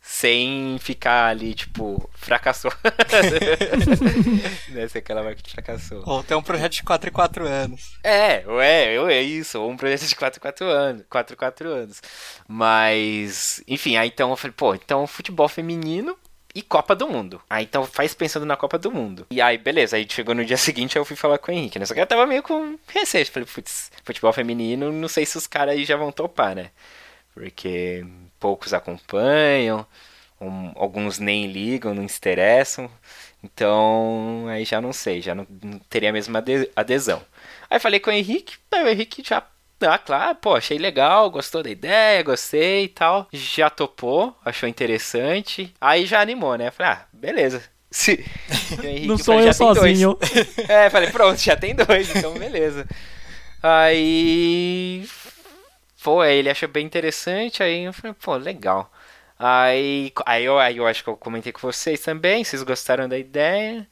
sem 0.00 0.78
ficar 0.80 1.26
ali, 1.26 1.52
tipo, 1.54 2.08
fracassou. 2.14 2.72
né? 4.72 4.88
Ser 4.88 5.00
aquela 5.00 5.22
marca 5.22 5.42
que 5.42 5.50
fracassou. 5.50 6.02
Ou 6.06 6.24
tem 6.24 6.34
um 6.34 6.42
projeto 6.42 6.72
de 6.72 6.82
4 6.82 7.10
em 7.10 7.12
4 7.12 7.46
anos. 7.46 7.92
É, 8.02 8.42
é, 8.62 8.96
eu 8.96 9.06
é 9.06 9.20
isso, 9.20 9.60
ou 9.60 9.70
um 9.70 9.76
projeto 9.76 10.06
de 10.06 10.16
4 10.16 10.40
4 10.40 10.66
anos, 10.66 11.04
4 11.10 11.36
4 11.36 11.68
anos. 11.68 12.00
Mas, 12.48 13.62
enfim, 13.68 13.98
aí 13.98 14.08
então 14.08 14.30
eu 14.30 14.36
falei, 14.36 14.54
pô, 14.56 14.74
então 14.74 15.06
futebol 15.06 15.46
feminino 15.46 16.16
e 16.58 16.62
Copa 16.62 16.94
do 16.94 17.08
Mundo. 17.08 17.40
Aí 17.48 17.64
então 17.64 17.84
faz 17.86 18.14
pensando 18.14 18.44
na 18.46 18.56
Copa 18.56 18.78
do 18.78 18.90
Mundo. 18.90 19.26
E 19.30 19.40
aí, 19.40 19.56
beleza, 19.58 19.96
aí 19.96 20.06
chegou 20.08 20.34
no 20.34 20.44
dia 20.44 20.56
seguinte 20.58 20.96
eu 20.96 21.04
fui 21.04 21.16
falar 21.16 21.38
com 21.38 21.50
o 21.52 21.54
Henrique, 21.54 21.78
né? 21.78 21.86
Só 21.86 21.94
que 21.94 22.00
eu 22.00 22.06
tava 22.06 22.26
meio 22.26 22.42
com 22.42 22.78
receio, 22.88 23.26
falei, 23.26 23.48
putz, 23.52 23.90
futebol 24.04 24.32
feminino, 24.32 24.92
não 24.92 25.08
sei 25.08 25.24
se 25.26 25.38
os 25.38 25.46
caras 25.46 25.74
aí 25.74 25.84
já 25.84 25.96
vão 25.96 26.12
topar, 26.12 26.54
né? 26.54 26.70
Porque 27.34 28.04
poucos 28.40 28.74
acompanham, 28.74 29.86
um- 30.40 30.72
alguns 30.76 31.18
nem 31.18 31.46
ligam, 31.46 31.94
não 31.94 32.02
interessam. 32.04 32.90
Então, 33.42 34.46
aí 34.48 34.64
já 34.64 34.80
não 34.80 34.92
sei, 34.92 35.20
já 35.22 35.34
não, 35.34 35.46
não 35.62 35.78
teria 35.90 36.10
a 36.10 36.12
mesma 36.12 36.38
ade- 36.40 36.70
adesão. 36.74 37.22
Aí 37.70 37.78
falei 37.78 38.00
com 38.00 38.10
o 38.10 38.12
Henrique, 38.12 38.56
o 38.72 38.88
Henrique 38.88 39.22
já, 39.26 39.42
ah, 39.80 39.98
claro, 39.98 40.34
pô, 40.36 40.54
achei 40.56 40.78
legal, 40.78 41.30
gostou 41.30 41.62
da 41.62 41.70
ideia, 41.70 42.22
gostei 42.22 42.84
e 42.84 42.88
tal. 42.88 43.28
Já 43.32 43.70
topou, 43.70 44.36
achou 44.44 44.68
interessante. 44.68 45.72
Aí 45.80 46.06
já 46.06 46.20
animou, 46.20 46.56
né? 46.56 46.70
Falei, 46.70 46.92
ah, 46.92 47.06
beleza. 47.12 47.62
Se, 47.90 48.24
Henrique 48.82 49.06
Não 49.06 49.16
sou 49.18 49.40
eu 49.40 49.50
"Já 49.52 49.54
tem 49.54 49.72
dois." 49.74 49.98
sozinho. 49.98 50.18
É, 50.68 50.90
falei, 50.90 51.10
pronto, 51.10 51.38
já 51.40 51.56
tem 51.56 51.74
dois, 51.74 52.14
então 52.14 52.34
beleza. 52.34 52.86
Aí. 53.62 55.08
Pô, 56.02 56.20
aí 56.20 56.36
ele 56.38 56.50
achou 56.50 56.68
bem 56.68 56.86
interessante, 56.86 57.62
aí 57.62 57.84
eu 57.84 57.92
falei, 57.92 58.14
pô, 58.20 58.36
legal. 58.36 58.90
Aí, 59.38 60.12
aí, 60.26 60.44
eu, 60.44 60.58
aí 60.58 60.76
eu 60.76 60.86
acho 60.86 61.02
que 61.04 61.10
eu 61.10 61.16
comentei 61.16 61.52
com 61.52 61.60
vocês 61.60 62.00
também, 62.00 62.44
vocês 62.44 62.62
gostaram 62.62 63.08
da 63.08 63.18
ideia. 63.18 63.86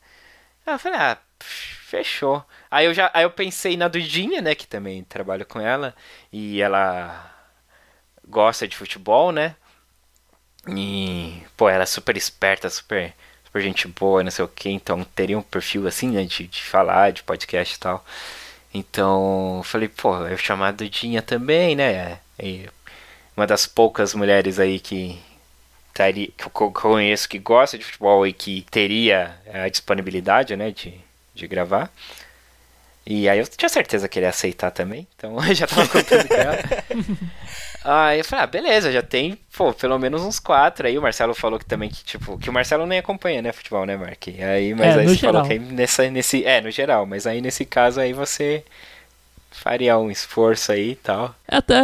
Aí 0.66 0.74
eu 0.74 0.78
falei, 0.78 0.98
ah, 1.00 1.18
fechou. 1.40 2.44
Aí 2.70 2.86
eu 2.86 2.94
já 2.94 3.10
aí 3.14 3.24
eu 3.24 3.30
pensei 3.30 3.76
na 3.76 3.88
Dudinha, 3.88 4.40
né, 4.42 4.54
que 4.54 4.66
também 4.66 5.04
trabalho 5.04 5.46
com 5.46 5.60
ela, 5.60 5.94
e 6.32 6.60
ela 6.60 7.32
gosta 8.28 8.68
de 8.68 8.76
futebol, 8.76 9.32
né? 9.32 9.56
E, 10.68 11.42
pô, 11.56 11.68
ela 11.68 11.84
é 11.84 11.86
super 11.86 12.16
esperta, 12.16 12.68
super, 12.68 13.14
super 13.44 13.62
gente 13.62 13.86
boa, 13.88 14.22
não 14.24 14.30
sei 14.30 14.44
o 14.44 14.48
que, 14.48 14.68
então 14.68 15.04
teria 15.04 15.38
um 15.38 15.42
perfil 15.42 15.86
assim, 15.86 16.10
né, 16.10 16.24
de, 16.24 16.46
de 16.46 16.62
falar, 16.62 17.12
de 17.12 17.22
podcast 17.22 17.76
e 17.76 17.78
tal. 17.78 18.04
Então, 18.74 19.62
falei, 19.64 19.88
pô, 19.88 20.16
eu 20.26 20.38
chamar 20.38 20.68
a 20.68 20.72
Dudinha 20.72 21.22
também, 21.22 21.76
né? 21.76 22.20
E 22.40 22.68
uma 23.36 23.46
das 23.46 23.66
poucas 23.66 24.14
mulheres 24.14 24.58
aí 24.60 24.80
que 24.80 25.20
que 25.94 26.44
eu 26.44 26.50
co- 26.50 26.70
conheço 26.72 27.28
que 27.28 27.38
gosta 27.38 27.78
de 27.78 27.84
futebol 27.84 28.26
e 28.26 28.32
que 28.32 28.66
teria 28.70 29.36
a 29.52 29.68
disponibilidade, 29.68 30.54
né, 30.56 30.70
de, 30.70 30.94
de 31.34 31.46
gravar. 31.48 31.90
E 33.06 33.28
aí 33.28 33.38
eu 33.38 33.46
tinha 33.46 33.68
certeza 33.68 34.08
que 34.08 34.18
ele 34.18 34.26
ia 34.26 34.30
aceitar 34.30 34.70
também, 34.72 35.06
então 35.16 35.36
eu 35.46 35.54
já 35.54 35.66
tava 35.66 35.88
contando 35.88 36.28
com 36.28 36.34
ela. 36.34 36.58
Aí 37.84 38.18
eu 38.18 38.24
falei, 38.24 38.44
ah, 38.44 38.46
beleza, 38.46 38.90
já 38.92 39.02
tem, 39.02 39.38
pô, 39.56 39.72
pelo 39.72 39.98
menos 39.98 40.22
uns 40.22 40.40
quatro. 40.40 40.86
Aí 40.86 40.98
o 40.98 41.02
Marcelo 41.02 41.34
falou 41.34 41.58
que 41.58 41.64
também, 41.64 41.88
que, 41.88 42.04
tipo, 42.04 42.36
que 42.38 42.50
o 42.50 42.52
Marcelo 42.52 42.86
nem 42.86 42.98
acompanha, 42.98 43.40
né, 43.42 43.52
futebol, 43.52 43.86
né, 43.86 43.96
Mark? 43.96 44.26
Aí, 44.28 44.74
mas 44.74 44.96
É, 44.96 44.96
aí 44.96 45.08
você 45.08 45.16
falou 45.16 45.40
geral. 45.40 45.42
que 45.42 45.52
aí 45.52 45.58
nessa, 45.58 46.10
nesse, 46.10 46.44
é, 46.44 46.60
no 46.60 46.70
geral, 46.70 47.06
mas 47.06 47.26
aí 47.26 47.40
nesse 47.40 47.64
caso 47.64 48.00
aí 48.00 48.12
você 48.12 48.64
faria 49.58 49.98
um 49.98 50.10
esforço 50.10 50.72
aí 50.72 50.92
e 50.92 50.96
tal. 50.96 51.34
Até, 51.48 51.80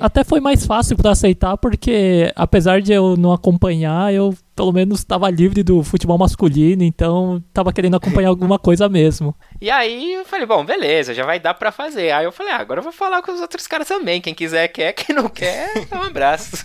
até 0.00 0.24
foi 0.24 0.40
mais 0.40 0.64
fácil 0.66 0.96
pra 0.96 1.10
aceitar, 1.10 1.56
porque 1.56 2.32
apesar 2.34 2.80
de 2.80 2.92
eu 2.92 3.16
não 3.16 3.32
acompanhar, 3.32 4.12
eu 4.12 4.34
pelo 4.54 4.72
menos 4.72 4.98
estava 5.00 5.30
livre 5.30 5.62
do 5.62 5.82
futebol 5.82 6.18
masculino, 6.18 6.82
então 6.82 7.42
tava 7.52 7.72
querendo 7.72 7.96
acompanhar 7.96 8.28
alguma 8.30 8.58
coisa 8.58 8.88
mesmo. 8.88 9.34
E 9.60 9.70
aí 9.70 10.12
eu 10.14 10.24
falei, 10.24 10.46
bom, 10.46 10.64
beleza, 10.64 11.14
já 11.14 11.24
vai 11.24 11.38
dar 11.40 11.54
pra 11.54 11.72
fazer. 11.72 12.10
Aí 12.12 12.24
eu 12.24 12.32
falei, 12.32 12.52
ah, 12.52 12.58
agora 12.58 12.80
eu 12.80 12.84
vou 12.84 12.92
falar 12.92 13.22
com 13.22 13.32
os 13.32 13.40
outros 13.40 13.66
caras 13.66 13.88
também. 13.88 14.20
Quem 14.20 14.34
quiser 14.34 14.68
quer, 14.68 14.92
quem 14.92 15.14
não 15.14 15.28
quer, 15.30 15.86
dá 15.86 15.98
um 16.00 16.02
abraço. 16.04 16.56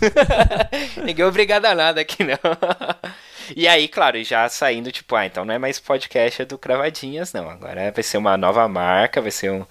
Ninguém 1.04 1.24
é 1.24 1.28
obrigado 1.28 1.64
a 1.66 1.74
nada 1.74 2.00
aqui, 2.00 2.22
não. 2.24 2.38
E 3.56 3.66
aí, 3.66 3.88
claro, 3.88 4.22
já 4.22 4.46
saindo, 4.48 4.92
tipo, 4.92 5.14
ah, 5.16 5.24
então 5.24 5.44
não 5.44 5.54
é 5.54 5.58
mais 5.58 5.78
podcast 5.78 6.44
do 6.44 6.58
Cravadinhas, 6.58 7.32
não. 7.32 7.48
Agora 7.48 7.90
vai 7.90 8.02
ser 8.02 8.18
uma 8.18 8.36
nova 8.36 8.66
marca, 8.68 9.22
vai 9.22 9.30
ser 9.30 9.50
um- 9.50 9.64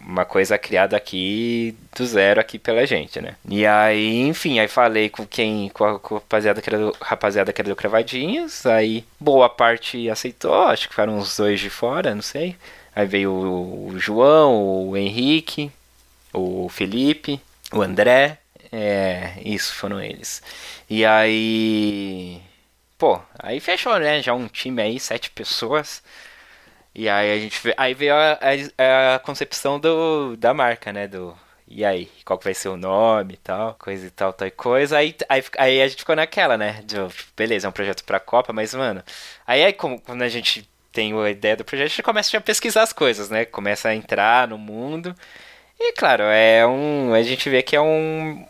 uma 0.00 0.24
coisa 0.24 0.58
criada 0.58 0.96
aqui 0.96 1.76
do 1.96 2.06
zero 2.06 2.40
aqui 2.40 2.58
pela 2.58 2.86
gente, 2.86 3.20
né? 3.20 3.36
E 3.48 3.66
aí, 3.66 4.20
enfim, 4.20 4.58
aí 4.58 4.68
falei 4.68 5.08
com 5.08 5.26
quem, 5.26 5.68
com 5.70 5.84
a, 5.84 5.98
com 5.98 6.16
a 6.16 6.18
rapaziada, 6.18 6.60
que 6.60 6.70
era 6.70 6.78
do, 6.78 6.96
rapaziada 7.00 7.52
que 7.52 7.60
era 7.60 7.68
do 7.68 7.76
Cravadinhas, 7.76 8.66
aí 8.66 9.04
boa 9.18 9.48
parte 9.48 10.08
aceitou, 10.08 10.54
acho 10.64 10.88
que 10.88 10.94
foram 10.94 11.18
uns 11.18 11.36
dois 11.36 11.60
de 11.60 11.70
fora, 11.70 12.14
não 12.14 12.22
sei. 12.22 12.56
Aí 12.94 13.06
veio 13.06 13.30
o, 13.32 13.88
o 13.88 13.98
João, 13.98 14.88
o 14.88 14.96
Henrique, 14.96 15.70
o 16.32 16.68
Felipe, 16.68 17.40
o 17.72 17.82
André, 17.82 18.38
é, 18.72 19.34
isso 19.44 19.74
foram 19.74 20.00
eles. 20.00 20.42
E 20.88 21.04
aí, 21.04 22.40
pô, 22.98 23.20
aí 23.38 23.60
fechou, 23.60 23.98
né? 23.98 24.22
Já 24.22 24.34
um 24.34 24.48
time 24.48 24.82
aí, 24.82 24.98
sete 24.98 25.30
pessoas. 25.30 26.02
E 26.94 27.08
aí 27.08 27.32
a 27.32 27.38
gente 27.38 27.60
vê, 27.62 27.74
aí 27.76 27.94
veio 27.94 28.14
a, 28.14 28.38
a, 28.78 29.14
a 29.16 29.18
concepção 29.20 29.78
do, 29.78 30.36
da 30.36 30.52
marca, 30.52 30.92
né? 30.92 31.06
Do 31.08 31.36
e 31.72 31.84
aí, 31.84 32.10
qual 32.24 32.36
que 32.36 32.44
vai 32.44 32.52
ser 32.54 32.68
o 32.68 32.76
nome 32.76 33.34
e 33.34 33.36
tal, 33.36 33.74
coisa 33.78 34.04
e 34.04 34.10
tal, 34.10 34.32
tal 34.32 34.48
e 34.48 34.50
coisa. 34.50 34.98
Aí, 34.98 35.14
aí, 35.28 35.44
aí 35.56 35.82
a 35.82 35.86
gente 35.86 36.00
ficou 36.00 36.16
naquela, 36.16 36.58
né? 36.58 36.82
De, 36.84 36.96
beleza, 37.36 37.68
é 37.68 37.70
um 37.70 37.72
projeto 37.72 38.04
pra 38.04 38.18
Copa, 38.18 38.52
mas, 38.52 38.74
mano, 38.74 39.02
aí, 39.46 39.62
aí 39.62 39.72
como, 39.72 40.00
quando 40.00 40.22
a 40.22 40.28
gente 40.28 40.68
tem 40.92 41.16
a 41.16 41.30
ideia 41.30 41.56
do 41.56 41.64
projeto, 41.64 41.86
a 41.86 41.88
gente 41.88 42.02
começa 42.02 42.36
a 42.36 42.40
pesquisar 42.40 42.82
as 42.82 42.92
coisas, 42.92 43.30
né? 43.30 43.44
Começa 43.44 43.88
a 43.88 43.94
entrar 43.94 44.48
no 44.48 44.58
mundo. 44.58 45.14
E 45.78 45.92
claro, 45.92 46.24
é 46.24 46.66
um. 46.66 47.14
A 47.14 47.22
gente 47.22 47.48
vê 47.48 47.62
que 47.62 47.76
é 47.76 47.80
um, 47.80 48.44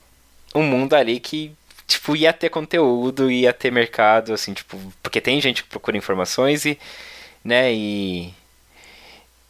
um 0.54 0.62
mundo 0.62 0.94
ali 0.94 1.20
que, 1.20 1.52
tipo, 1.86 2.16
ia 2.16 2.32
ter 2.32 2.48
conteúdo, 2.50 3.30
ia 3.30 3.52
ter 3.52 3.70
mercado, 3.70 4.32
assim, 4.32 4.54
tipo, 4.54 4.78
porque 5.02 5.20
tem 5.20 5.40
gente 5.40 5.62
que 5.62 5.68
procura 5.68 5.96
informações 5.96 6.64
e 6.64 6.78
né? 7.44 7.72
E, 7.72 8.34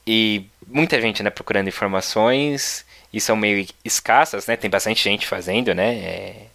e 0.06 0.44
muita 0.66 1.00
gente, 1.00 1.22
né, 1.22 1.30
procurando 1.30 1.68
informações 1.68 2.84
e 3.12 3.20
são 3.20 3.36
meio 3.36 3.66
escassas, 3.84 4.46
né? 4.46 4.56
Tem 4.56 4.70
bastante 4.70 5.02
gente 5.02 5.26
fazendo, 5.26 5.74
né? 5.74 5.94
É, 5.96 6.46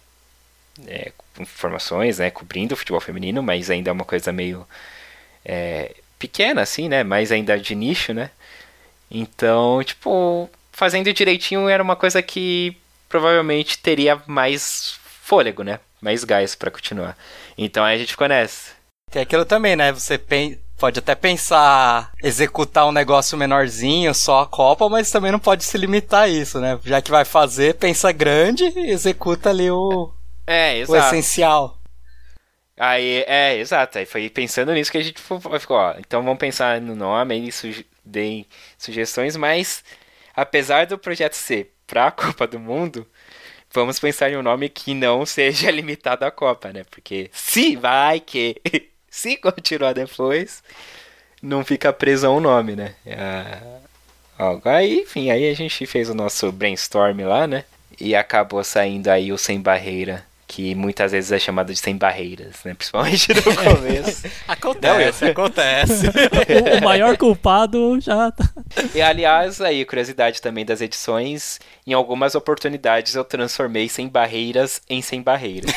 é, 0.86 1.12
informações, 1.40 2.18
né? 2.18 2.30
Cobrindo 2.30 2.74
o 2.74 2.76
futebol 2.76 3.00
feminino, 3.00 3.42
mas 3.42 3.70
ainda 3.70 3.90
é 3.90 3.92
uma 3.92 4.04
coisa 4.04 4.32
meio 4.32 4.66
é, 5.44 5.94
pequena, 6.18 6.62
assim, 6.62 6.88
né? 6.88 7.04
Mais 7.04 7.30
ainda 7.32 7.58
de 7.58 7.74
nicho, 7.74 8.12
né? 8.14 8.30
Então, 9.10 9.82
tipo, 9.84 10.50
fazendo 10.72 11.12
direitinho 11.12 11.68
era 11.68 11.82
uma 11.82 11.96
coisa 11.96 12.22
que 12.22 12.76
provavelmente 13.08 13.78
teria 13.78 14.20
mais 14.26 14.98
fôlego, 15.22 15.62
né? 15.62 15.80
Mais 16.00 16.24
gás 16.24 16.54
para 16.54 16.70
continuar. 16.70 17.16
Então 17.56 17.84
aí 17.84 17.96
a 17.96 17.98
gente 17.98 18.10
ficou 18.12 18.28
nessa. 18.28 18.72
Tem 19.10 19.22
aquilo 19.22 19.44
também, 19.44 19.76
né? 19.76 19.92
Você 19.92 20.18
pen- 20.18 20.58
pode 20.78 20.98
até 20.98 21.14
pensar 21.14 22.12
executar 22.22 22.86
um 22.86 22.92
negócio 22.92 23.36
menorzinho, 23.36 24.14
só 24.14 24.40
a 24.40 24.46
Copa, 24.46 24.88
mas 24.88 25.10
também 25.10 25.32
não 25.32 25.38
pode 25.38 25.64
se 25.64 25.76
limitar 25.78 26.22
a 26.22 26.28
isso, 26.28 26.60
né? 26.60 26.78
Já 26.84 27.00
que 27.00 27.10
vai 27.10 27.24
fazer, 27.24 27.74
pensa 27.74 28.12
grande 28.12 28.64
e 28.64 28.90
executa 28.90 29.50
ali 29.50 29.70
o, 29.70 30.10
É, 30.46 30.84
o 30.86 30.96
essencial. 30.96 31.78
Aí, 32.78 33.24
é, 33.26 33.56
exato. 33.56 33.98
Aí 33.98 34.04
foi 34.04 34.28
pensando 34.28 34.72
nisso 34.72 34.92
que 34.92 34.98
a 34.98 35.02
gente 35.02 35.20
ficou, 35.20 35.76
ó. 35.76 35.94
Então 35.98 36.22
vamos 36.22 36.38
pensar 36.38 36.80
no 36.80 36.94
nome, 36.94 37.34
aí 37.34 37.50
suge 37.52 37.86
deem 38.04 38.46
sugestões, 38.78 39.36
mas 39.36 39.82
apesar 40.34 40.86
do 40.86 40.96
projeto 40.96 41.34
ser 41.34 41.74
pra 41.86 42.10
Copa 42.12 42.46
do 42.46 42.60
Mundo, 42.60 43.06
vamos 43.72 43.98
pensar 43.98 44.30
em 44.30 44.36
um 44.36 44.42
nome 44.42 44.68
que 44.68 44.94
não 44.94 45.26
seja 45.26 45.70
limitado 45.72 46.24
à 46.24 46.30
Copa, 46.30 46.72
né? 46.72 46.84
Porque 46.90 47.30
se 47.32 47.76
vai 47.76 48.20
que. 48.20 48.60
se 49.16 49.34
continuar 49.38 49.94
depois, 49.94 50.62
não 51.40 51.64
fica 51.64 51.90
preso 51.90 52.26
a 52.26 52.30
um 52.30 52.38
nome, 52.38 52.76
né? 52.76 52.94
Ah, 54.38 54.58
aí, 54.66 55.00
enfim, 55.00 55.30
aí 55.30 55.48
a 55.48 55.54
gente 55.54 55.86
fez 55.86 56.10
o 56.10 56.14
nosso 56.14 56.52
brainstorm 56.52 57.18
lá, 57.22 57.46
né? 57.46 57.64
E 57.98 58.14
acabou 58.14 58.62
saindo 58.62 59.08
aí 59.08 59.32
o 59.32 59.38
Sem 59.38 59.58
Barreira, 59.58 60.22
que 60.46 60.74
muitas 60.74 61.12
vezes 61.12 61.32
é 61.32 61.38
chamado 61.38 61.72
de 61.72 61.78
Sem 61.78 61.96
Barreiras, 61.96 62.56
né? 62.64 62.74
Principalmente 62.74 63.34
no 63.34 63.42
começo. 63.42 64.26
Acontece, 64.46 65.24
acontece. 65.26 66.06
o, 66.06 66.78
o 66.78 66.84
maior 66.84 67.16
culpado 67.16 68.00
já 68.00 68.30
tá. 68.30 68.48
E 68.94 69.02
aliás, 69.02 69.60
aí, 69.60 69.84
curiosidade 69.84 70.40
também 70.40 70.64
das 70.64 70.80
edições, 70.80 71.58
em 71.86 71.92
algumas 71.92 72.34
oportunidades 72.34 73.14
eu 73.14 73.24
transformei 73.24 73.88
Sem 73.88 74.08
Barreiras 74.08 74.80
em 74.88 75.02
Sem 75.02 75.20
Barreiras. 75.22 75.70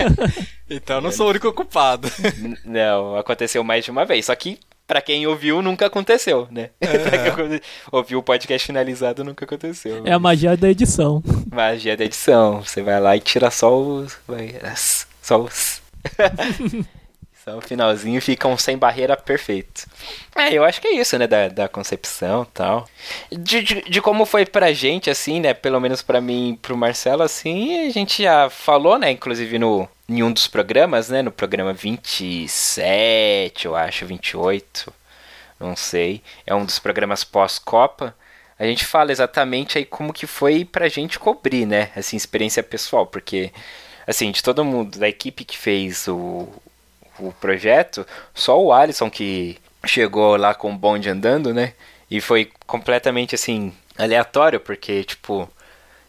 então 0.68 0.96
eu 0.96 1.02
não 1.02 1.10
sou 1.10 1.26
o 1.26 1.30
único 1.30 1.52
culpado. 1.52 2.10
Não, 2.64 3.16
aconteceu 3.16 3.64
mais 3.64 3.84
de 3.84 3.90
uma 3.90 4.04
vez. 4.04 4.26
Só 4.26 4.34
que, 4.34 4.58
pra 4.86 5.00
quem 5.00 5.26
ouviu, 5.26 5.62
nunca 5.62 5.86
aconteu, 5.86 6.48
né? 6.50 6.70
Quem 6.80 7.60
ouviu 7.90 8.18
o 8.18 8.22
podcast 8.22 8.66
finalizado, 8.66 9.24
nunca 9.24 9.44
aconteceu. 9.44 10.02
É 10.04 10.12
a 10.12 10.18
magia 10.18 10.56
da 10.56 10.68
edição. 10.68 11.22
Magia 11.50 11.96
da 11.96 12.04
edição. 12.04 12.62
Você 12.62 12.82
vai 12.82 13.00
lá 13.00 13.16
e 13.16 13.20
tira 13.20 13.50
só 13.50 13.76
os. 13.76 14.16
Só 15.22 15.40
os. 15.40 15.82
só 17.44 17.58
o 17.58 17.60
finalzinho 17.60 18.22
fica 18.22 18.48
um 18.48 18.56
sem 18.56 18.78
barreira 18.78 19.16
perfeito. 19.16 19.86
É, 20.34 20.52
eu 20.54 20.64
acho 20.64 20.80
que 20.80 20.88
é 20.88 20.94
isso, 20.94 21.18
né? 21.18 21.26
Da, 21.26 21.48
da 21.48 21.68
concepção 21.68 22.46
tal. 22.46 22.88
De, 23.30 23.62
de, 23.62 23.82
de 23.82 24.00
como 24.00 24.24
foi 24.24 24.46
pra 24.46 24.72
gente, 24.72 25.10
assim, 25.10 25.40
né? 25.40 25.52
Pelo 25.52 25.78
menos 25.78 26.00
pra 26.00 26.22
mim 26.22 26.52
e 26.52 26.56
pro 26.56 26.76
Marcelo, 26.76 27.22
assim, 27.22 27.86
a 27.86 27.90
gente 27.90 28.22
já 28.22 28.48
falou, 28.48 28.98
né? 28.98 29.10
Inclusive 29.10 29.58
no, 29.58 29.86
em 30.08 30.22
um 30.22 30.32
dos 30.32 30.46
programas, 30.46 31.10
né? 31.10 31.20
No 31.20 31.30
programa 31.30 31.74
27, 31.74 33.66
eu 33.66 33.76
acho, 33.76 34.06
28. 34.06 34.90
Não 35.60 35.76
sei. 35.76 36.22
É 36.46 36.54
um 36.54 36.64
dos 36.64 36.78
programas 36.78 37.24
pós-Copa 37.24 38.14
a 38.58 38.64
gente 38.64 38.84
fala 38.84 39.10
exatamente 39.10 39.78
aí 39.78 39.84
como 39.84 40.12
que 40.12 40.26
foi 40.26 40.64
pra 40.64 40.88
gente 40.88 41.18
cobrir, 41.18 41.66
né? 41.66 41.90
Assim, 41.96 42.16
experiência 42.16 42.62
pessoal, 42.62 43.04
porque, 43.04 43.52
assim, 44.06 44.30
de 44.30 44.42
todo 44.42 44.64
mundo, 44.64 44.98
da 44.98 45.08
equipe 45.08 45.44
que 45.44 45.58
fez 45.58 46.06
o, 46.06 46.48
o 47.18 47.32
projeto, 47.32 48.06
só 48.34 48.60
o 48.60 48.72
Alisson 48.72 49.10
que 49.10 49.58
chegou 49.86 50.36
lá 50.36 50.54
com 50.54 50.72
o 50.72 50.76
bonde 50.76 51.08
andando, 51.08 51.52
né? 51.52 51.74
E 52.10 52.20
foi 52.20 52.50
completamente, 52.66 53.34
assim, 53.34 53.72
aleatório, 53.98 54.60
porque, 54.60 55.04
tipo, 55.04 55.48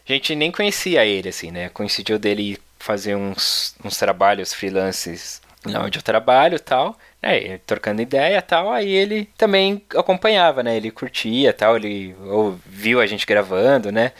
a 0.08 0.12
gente 0.12 0.34
nem 0.34 0.52
conhecia 0.52 1.04
ele, 1.04 1.28
assim, 1.28 1.50
né? 1.50 1.68
Coincidiu 1.68 2.18
dele 2.18 2.58
fazer 2.78 3.16
uns, 3.16 3.74
uns 3.84 3.96
trabalhos 3.96 4.52
freelances 4.52 5.40
lá 5.64 5.82
onde 5.84 5.98
eu 5.98 6.02
trabalho 6.02 6.60
tal. 6.60 6.96
É, 7.22 7.58
trocando 7.66 8.00
ideia 8.00 8.40
tal, 8.40 8.70
aí 8.70 8.88
ele 8.88 9.28
também 9.36 9.82
acompanhava, 9.96 10.62
né? 10.62 10.76
Ele 10.76 10.90
curtia 10.92 11.52
tal, 11.52 11.76
ele 11.76 12.14
ouviu 12.20 13.00
a 13.00 13.06
gente 13.06 13.26
gravando, 13.26 13.90
né? 13.90 14.12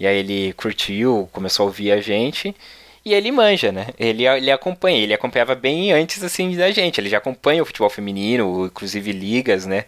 E 0.00 0.06
aí 0.06 0.16
ele 0.16 0.52
curtiu, 0.54 1.28
começou 1.32 1.64
a 1.64 1.66
ouvir 1.66 1.92
a 1.92 2.00
gente. 2.00 2.54
E 3.06 3.14
ele 3.14 3.30
manja, 3.30 3.70
né? 3.70 3.86
Ele, 3.96 4.26
ele 4.26 4.50
acompanha, 4.50 4.98
ele 4.98 5.14
acompanhava 5.14 5.54
bem 5.54 5.92
antes, 5.92 6.24
assim, 6.24 6.56
da 6.56 6.72
gente. 6.72 7.00
Ele 7.00 7.08
já 7.08 7.18
acompanha 7.18 7.62
o 7.62 7.64
futebol 7.64 7.88
feminino, 7.88 8.66
inclusive 8.66 9.12
ligas, 9.12 9.64
né? 9.64 9.84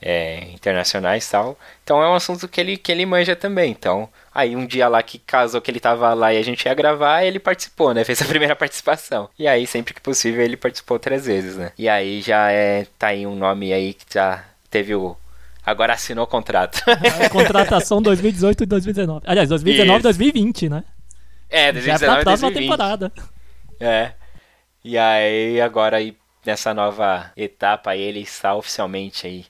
É, 0.00 0.44
internacionais 0.50 1.28
e 1.28 1.30
tal. 1.30 1.58
Então 1.82 2.02
é 2.02 2.08
um 2.08 2.14
assunto 2.14 2.48
que 2.48 2.58
ele, 2.58 2.78
que 2.78 2.90
ele 2.90 3.04
manja 3.04 3.36
também. 3.36 3.70
Então, 3.70 4.08
aí 4.34 4.56
um 4.56 4.64
dia 4.64 4.88
lá 4.88 5.02
que 5.02 5.18
casou 5.18 5.60
que 5.60 5.70
ele 5.70 5.78
tava 5.78 6.14
lá 6.14 6.32
e 6.32 6.38
a 6.38 6.42
gente 6.42 6.64
ia 6.64 6.72
gravar, 6.72 7.22
ele 7.22 7.38
participou, 7.38 7.92
né? 7.92 8.02
Fez 8.04 8.22
a 8.22 8.24
primeira 8.24 8.56
participação. 8.56 9.28
E 9.38 9.46
aí, 9.46 9.66
sempre 9.66 9.92
que 9.92 10.00
possível, 10.00 10.42
ele 10.42 10.56
participou 10.56 10.98
três 10.98 11.26
vezes, 11.26 11.58
né? 11.58 11.70
E 11.76 11.86
aí 11.86 12.22
já 12.22 12.50
é. 12.50 12.86
Tá 12.98 13.08
aí 13.08 13.26
um 13.26 13.36
nome 13.36 13.74
aí 13.74 13.92
que 13.92 14.06
já 14.14 14.42
teve 14.70 14.94
o. 14.94 15.14
Agora 15.66 15.92
assinou 15.92 16.24
o 16.24 16.28
contrato. 16.28 16.82
A 16.86 17.28
contratação 17.28 18.00
2018 18.00 18.62
e 18.62 18.66
2019. 18.66 19.20
Aliás, 19.26 19.50
2019 19.50 19.92
e 19.92 19.98
Isso. 19.98 20.02
2020, 20.02 20.68
né? 20.70 20.82
É, 21.54 21.72
Já 21.80 21.94
é 21.94 21.98
2019 22.02 22.06
pra 22.08 22.18
próxima 22.18 22.50
2020. 22.50 22.56
temporada. 22.60 23.12
É. 23.80 24.14
E 24.84 24.98
aí, 24.98 25.60
agora 25.60 25.98
aí, 25.98 26.16
nessa 26.44 26.74
nova 26.74 27.32
etapa, 27.36 27.96
ele 27.96 28.20
está 28.20 28.54
oficialmente 28.54 29.26
aí 29.26 29.46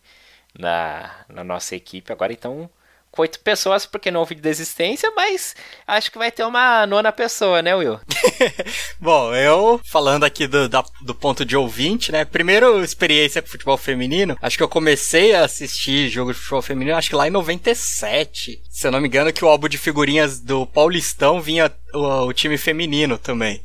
na, 0.59 1.25
na 1.29 1.45
nossa 1.45 1.77
equipe. 1.77 2.13
Agora, 2.13 2.33
então, 2.33 2.71
com 3.15 3.23
oito 3.23 3.39
pessoas, 3.39 3.87
porque 3.87 4.11
não 4.11 4.19
houve 4.21 4.35
desistência, 4.35 5.09
mas 5.15 5.55
acho 5.87 6.11
que 6.11 6.19
vai 6.19 6.33
ter 6.33 6.43
uma 6.43 6.85
nona 6.85 7.13
pessoa, 7.13 7.63
né, 7.63 7.73
Will? 7.73 8.01
Bom, 9.01 9.33
eu 9.33 9.81
falando 9.85 10.25
aqui 10.25 10.49
do, 10.49 10.69
da- 10.69 10.85
do 11.01 11.15
ponto 11.15 11.45
de 11.45 11.57
ouvinte, 11.57 12.11
né? 12.11 12.25
Primeiro 12.25 12.83
experiência 12.83 13.41
com 13.41 13.47
futebol 13.49 13.77
feminino, 13.77 14.37
acho 14.43 14.57
que 14.57 14.63
eu 14.65 14.69
comecei 14.69 15.33
a 15.33 15.45
assistir 15.45 16.09
jogo 16.09 16.33
de 16.33 16.39
futebol 16.41 16.61
feminino, 16.61 16.97
acho 16.97 17.09
que 17.09 17.15
lá 17.15 17.29
em 17.29 17.31
97. 17.31 18.61
Se 18.69 18.87
eu 18.87 18.91
não 18.91 19.01
me 19.01 19.07
engano, 19.07 19.33
que 19.33 19.45
o 19.45 19.49
álbum 19.49 19.69
de 19.69 19.79
figurinhas 19.79 20.41
do 20.41 20.67
Paulistão 20.67 21.41
vinha 21.41 21.73
o, 21.93 22.27
o 22.27 22.33
time 22.33 22.59
feminino 22.59 23.17
também. 23.17 23.63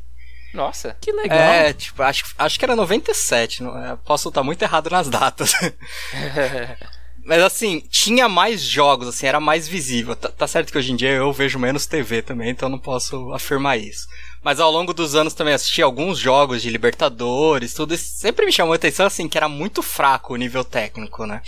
Nossa. 0.54 0.96
Que 1.00 1.10
legal. 1.10 1.38
É, 1.38 1.72
tipo, 1.72 2.00
acho, 2.04 2.24
acho 2.38 2.56
que 2.58 2.64
era 2.64 2.76
97, 2.76 3.64
não, 3.64 3.76
é, 3.76 3.96
posso 4.04 4.28
estar 4.28 4.44
muito 4.44 4.62
errado 4.62 4.90
nas 4.90 5.08
datas. 5.08 5.52
Mas 7.24 7.42
assim, 7.42 7.80
tinha 7.90 8.28
mais 8.28 8.60
jogos, 8.60 9.08
assim, 9.08 9.26
era 9.26 9.40
mais 9.40 9.68
visível. 9.68 10.16
Tá, 10.16 10.28
tá 10.28 10.46
certo 10.46 10.72
que 10.72 10.78
hoje 10.78 10.92
em 10.92 10.96
dia 10.96 11.10
eu 11.10 11.32
vejo 11.32 11.58
menos 11.58 11.86
TV 11.86 12.22
também, 12.22 12.50
então 12.50 12.68
não 12.68 12.78
posso 12.78 13.32
afirmar 13.32 13.78
isso. 13.78 14.06
Mas 14.42 14.58
ao 14.58 14.70
longo 14.70 14.94
dos 14.94 15.14
anos 15.14 15.34
também 15.34 15.54
assisti 15.54 15.82
alguns 15.82 16.18
jogos 16.18 16.62
de 16.62 16.70
Libertadores, 16.70 17.74
tudo 17.74 17.94
isso 17.94 18.18
sempre 18.18 18.46
me 18.46 18.52
chamou 18.52 18.72
a 18.72 18.76
atenção, 18.76 19.06
assim, 19.06 19.28
que 19.28 19.36
era 19.36 19.48
muito 19.48 19.82
fraco 19.82 20.32
o 20.32 20.36
nível 20.36 20.64
técnico, 20.64 21.26
né? 21.26 21.42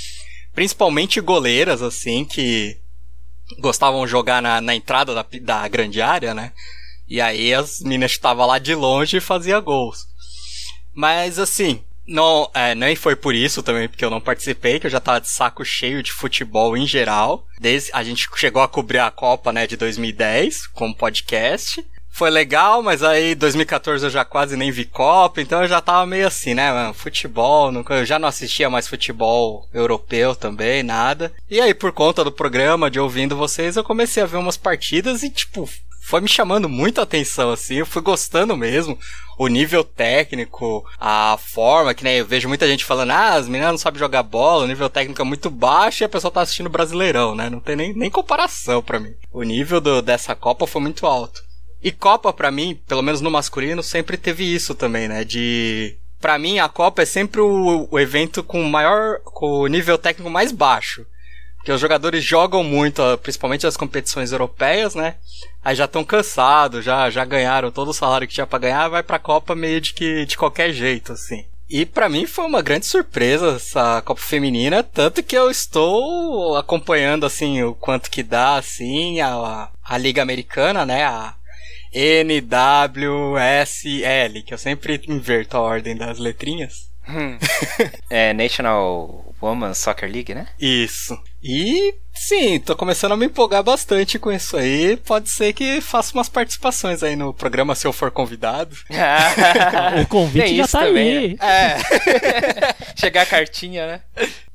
Principalmente 0.54 1.20
goleiras, 1.20 1.80
assim, 1.80 2.24
que 2.24 2.76
gostavam 3.58 4.04
de 4.04 4.10
jogar 4.10 4.42
na, 4.42 4.60
na 4.60 4.74
entrada 4.74 5.14
da, 5.14 5.24
da 5.40 5.68
grande 5.68 6.02
área, 6.02 6.34
né? 6.34 6.52
E 7.08 7.20
aí 7.20 7.52
as 7.52 7.80
minas 7.80 8.12
estavam 8.12 8.46
lá 8.46 8.58
de 8.58 8.74
longe 8.74 9.16
e 9.16 9.20
fazia 9.20 9.58
gols. 9.60 10.06
Mas 10.94 11.38
assim, 11.38 11.82
não, 12.12 12.50
é, 12.52 12.74
nem 12.74 12.94
foi 12.94 13.16
por 13.16 13.34
isso 13.34 13.62
também, 13.62 13.88
porque 13.88 14.04
eu 14.04 14.10
não 14.10 14.20
participei, 14.20 14.78
que 14.78 14.86
eu 14.86 14.90
já 14.90 15.00
tava 15.00 15.20
de 15.20 15.30
saco 15.30 15.64
cheio 15.64 16.02
de 16.02 16.12
futebol 16.12 16.76
em 16.76 16.86
geral. 16.86 17.46
Desde, 17.58 17.90
a 17.92 18.02
gente 18.02 18.28
chegou 18.36 18.62
a 18.62 18.68
cobrir 18.68 18.98
a 18.98 19.10
Copa, 19.10 19.52
né, 19.52 19.66
de 19.66 19.76
2010, 19.76 20.66
como 20.68 20.94
podcast. 20.94 21.84
Foi 22.10 22.28
legal, 22.28 22.82
mas 22.82 23.02
aí 23.02 23.34
2014 23.34 24.04
eu 24.04 24.10
já 24.10 24.22
quase 24.22 24.54
nem 24.54 24.70
vi 24.70 24.84
Copa, 24.84 25.40
então 25.40 25.62
eu 25.62 25.68
já 25.68 25.80
tava 25.80 26.04
meio 26.04 26.26
assim, 26.26 26.52
né, 26.52 26.70
mano, 26.70 26.92
futebol, 26.92 27.72
nunca, 27.72 27.94
eu 27.94 28.04
já 28.04 28.18
não 28.18 28.28
assistia 28.28 28.68
mais 28.68 28.86
futebol 28.86 29.66
europeu 29.72 30.36
também, 30.36 30.82
nada. 30.82 31.32
E 31.50 31.58
aí, 31.58 31.72
por 31.72 31.92
conta 31.92 32.22
do 32.22 32.30
programa, 32.30 32.90
de 32.90 33.00
ouvindo 33.00 33.34
vocês, 33.34 33.76
eu 33.76 33.82
comecei 33.82 34.22
a 34.22 34.26
ver 34.26 34.36
umas 34.36 34.58
partidas 34.58 35.22
e, 35.22 35.30
tipo, 35.30 35.66
foi 36.03 36.20
me 36.20 36.28
chamando 36.28 36.68
muita 36.68 37.03
atenção, 37.03 37.53
assim, 37.53 37.76
eu 37.76 37.86
fui 37.86 38.03
gostando 38.03 38.57
mesmo. 38.57 38.98
O 39.38 39.46
nível 39.46 39.84
técnico, 39.84 40.84
a 41.00 41.38
forma, 41.38 41.94
que 41.94 42.03
né, 42.03 42.20
eu 42.20 42.26
vejo 42.26 42.48
muita 42.48 42.66
gente 42.66 42.84
falando, 42.84 43.12
ah, 43.12 43.34
as 43.34 43.46
meninas 43.46 43.70
não 43.70 43.78
sabem 43.78 44.00
jogar 44.00 44.22
bola, 44.24 44.64
o 44.64 44.66
nível 44.66 44.90
técnico 44.90 45.22
é 45.22 45.24
muito 45.24 45.48
baixo 45.48 46.03
e 46.03 46.05
a 46.05 46.09
pessoa 46.09 46.30
tá 46.30 46.42
assistindo 46.42 46.68
Brasileirão, 46.68 47.34
né? 47.34 47.48
Não 47.48 47.61
tem 47.61 47.76
nem, 47.76 47.94
nem 47.94 48.11
comparação 48.11 48.82
pra 48.82 48.98
mim. 48.98 49.14
O 49.32 49.42
nível 49.44 49.80
do, 49.80 50.03
dessa 50.03 50.34
Copa 50.34 50.66
foi 50.66 50.82
muito 50.82 51.07
alto. 51.07 51.42
E 51.80 51.92
Copa, 51.92 52.32
pra 52.32 52.50
mim, 52.50 52.78
pelo 52.86 53.03
menos 53.03 53.20
no 53.20 53.30
masculino, 53.30 53.82
sempre 53.82 54.16
teve 54.16 54.44
isso 54.44 54.74
também, 54.74 55.09
né? 55.09 55.24
De. 55.24 55.96
Pra 56.20 56.38
mim, 56.38 56.59
a 56.59 56.68
Copa 56.68 57.03
é 57.03 57.07
sempre 57.07 57.40
o, 57.40 57.88
o 57.90 57.98
evento 57.98 58.42
com 58.42 58.62
maior. 58.64 59.20
com 59.24 59.61
o 59.61 59.66
nível 59.66 59.96
técnico 59.96 60.30
mais 60.30 60.53
baixo. 60.53 61.07
Porque 61.62 61.70
os 61.70 61.80
jogadores 61.80 62.24
jogam 62.24 62.64
muito, 62.64 63.00
principalmente 63.18 63.68
as 63.68 63.76
competições 63.76 64.32
europeias, 64.32 64.96
né? 64.96 65.14
Aí 65.64 65.76
já 65.76 65.84
estão 65.84 66.02
cansados, 66.02 66.84
já, 66.84 67.08
já 67.08 67.24
ganharam 67.24 67.70
todo 67.70 67.90
o 67.90 67.94
salário 67.94 68.26
que 68.26 68.34
tinha 68.34 68.46
pra 68.48 68.58
ganhar, 68.58 68.88
vai 68.88 69.00
pra 69.00 69.20
Copa 69.20 69.54
meio 69.54 69.80
de 69.80 69.94
que 69.94 70.26
de 70.26 70.36
qualquer 70.36 70.72
jeito, 70.72 71.12
assim. 71.12 71.44
E 71.70 71.86
pra 71.86 72.08
mim 72.08 72.26
foi 72.26 72.46
uma 72.46 72.62
grande 72.62 72.84
surpresa 72.86 73.54
essa 73.54 74.02
Copa 74.02 74.20
Feminina, 74.20 74.82
tanto 74.82 75.22
que 75.22 75.38
eu 75.38 75.48
estou 75.52 76.56
acompanhando, 76.56 77.24
assim, 77.24 77.62
o 77.62 77.76
quanto 77.76 78.10
que 78.10 78.24
dá, 78.24 78.56
assim, 78.56 79.20
a, 79.20 79.70
a 79.84 79.98
Liga 79.98 80.20
Americana, 80.20 80.84
né? 80.84 81.04
A 81.04 81.36
NWSL, 81.94 82.42
que 84.44 84.52
eu 84.52 84.58
sempre 84.58 85.00
inverto 85.06 85.56
a 85.56 85.60
ordem 85.60 85.96
das 85.96 86.18
letrinhas. 86.18 86.90
É 88.10 88.32
National 88.32 89.32
Women's 89.40 89.78
Soccer 89.78 90.10
League, 90.10 90.34
né? 90.34 90.48
Isso. 90.58 91.16
E 91.43 91.95
sim, 92.14 92.61
tô 92.61 92.76
começando 92.76 93.12
a 93.12 93.16
me 93.16 93.26
empolgar 93.26 93.62
bastante 93.64 94.18
com 94.18 94.30
isso 94.30 94.57
aí. 94.57 94.97
Pode 94.99 95.28
ser 95.28 95.53
que 95.53 95.80
faça 95.80 96.14
umas 96.14 96.28
participações 96.28 97.03
aí 97.03 97.16
no 97.16 97.34
programa 97.34 97.74
se 97.74 97.86
eu 97.86 97.93
for 97.93 98.11
convidado. 98.11 98.76
O 100.03 100.07
convite 100.07 100.45
Tem 100.45 100.57
já 100.57 100.62
isso 100.64 100.72
tá 100.72 100.84
também, 100.84 101.16
aí. 101.16 101.38
É. 101.40 101.76
Chegar 102.97 103.22
a 103.22 103.26
cartinha, 103.26 103.86
né? 103.86 104.01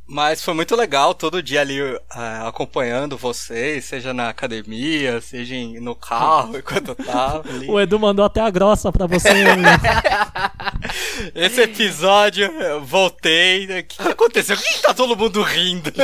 Mas 0.10 0.42
foi 0.42 0.54
muito 0.54 0.74
legal 0.74 1.14
todo 1.14 1.44
dia 1.44 1.60
ali 1.60 1.80
ah, 2.10 2.48
acompanhando 2.48 3.18
vocês, 3.18 3.84
seja 3.84 4.14
na 4.14 4.30
academia, 4.30 5.20
seja 5.20 5.54
em- 5.54 5.82
no 5.82 5.94
carro, 5.94 6.56
enquanto 6.58 6.90
eu 6.90 6.96
tava 6.96 7.50
ali. 7.50 7.70
O 7.70 7.78
Edu 7.80 8.00
mandou 8.00 8.24
até 8.24 8.40
a 8.40 8.50
grossa 8.50 8.90
pra 8.92 9.06
você. 9.06 9.28
Esse 11.36 11.62
episódio, 11.62 12.46
eu 12.46 12.84
voltei. 12.86 13.68
né? 13.68 13.80
O 13.80 13.84
que, 13.84 13.98
que 13.98 14.08
aconteceu? 14.08 14.56
Por 14.56 14.66
que, 14.66 14.82
tá 14.82 14.94
todo 14.94 15.18
mundo 15.18 15.42
rindo? 15.42 15.92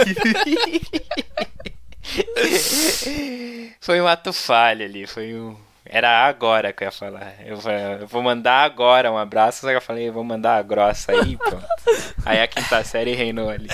Foi 3.80 4.02
um 4.02 4.08
ato 4.08 4.34
falho 4.34 4.84
ali, 4.86 5.08
foi 5.08 5.34
um. 5.34 5.56
Era 5.86 6.26
agora 6.26 6.72
que 6.72 6.84
eu 6.84 6.88
ia 6.88 6.92
falar. 6.92 7.36
Eu, 7.46 7.60
eu 8.00 8.08
vou 8.08 8.22
mandar 8.22 8.64
agora 8.64 9.12
um 9.12 9.18
abraço, 9.18 9.62
só 9.62 9.68
que 9.68 9.76
eu 9.76 9.82
falei, 9.82 10.08
eu 10.08 10.14
vou 10.14 10.24
mandar 10.24 10.56
a 10.58 10.62
grossa 10.62 11.12
aí, 11.12 11.36
pronto. 11.38 11.66
Aí 12.26 12.42
a 12.42 12.48
quinta 12.48 12.82
série 12.86 13.14
reinou 13.14 13.50
ali. 13.50 13.68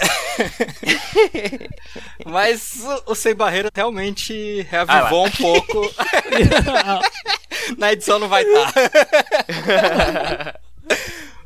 Mas 2.26 2.84
o, 2.84 3.12
o 3.12 3.16
Sem 3.16 3.36
Barreira 3.36 3.70
realmente 3.74 4.64
reavivou 4.64 5.28
um 5.28 5.32
pouco. 5.32 5.82
Na 7.78 7.94
edição 7.94 8.18
não 8.18 8.28
vai 8.28 8.42
estar. 8.42 8.74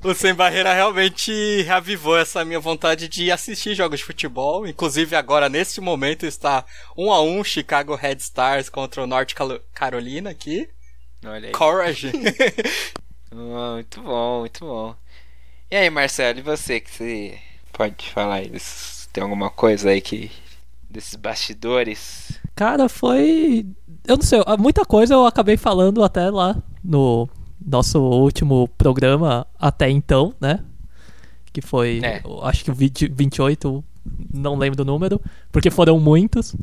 O 0.03 0.13
Sem 0.13 0.33
Barreira 0.33 0.73
realmente 0.73 1.61
reavivou 1.61 2.17
essa 2.17 2.43
minha 2.43 2.59
vontade 2.59 3.07
de 3.07 3.31
assistir 3.31 3.73
jogos 3.73 3.99
de 3.99 4.05
futebol. 4.05 4.67
Inclusive, 4.67 5.15
agora, 5.15 5.47
nesse 5.47 5.79
momento, 5.79 6.25
está 6.25 6.65
1 6.97 7.09
a 7.09 7.21
1 7.21 7.43
Chicago 7.45 7.95
Red 7.95 8.17
Stars 8.17 8.67
contra 8.67 9.01
o 9.01 9.07
Norte 9.07 9.33
Carolina 9.73 10.29
aqui. 10.29 10.67
Olha 11.25 11.47
aí. 11.47 11.53
Courage. 11.53 12.11
Oh, 13.31 13.75
muito 13.75 14.01
bom, 14.01 14.39
muito 14.41 14.65
bom. 14.65 14.95
E 15.71 15.75
aí, 15.77 15.89
Marcelo, 15.89 16.39
e 16.39 16.41
você 16.41 16.81
que 16.81 16.91
você 16.91 17.39
pode 17.71 18.09
falar 18.09 18.35
aí? 18.35 18.51
Tem 19.13 19.23
alguma 19.23 19.49
coisa 19.49 19.89
aí 19.89 20.01
que. 20.01 20.29
desses 20.89 21.15
bastidores? 21.15 22.37
Cara, 22.53 22.89
foi. 22.89 23.65
Eu 24.05 24.17
não 24.17 24.23
sei, 24.23 24.39
muita 24.59 24.83
coisa 24.83 25.13
eu 25.13 25.25
acabei 25.25 25.55
falando 25.55 26.03
até 26.03 26.29
lá 26.29 26.61
no 26.83 27.29
nosso 27.65 27.99
último 27.99 28.67
programa 28.77 29.45
até 29.59 29.89
então, 29.89 30.33
né? 30.39 30.59
Que 31.51 31.61
foi, 31.61 31.99
É. 32.03 32.21
acho 32.43 32.63
que 32.63 32.71
o 32.71 32.73
20, 32.73 33.07
28, 33.09 33.83
não 34.33 34.55
lembro 34.57 34.77
do 34.77 34.85
número, 34.85 35.21
porque 35.51 35.69
foram 35.69 35.99
muitos. 35.99 36.55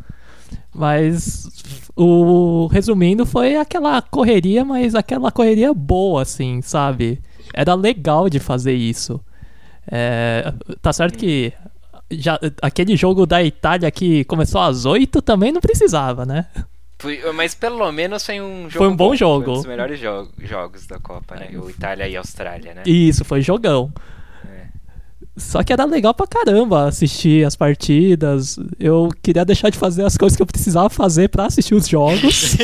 Mas 0.74 1.48
o 1.96 2.66
resumindo 2.66 3.24
foi 3.24 3.56
aquela 3.56 4.02
correria, 4.02 4.64
mas 4.64 4.94
aquela 4.94 5.30
correria 5.30 5.72
boa, 5.72 6.22
assim, 6.22 6.60
sabe? 6.60 7.20
Era 7.54 7.74
legal 7.74 8.28
de 8.28 8.38
fazer 8.40 8.74
isso. 8.74 9.20
É, 9.90 10.52
tá 10.82 10.92
certo 10.92 11.16
que 11.18 11.52
já, 12.10 12.38
aquele 12.60 12.96
jogo 12.96 13.26
da 13.26 13.42
Itália 13.42 13.90
que 13.90 14.24
começou 14.24 14.60
às 14.60 14.84
8 14.84 15.22
também 15.22 15.52
não 15.52 15.60
precisava, 15.60 16.24
né? 16.26 16.46
Foi- 17.00 17.32
mas 17.32 17.54
pelo 17.54 17.90
menos 17.90 18.24
foi 18.24 18.40
um 18.40 18.64
jogo. 18.70 18.84
Foi 18.84 18.88
um 18.88 18.96
bom 18.96 19.16
jogo. 19.16 19.44
Foi 19.46 19.52
um 19.54 19.56
dos 19.56 19.66
melhores 19.66 19.98
jo- 19.98 20.28
jogos 20.38 20.86
da 20.86 20.98
Copa, 21.00 21.34
né? 21.36 21.48
O 21.58 21.68
Itália 21.70 22.06
e 22.08 22.16
Austrália, 22.16 22.74
né? 22.74 22.82
Isso, 22.86 23.24
foi 23.24 23.40
jogão. 23.40 23.90
É. 24.46 24.66
Só 25.36 25.62
que 25.62 25.72
era 25.72 25.84
legal 25.86 26.12
pra 26.12 26.26
caramba 26.26 26.86
assistir 26.86 27.46
as 27.46 27.56
partidas. 27.56 28.58
Eu 28.78 29.08
queria 29.22 29.44
deixar 29.44 29.70
de 29.70 29.78
fazer 29.78 30.04
as 30.04 30.16
coisas 30.16 30.36
que 30.36 30.42
eu 30.42 30.46
precisava 30.46 30.90
fazer 30.90 31.28
pra 31.28 31.46
assistir 31.46 31.74
os 31.74 31.88
jogos. 31.88 32.56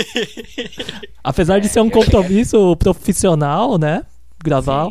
Apesar 1.24 1.59
de 1.59 1.68
ser 1.68 1.80
um 1.80 1.91
compromisso 1.91 2.76
profissional, 2.76 3.78
né? 3.78 4.03
Gravar. 4.45 4.91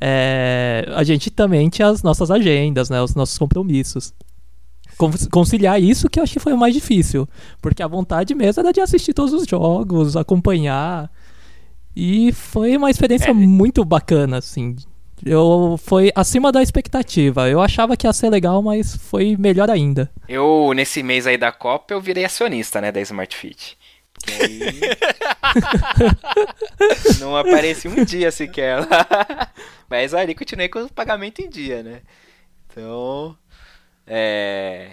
É, 0.00 0.86
a 0.96 1.04
gente 1.04 1.30
também 1.30 1.68
tinha 1.68 1.88
as 1.88 2.02
nossas 2.02 2.30
agendas, 2.30 2.88
né? 2.88 3.00
Os 3.02 3.14
nossos 3.14 3.36
compromissos. 3.36 4.14
Con- 5.00 5.10
Conciliar 5.30 5.80
isso 5.80 6.10
que 6.10 6.20
eu 6.20 6.24
que 6.24 6.38
foi 6.38 6.52
o 6.52 6.58
mais 6.58 6.74
difícil. 6.74 7.26
Porque 7.62 7.82
a 7.82 7.86
vontade 7.88 8.34
mesmo 8.34 8.60
era 8.60 8.70
de 8.72 8.80
assistir 8.82 9.14
todos 9.14 9.32
os 9.32 9.46
jogos, 9.48 10.14
acompanhar. 10.14 11.10
E 11.96 12.30
foi 12.32 12.76
uma 12.76 12.90
experiência 12.90 13.30
É. 13.30 13.32
muito 13.32 13.82
bacana, 13.82 14.36
assim. 14.38 14.76
Eu, 15.24 15.78
foi 15.82 16.12
acima 16.14 16.52
da 16.52 16.62
expectativa. 16.62 17.48
Eu 17.48 17.60
achava 17.62 17.96
que 17.96 18.06
ia 18.06 18.12
ser 18.12 18.28
legal, 18.30 18.60
mas 18.62 18.94
foi 18.94 19.36
melhor 19.38 19.70
ainda. 19.70 20.10
Eu, 20.28 20.70
nesse 20.74 21.02
mês 21.02 21.26
aí 21.26 21.38
da 21.38 21.50
Copa, 21.50 21.94
eu 21.94 22.00
virei 22.00 22.24
acionista, 22.26 22.78
né, 22.80 22.92
da 22.92 23.00
Smart 23.00 23.34
Fit. 23.34 23.78
Que 24.22 24.32
aí... 24.32 24.60
Não 27.20 27.36
apareci 27.36 27.88
um 27.88 28.04
dia 28.04 28.30
sequer 28.30 28.80
lá. 28.80 28.88
Mas 29.88 30.14
ali 30.14 30.34
continuei 30.34 30.68
com 30.68 30.80
o 30.80 30.92
pagamento 30.92 31.40
em 31.40 31.48
dia, 31.48 31.82
né? 31.82 32.00
Então. 32.70 33.36
É. 34.12 34.88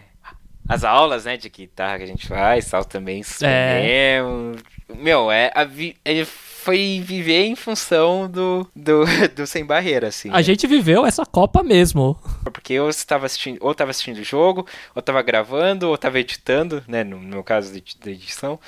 As 0.70 0.84
aulas, 0.84 1.24
né, 1.26 1.38
de 1.38 1.49
guitarra 1.49 1.97
que 1.97 2.03
a 2.03 2.07
gente 2.07 2.28
faz, 2.28 2.70
tal, 2.70 2.84
também 2.84 3.24
suspendemos. 3.24 4.61
Meu, 4.95 5.32
é, 5.32 5.49
a 5.55 5.63
vi- 5.63 5.95
é, 6.03 6.26
foi 6.26 7.01
viver 7.03 7.45
em 7.45 7.55
função 7.55 8.30
do, 8.30 8.68
do, 8.76 9.05
do 9.34 9.47
Sem 9.47 9.65
Barreira, 9.65 10.09
assim. 10.09 10.30
A 10.32 10.41
gente 10.41 10.68
viveu 10.68 11.05
essa 11.05 11.26
Copa 11.26 11.63
mesmo. 11.63 12.20
Porque 12.53 12.74
eu 12.74 12.89
estava 12.89 13.26
assistindo, 13.26 13.57
ou 13.61 13.72
estava 13.72 13.91
assistindo 13.91 14.18
o 14.18 14.24
jogo, 14.24 14.68
ou 14.93 14.99
estava 14.99 15.22
gravando, 15.22 15.88
ou 15.88 15.95
estava 15.95 16.20
editando, 16.20 16.84
né? 16.88 17.01
No 17.03 17.18
meu 17.18 17.43
caso 17.43 17.74
de, 17.74 17.82
de 17.82 18.09
edição. 18.11 18.59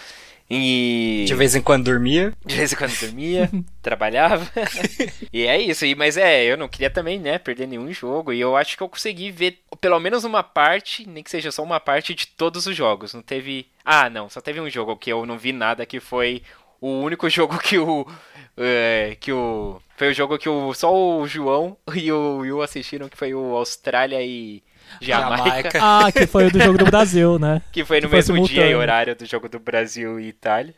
E. 0.50 1.26
De 1.28 1.36
vez 1.36 1.56
em 1.56 1.62
quando 1.62 1.86
dormia. 1.86 2.34
De 2.44 2.56
vez 2.56 2.74
em 2.74 2.76
quando 2.76 3.00
dormia, 3.00 3.50
trabalhava. 3.84 4.50
e 5.32 5.46
é 5.46 5.62
isso. 5.62 5.86
E, 5.86 5.94
mas 5.94 6.18
é, 6.18 6.44
eu 6.44 6.58
não 6.58 6.68
queria 6.68 6.90
também, 6.90 7.20
né, 7.20 7.38
perder 7.38 7.68
nenhum 7.68 7.92
jogo. 7.94 8.34
E 8.34 8.40
eu 8.40 8.58
acho 8.58 8.76
que 8.76 8.82
eu 8.82 8.90
consegui 8.90 9.30
ver 9.30 9.60
pelo 9.80 10.00
menos 10.00 10.24
uma 10.24 10.42
parte, 10.42 11.08
nem 11.08 11.24
que 11.24 11.30
seja 11.30 11.52
só 11.52 11.62
uma 11.62 11.80
parte 11.80 12.16
de 12.16 12.26
todos 12.26 12.66
os 12.66 12.76
jogos. 12.76 13.14
Não 13.14 13.22
teve. 13.22 13.68
Ah, 13.86 14.10
não, 14.10 14.28
só 14.28 14.42
teve 14.42 14.60
um 14.60 14.70
jogo 14.70 14.98
que 14.98 15.12
eu 15.12 15.26
não 15.26 15.38
vi 15.38 15.54
nada, 15.54 15.86
que 15.86 16.00
foi 16.00 16.42
o 16.82 17.00
único 17.00 17.30
jogo 17.30 17.60
que 17.60 17.78
o. 17.78 18.08
é, 18.58 19.16
que 19.20 19.32
o. 19.32 19.80
Foi 19.96 20.10
o 20.10 20.14
jogo 20.14 20.38
que 20.38 20.50
o, 20.50 20.74
só 20.74 20.92
o 20.96 21.28
João 21.28 21.78
e 21.94 22.12
o 22.12 22.38
Will 22.38 22.62
assistiram, 22.62 23.10
que 23.10 23.18
foi 23.18 23.34
o 23.34 23.56
Austrália 23.56 24.22
e 24.24 24.64
Jamaica. 25.02 25.72
Jamaica. 25.72 25.80
Ah, 25.80 26.12
que 26.12 26.28
foi 26.28 26.48
o 26.48 26.52
do 26.52 26.60
jogo 26.60 26.78
do 26.78 26.86
Brasil, 26.92 27.40
né? 27.40 27.62
Que 27.72 27.86
foi 27.86 28.02
no 28.02 28.08
Que 28.08 28.10
foi 28.10 28.18
mesmo 28.18 28.40
dia 28.40 28.68
e 28.68 28.76
horário 28.76 29.16
do 29.16 29.26
jogo 29.26 29.50
do 29.50 29.60
Brasil 29.60 30.20
e 30.20 30.28
Itália. 30.28 30.76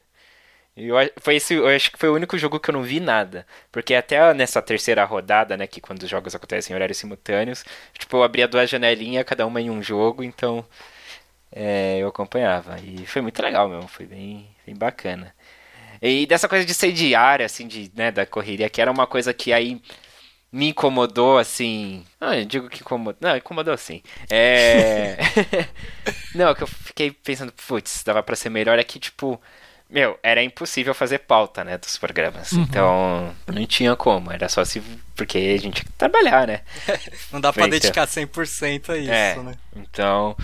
E 0.76 0.88
Eu, 0.88 0.95
foi 1.20 1.36
esse, 1.36 1.53
eu 1.55 1.68
acho 1.68 1.91
que 1.91 1.97
foi 1.99 2.09
o 2.09 2.16
único 2.16 2.38
jogo 2.38 2.59
que 2.59 2.70
eu 2.70 2.74
não 2.74 2.84
vi 2.84 2.99
nada. 2.99 3.45
Porque 3.72 3.93
até 3.93 4.34
nessa 4.34 4.62
terceira 4.62 5.03
rodada, 5.05 5.57
né, 5.57 5.68
que 5.68 5.82
quando 5.82 6.03
os 6.03 6.09
jogos 6.09 6.34
acontecem 6.36 6.74
em 6.74 6.76
horários 6.76 6.97
simultâneos, 6.97 7.64
tipo, 7.97 8.18
eu 8.18 8.24
abria 8.24 8.47
duas 8.47 8.70
janelinhas, 8.70 9.26
cada 9.26 9.45
uma 9.45 9.62
em 9.62 9.70
um 9.70 9.84
jogo, 9.84 10.24
então 10.24 10.66
é, 11.51 11.99
eu 11.99 12.07
acompanhava. 12.07 12.78
E 12.82 13.05
foi 13.05 13.22
muito 13.22 13.41
legal 13.41 13.68
mesmo, 13.70 13.88
foi 13.88 14.05
bem, 14.05 14.47
bem 14.66 14.76
bacana. 14.76 15.34
E 16.01 16.26
dessa 16.26 16.47
coisa 16.49 16.66
de 16.66 16.74
ser 16.74 16.91
diária, 16.93 17.45
assim, 17.45 17.68
de, 17.68 17.91
né, 17.95 18.12
da 18.12 18.26
correria, 18.26 18.70
que 18.70 18.82
era 18.82 18.91
uma 18.91 19.07
coisa 19.07 19.34
que 19.34 19.53
aí 19.53 19.82
me 20.52 20.70
incomodou, 20.70 21.38
assim. 21.38 22.06
Não, 22.20 22.34
eu 22.34 22.45
digo 22.45 22.70
que 22.70 22.82
incomodou. 22.82 23.18
Não, 23.22 23.38
incomodou 23.38 23.78
sim. 23.78 24.02
É. 24.30 25.18
não, 26.36 26.54
que 26.54 26.64
eu 26.64 26.68
fiquei 26.68 27.12
pensando, 27.12 27.54
putz, 27.54 28.04
dava 28.04 28.22
pra 28.22 28.36
ser 28.36 28.49
melhor 28.49 28.78
é 28.78 28.84
que, 28.84 28.99
tipo. 28.99 29.41
Meu, 29.89 30.18
era 30.24 30.41
impossível 30.41 30.93
fazer 30.93 31.20
pauta, 31.20 31.66
né, 31.66 31.78
dos 31.78 31.97
programas. 31.97 32.54
Então, 32.54 33.36
não 33.45 33.66
tinha 33.66 33.93
como. 33.93 34.32
Era 34.32 34.47
só 34.47 34.64
se. 34.64 34.82
Porque 35.18 35.38
a 35.38 35.41
gente 35.60 35.62
tinha 35.62 35.86
que 35.86 35.91
trabalhar, 35.97 36.47
né? 36.47 36.62
Não 37.30 37.41
dá 37.41 37.52
pra 37.52 37.66
Eita. 37.66 37.78
dedicar 37.78 38.08
100% 38.08 38.89
a 38.89 38.97
isso, 38.97 39.12
É. 39.12 39.36
né? 39.43 39.54
Então, 39.76 40.36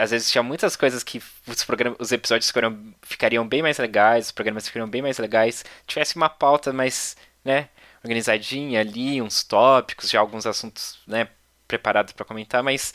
às 0.00 0.10
vezes 0.12 0.30
tinha 0.30 0.42
muitas 0.42 0.76
coisas 0.76 1.02
que 1.02 1.20
os, 1.46 1.64
programas, 1.64 1.98
os 2.00 2.12
episódios 2.12 2.46
ficariam, 2.46 2.78
ficariam 3.02 3.46
bem 3.46 3.62
mais 3.62 3.78
legais, 3.78 4.26
os 4.26 4.32
programas 4.32 4.66
ficariam 4.66 4.88
bem 4.88 5.02
mais 5.02 5.18
legais, 5.18 5.64
tivesse 5.86 6.16
uma 6.16 6.28
pauta 6.28 6.72
mais, 6.72 7.16
né, 7.44 7.68
organizadinha 8.04 8.80
ali, 8.80 9.20
uns 9.20 9.42
tópicos, 9.42 10.10
já 10.10 10.20
alguns 10.20 10.46
assuntos, 10.46 10.98
né, 11.06 11.28
preparados 11.66 12.12
pra 12.12 12.24
comentar, 12.24 12.62
mas 12.62 12.94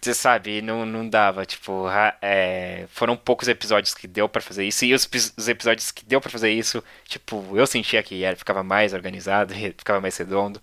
você 0.00 0.14
sabe, 0.14 0.62
não, 0.62 0.86
não 0.86 1.06
dava, 1.08 1.44
tipo, 1.44 1.86
é, 2.22 2.86
foram 2.90 3.16
poucos 3.16 3.48
episódios 3.48 3.92
que 3.92 4.06
deu 4.06 4.28
pra 4.28 4.40
fazer 4.40 4.64
isso, 4.66 4.84
e 4.84 4.94
os, 4.94 5.08
os 5.36 5.48
episódios 5.48 5.90
que 5.90 6.04
deu 6.06 6.20
pra 6.20 6.30
fazer 6.30 6.50
isso, 6.50 6.82
tipo, 7.04 7.44
eu 7.54 7.66
sentia 7.66 8.02
que 8.02 8.24
era, 8.24 8.36
ficava 8.36 8.62
mais 8.62 8.94
organizado, 8.94 9.52
ficava 9.76 10.00
mais 10.00 10.16
redondo, 10.16 10.62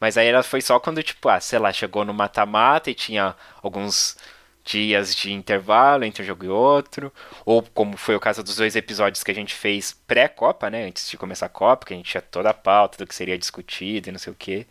mas 0.00 0.16
aí 0.16 0.28
ela 0.28 0.42
foi 0.42 0.60
só 0.60 0.78
quando, 0.80 1.02
tipo, 1.02 1.28
ah, 1.28 1.40
sei 1.40 1.58
lá, 1.58 1.72
chegou 1.72 2.04
no 2.04 2.14
mata-mata 2.14 2.90
e 2.90 2.94
tinha 2.94 3.34
alguns. 3.62 4.16
Dias 4.68 5.14
de 5.14 5.32
intervalo 5.32 6.04
entre 6.04 6.22
um 6.22 6.26
jogo 6.26 6.44
e 6.44 6.48
outro, 6.48 7.12
ou 7.44 7.62
como 7.62 7.96
foi 7.96 8.14
o 8.14 8.20
caso 8.20 8.42
dos 8.42 8.56
dois 8.56 8.76
episódios 8.76 9.24
que 9.24 9.30
a 9.30 9.34
gente 9.34 9.54
fez 9.54 9.92
pré-Copa, 10.06 10.68
né, 10.68 10.84
antes 10.84 11.08
de 11.08 11.16
começar 11.16 11.46
a 11.46 11.48
Copa, 11.48 11.86
que 11.86 11.94
a 11.94 11.96
gente 11.96 12.10
tinha 12.10 12.20
toda 12.22 12.50
a 12.50 12.54
pauta 12.54 12.98
do 12.98 13.06
que 13.06 13.14
seria 13.14 13.38
discutido 13.38 14.08
e 14.08 14.12
não 14.12 14.18
sei 14.18 14.32
o 14.32 14.36
que. 14.36 14.66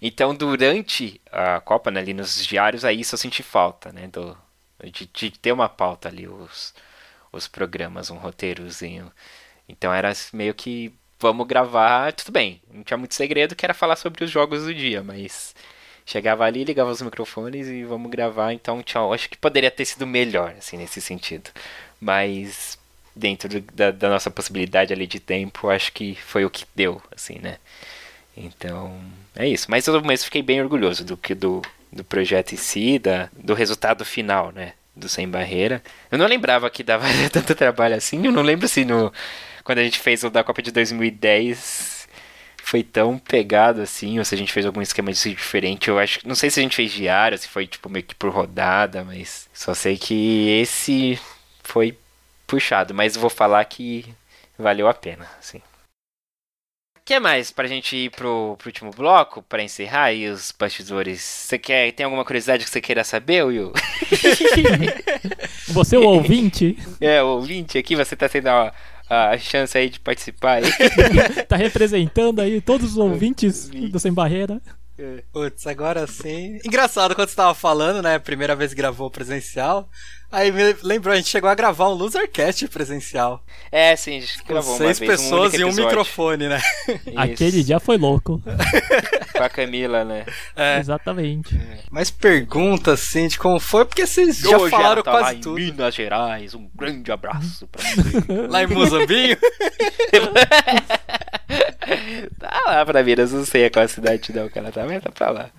Então, 0.00 0.34
durante 0.34 1.20
a 1.30 1.60
Copa, 1.60 1.90
né, 1.90 2.00
ali 2.00 2.14
nos 2.14 2.44
diários, 2.46 2.84
aí 2.84 3.00
isso 3.00 3.14
eu 3.14 3.18
senti 3.18 3.42
falta, 3.42 3.92
né, 3.92 4.08
do, 4.08 4.36
de, 4.82 5.06
de 5.06 5.30
ter 5.30 5.52
uma 5.52 5.68
pauta 5.68 6.08
ali, 6.08 6.26
os, 6.26 6.74
os 7.32 7.46
programas, 7.46 8.10
um 8.10 8.16
roteirozinho. 8.16 9.12
Então 9.68 9.92
era 9.92 10.12
meio 10.32 10.54
que 10.54 10.92
vamos 11.18 11.46
gravar, 11.46 12.12
tudo 12.12 12.32
bem. 12.32 12.60
Não 12.72 12.82
tinha 12.84 12.98
muito 12.98 13.14
segredo 13.14 13.54
que 13.56 13.64
era 13.64 13.74
falar 13.74 13.96
sobre 13.96 14.24
os 14.24 14.30
jogos 14.30 14.64
do 14.64 14.74
dia, 14.74 15.02
mas 15.02 15.54
chegava 16.04 16.44
ali, 16.44 16.64
ligava 16.64 16.90
os 16.90 17.02
microfones 17.02 17.68
e 17.68 17.84
vamos 17.84 18.10
gravar. 18.10 18.52
Então, 18.52 18.82
tchau, 18.82 19.12
acho 19.12 19.28
que 19.28 19.36
poderia 19.36 19.70
ter 19.70 19.84
sido 19.84 20.06
melhor, 20.06 20.54
assim, 20.58 20.76
nesse 20.76 21.00
sentido. 21.00 21.50
Mas 22.00 22.78
dentro 23.16 23.48
do, 23.48 23.60
da, 23.72 23.90
da, 23.90 24.08
nossa 24.08 24.30
possibilidade 24.30 24.92
ali 24.92 25.06
de 25.06 25.20
tempo, 25.20 25.68
acho 25.68 25.92
que 25.92 26.16
foi 26.16 26.44
o 26.44 26.50
que 26.50 26.64
deu, 26.74 27.00
assim, 27.14 27.38
né? 27.40 27.58
Então, 28.36 29.00
é 29.36 29.48
isso. 29.48 29.70
Mas 29.70 29.86
eu 29.86 30.02
mas 30.02 30.24
fiquei 30.24 30.42
bem 30.42 30.60
orgulhoso 30.60 31.04
do 31.04 31.16
que 31.16 31.34
do, 31.34 31.62
do 31.92 32.04
projeto 32.04 32.52
em 32.52 32.56
si, 32.56 32.98
da, 32.98 33.28
do 33.32 33.54
resultado 33.54 34.04
final, 34.04 34.52
né? 34.52 34.72
Do 34.96 35.08
Sem 35.08 35.28
Barreira. 35.28 35.82
Eu 36.10 36.18
não 36.18 36.26
lembrava 36.26 36.70
que 36.70 36.82
dava 36.82 37.06
tanto 37.32 37.54
trabalho 37.54 37.96
assim. 37.96 38.24
Eu 38.26 38.32
não 38.32 38.42
lembro 38.42 38.68
se 38.68 38.84
no 38.84 39.12
quando 39.64 39.78
a 39.78 39.84
gente 39.84 39.98
fez 39.98 40.22
o 40.22 40.30
da 40.30 40.44
Copa 40.44 40.60
de 40.60 40.70
2010 40.70 42.03
foi 42.64 42.82
tão 42.82 43.18
pegado 43.18 43.82
assim, 43.82 44.18
ou 44.18 44.24
se 44.24 44.34
a 44.34 44.38
gente 44.38 44.52
fez 44.52 44.64
algum 44.64 44.80
esquema 44.80 45.12
disso 45.12 45.28
diferente. 45.28 45.88
Eu 45.88 45.98
acho, 45.98 46.26
não 46.26 46.34
sei 46.34 46.48
se 46.48 46.58
a 46.58 46.62
gente 46.62 46.74
fez 46.74 46.90
diário, 46.90 47.36
se 47.36 47.46
foi 47.46 47.66
tipo 47.66 47.90
meio 47.90 48.04
que 48.04 48.14
por 48.14 48.30
rodada, 48.32 49.04
mas 49.04 49.48
só 49.52 49.74
sei 49.74 49.98
que 49.98 50.48
esse 50.62 51.20
foi 51.62 51.96
puxado, 52.46 52.94
mas 52.94 53.16
vou 53.16 53.28
falar 53.28 53.62
que 53.66 54.06
valeu 54.58 54.88
a 54.88 54.94
pena, 54.94 55.28
assim. 55.38 55.58
O 56.96 57.04
que 57.04 57.20
mais 57.20 57.50
pra 57.50 57.68
gente 57.68 57.94
ir 57.94 58.10
pro, 58.10 58.56
pro 58.56 58.68
último 58.68 58.90
bloco, 58.90 59.42
para 59.42 59.62
encerrar 59.62 60.04
aí 60.04 60.26
os 60.26 60.50
bastidores? 60.50 61.20
Você 61.20 61.58
quer, 61.58 61.92
tem 61.92 62.04
alguma 62.04 62.24
curiosidade 62.24 62.64
que 62.64 62.70
você 62.70 62.80
queira 62.80 63.04
saber, 63.04 63.44
Will? 63.44 63.74
você 65.68 65.96
é 65.96 65.98
o 65.98 66.04
ouvinte? 66.04 66.78
É, 66.98 67.22
o 67.22 67.26
ouvinte 67.26 67.76
aqui, 67.76 67.94
você 67.94 68.16
tá 68.16 68.26
sendo 68.26 68.48
a, 68.48 68.72
a 69.08 69.36
chance 69.38 69.76
aí 69.76 69.88
de 69.88 70.00
participar 70.00 70.62
aí. 70.62 70.70
tá 71.48 71.56
representando 71.56 72.40
aí 72.40 72.60
todos 72.60 72.92
os 72.92 72.96
ouvintes 72.96 73.68
do 73.68 73.98
Sem 73.98 74.12
Barreira. 74.12 74.60
É. 74.98 75.24
Putz, 75.32 75.66
agora 75.66 76.06
sim. 76.06 76.58
Engraçado 76.64 77.14
quando 77.14 77.28
você 77.28 77.34
tava 77.34 77.54
falando, 77.54 78.00
né? 78.02 78.18
Primeira 78.18 78.54
vez 78.54 78.70
que 78.70 78.76
gravou 78.76 79.10
presencial. 79.10 79.88
Aí 80.34 80.50
me 80.50 80.74
lembrou, 80.82 81.12
a 81.12 81.16
gente 81.16 81.28
chegou 81.28 81.48
a 81.48 81.54
gravar 81.54 81.88
um 81.88 81.92
Losercast 81.92 82.66
presencial. 82.66 83.40
É, 83.70 83.94
sim, 83.94 84.16
a 84.16 84.20
gente 84.20 84.42
gravou 84.42 84.76
seis 84.76 84.98
uma 84.98 85.06
vez, 85.06 85.20
pessoas 85.20 85.54
um 85.54 85.56
e 85.56 85.64
um 85.64 85.72
microfone, 85.72 86.48
né? 86.48 86.60
Isso. 87.06 87.12
Aquele 87.16 87.62
dia 87.62 87.78
foi 87.78 87.96
louco. 87.96 88.42
Com 89.32 89.42
a 89.44 89.48
Camila, 89.48 90.04
né? 90.04 90.26
É. 90.56 90.80
Exatamente. 90.80 91.56
Mas 91.88 92.10
pergunta, 92.10 92.94
assim, 92.94 93.28
de 93.28 93.38
como 93.38 93.60
foi, 93.60 93.84
porque 93.84 94.04
vocês 94.04 94.38
já 94.38 94.58
Hoje 94.58 94.72
falaram 94.72 95.04
tá 95.04 95.12
quase 95.12 95.24
lá 95.24 95.34
em 95.34 95.40
tudo. 95.40 95.54
Minas 95.54 95.94
Gerais, 95.94 96.52
um 96.52 96.68
grande 96.74 97.12
abraço 97.12 97.68
pra 97.68 97.82
você. 97.84 98.46
Lá 98.50 98.64
em 98.64 98.66
Mozambinho. 98.66 99.36
tá 102.40 102.62
lá 102.66 102.84
pra 102.84 103.04
Minas, 103.04 103.32
não 103.32 103.44
sei 103.44 103.70
qual 103.70 103.86
cidade 103.86 104.32
não 104.32 104.48
que 104.48 104.58
ela 104.58 104.72
tá, 104.72 104.84
mas 104.84 105.00
tá 105.00 105.12
pra 105.12 105.30
lá. 105.30 105.50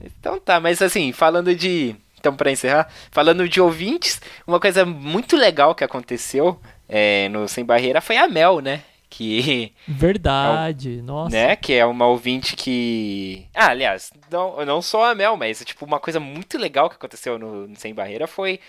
Então 0.00 0.40
tá, 0.40 0.58
mas 0.58 0.82
assim, 0.82 1.12
falando 1.12 1.54
de. 1.54 1.94
Então, 2.20 2.36
pra 2.36 2.52
encerrar, 2.52 2.86
falando 3.10 3.48
de 3.48 3.62
ouvintes, 3.62 4.20
uma 4.46 4.60
coisa 4.60 4.84
muito 4.84 5.36
legal 5.36 5.74
que 5.74 5.82
aconteceu 5.82 6.60
é, 6.86 7.30
no 7.30 7.48
Sem 7.48 7.64
Barreira 7.64 8.02
foi 8.02 8.18
a 8.18 8.28
Mel, 8.28 8.60
né? 8.60 8.82
Que. 9.08 9.72
Verdade, 9.88 10.98
é, 10.98 11.02
nossa. 11.02 11.34
Né? 11.34 11.56
Que 11.56 11.72
é 11.72 11.86
uma 11.86 12.06
ouvinte 12.06 12.54
que. 12.54 13.46
Ah, 13.54 13.68
aliás, 13.68 14.12
não, 14.30 14.64
não 14.66 14.82
só 14.82 15.10
a 15.10 15.14
Mel, 15.14 15.34
mas 15.36 15.64
tipo, 15.64 15.86
uma 15.86 15.98
coisa 15.98 16.20
muito 16.20 16.58
legal 16.58 16.90
que 16.90 16.96
aconteceu 16.96 17.38
no, 17.38 17.66
no 17.66 17.76
Sem 17.76 17.94
Barreira 17.94 18.26
foi 18.26 18.60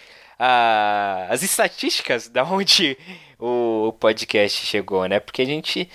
as 1.29 1.43
estatísticas 1.43 2.27
da 2.29 2.43
onde 2.43 2.97
o 3.37 3.93
podcast 3.99 4.65
chegou, 4.65 5.05
né? 5.07 5.19
Porque 5.19 5.41
a 5.41 5.45
gente 5.45 5.89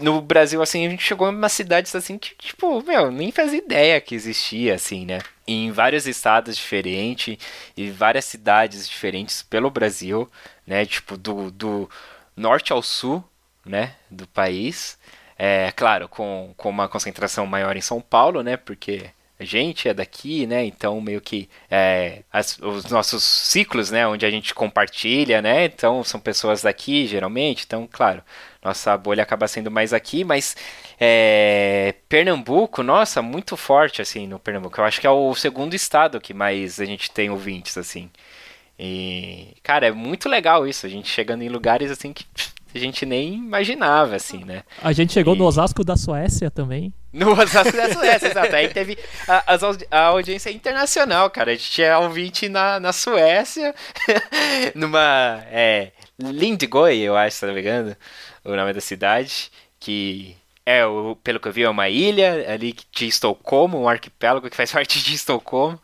no 0.00 0.20
Brasil, 0.20 0.60
assim, 0.60 0.86
a 0.86 0.90
gente 0.90 1.04
chegou 1.04 1.30
em 1.30 1.34
umas 1.34 1.52
cidades 1.52 1.94
assim 1.94 2.18
que, 2.18 2.34
tipo, 2.34 2.82
meu, 2.82 3.10
nem 3.12 3.30
fazia 3.30 3.58
ideia 3.58 4.00
que 4.00 4.14
existia, 4.14 4.74
assim, 4.74 5.06
né? 5.06 5.20
Em 5.46 5.70
vários 5.70 6.06
estados 6.06 6.56
diferentes 6.56 7.38
e 7.76 7.90
várias 7.90 8.24
cidades 8.24 8.88
diferentes 8.88 9.42
pelo 9.42 9.70
Brasil, 9.70 10.28
né? 10.66 10.84
Tipo, 10.84 11.16
do, 11.16 11.50
do 11.52 11.88
norte 12.36 12.72
ao 12.72 12.82
sul, 12.82 13.22
né? 13.64 13.94
Do 14.10 14.26
país. 14.26 14.98
É, 15.38 15.72
claro, 15.72 16.08
com, 16.08 16.52
com 16.56 16.68
uma 16.68 16.88
concentração 16.88 17.46
maior 17.46 17.76
em 17.76 17.80
São 17.80 18.00
Paulo, 18.00 18.42
né? 18.42 18.56
Porque 18.56 19.10
a 19.38 19.44
gente 19.44 19.88
é 19.88 19.94
daqui, 19.94 20.46
né? 20.46 20.64
Então, 20.64 21.00
meio 21.00 21.20
que 21.20 21.48
é, 21.70 22.22
as, 22.32 22.58
os 22.58 22.84
nossos 22.86 23.22
ciclos, 23.22 23.90
né? 23.90 24.06
Onde 24.06 24.26
a 24.26 24.30
gente 24.30 24.54
compartilha, 24.54 25.40
né? 25.40 25.66
Então, 25.66 26.02
são 26.04 26.20
pessoas 26.20 26.62
daqui, 26.62 27.06
geralmente. 27.06 27.64
Então, 27.66 27.88
claro, 27.90 28.22
nossa 28.64 28.96
bolha 28.96 29.22
acaba 29.22 29.48
sendo 29.48 29.70
mais 29.70 29.92
aqui, 29.92 30.22
mas 30.24 30.56
é, 31.00 31.94
Pernambuco, 32.08 32.82
nossa, 32.82 33.20
muito 33.20 33.56
forte, 33.56 34.00
assim, 34.00 34.26
no 34.26 34.38
Pernambuco. 34.38 34.80
Eu 34.80 34.84
acho 34.84 35.00
que 35.00 35.06
é 35.06 35.10
o 35.10 35.34
segundo 35.34 35.74
estado 35.74 36.20
que 36.20 36.32
mais 36.32 36.78
a 36.80 36.84
gente 36.84 37.10
tem 37.10 37.28
ouvintes, 37.30 37.76
assim. 37.76 38.08
E, 38.78 39.56
cara, 39.62 39.86
é 39.86 39.92
muito 39.92 40.28
legal 40.28 40.66
isso. 40.66 40.86
A 40.86 40.88
gente 40.88 41.08
chegando 41.08 41.42
em 41.42 41.48
lugares, 41.48 41.90
assim, 41.90 42.12
que 42.12 42.24
a 42.74 42.78
gente 42.78 43.04
nem 43.04 43.34
imaginava, 43.34 44.16
assim, 44.16 44.44
né? 44.44 44.62
A 44.82 44.92
gente 44.92 45.12
chegou 45.12 45.34
E- 45.34 45.38
no 45.38 45.44
Osasco 45.44 45.84
da 45.84 45.96
Suécia 45.96 46.50
também. 46.50 46.92
No 47.12 47.32
Osasco 47.32 47.76
da 47.76 47.92
Suécia, 47.92 48.28
exato. 48.28 48.56
Aí 48.56 48.68
teve 48.68 48.96
a, 49.28 49.56
a 49.90 50.04
audiência 50.06 50.50
internacional, 50.50 51.28
cara. 51.30 51.50
A 51.50 51.54
gente 51.54 51.70
tinha 51.70 51.98
ouvinte 51.98 52.48
na, 52.48 52.80
na 52.80 52.92
Suécia, 52.92 53.74
numa. 54.74 55.42
É, 55.50 55.92
Lindgoi, 56.18 56.98
eu 56.98 57.16
acho, 57.16 57.36
se 57.38 57.46
não 57.46 57.54
me 57.54 57.60
engano, 57.60 57.96
o 58.44 58.54
nome 58.56 58.72
da 58.72 58.80
cidade. 58.80 59.50
Que 59.80 60.36
é, 60.64 60.86
o, 60.86 61.16
pelo 61.16 61.40
que 61.40 61.48
eu 61.48 61.52
vi, 61.52 61.62
é 61.64 61.68
uma 61.68 61.88
ilha 61.88 62.52
ali 62.52 62.74
de 62.92 63.06
Estocolmo, 63.06 63.80
um 63.80 63.88
arquipélago 63.88 64.48
que 64.48 64.56
faz 64.56 64.70
parte 64.72 65.02
de 65.02 65.14
Estocolmo. 65.14 65.80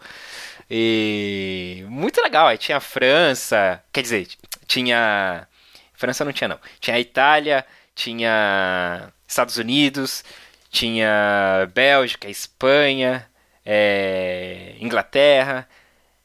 E 0.70 1.84
muito 1.88 2.20
legal. 2.22 2.46
Aí 2.46 2.58
tinha 2.58 2.78
a 2.78 2.80
França, 2.80 3.82
quer 3.92 4.02
dizer, 4.02 4.28
tinha. 4.66 5.46
França 5.94 6.24
não 6.24 6.32
tinha, 6.32 6.48
não. 6.48 6.60
Tinha 6.80 6.96
a 6.96 7.00
Itália, 7.00 7.66
tinha 7.94 9.12
Estados 9.26 9.56
Unidos, 9.56 10.24
tinha 10.70 11.68
Bélgica, 11.74 12.28
Espanha, 12.28 13.28
é, 13.64 14.76
Inglaterra, 14.80 15.68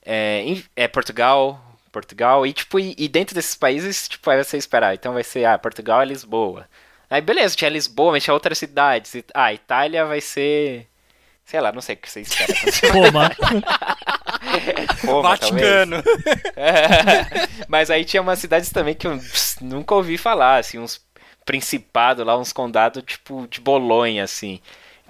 é, 0.05 0.43
é, 0.75 0.87
Portugal, 0.87 1.72
Portugal, 1.93 2.45
e 2.45 2.51
tipo, 2.51 2.79
e, 2.79 2.95
e 2.97 3.07
dentro 3.07 3.35
desses 3.35 3.55
países, 3.55 4.09
tipo, 4.09 4.29
aí 4.29 4.43
você 4.43 4.57
esperar, 4.57 4.95
então 4.95 5.13
vai 5.13 5.23
ser, 5.23 5.45
ah, 5.45 5.57
Portugal 5.57 6.01
é 6.01 6.05
Lisboa. 6.05 6.67
Aí 7.09 7.21
beleza, 7.21 7.55
tinha 7.55 7.69
Lisboa, 7.69 8.13
mas 8.13 8.23
tinha 8.23 8.33
outras 8.33 8.57
cidades. 8.57 9.13
Ah, 9.33 9.53
Itália 9.53 10.03
vai 10.05 10.19
ser, 10.19 10.87
sei 11.45 11.61
lá, 11.61 11.71
não 11.71 11.81
sei 11.81 11.95
o 11.95 11.97
que 11.99 12.09
você 12.09 12.21
espera. 12.21 12.53
Roma. 12.91 13.31
Roma, 15.05 15.37
talvez. 15.37 15.67
Vaticano. 15.67 15.97
É, 16.55 17.47
Mas 17.69 17.89
aí 17.91 18.03
tinha 18.03 18.21
umas 18.21 18.39
cidades 18.39 18.71
também 18.71 18.95
que 18.95 19.07
eu 19.07 19.19
nunca 19.61 19.93
ouvi 19.95 20.17
falar, 20.17 20.57
assim, 20.57 20.79
uns 20.79 21.01
principados 21.45 22.25
lá, 22.25 22.37
uns 22.37 22.53
condados 22.53 23.03
tipo 23.05 23.47
de 23.47 23.61
Bolonha, 23.61 24.23
assim. 24.23 24.59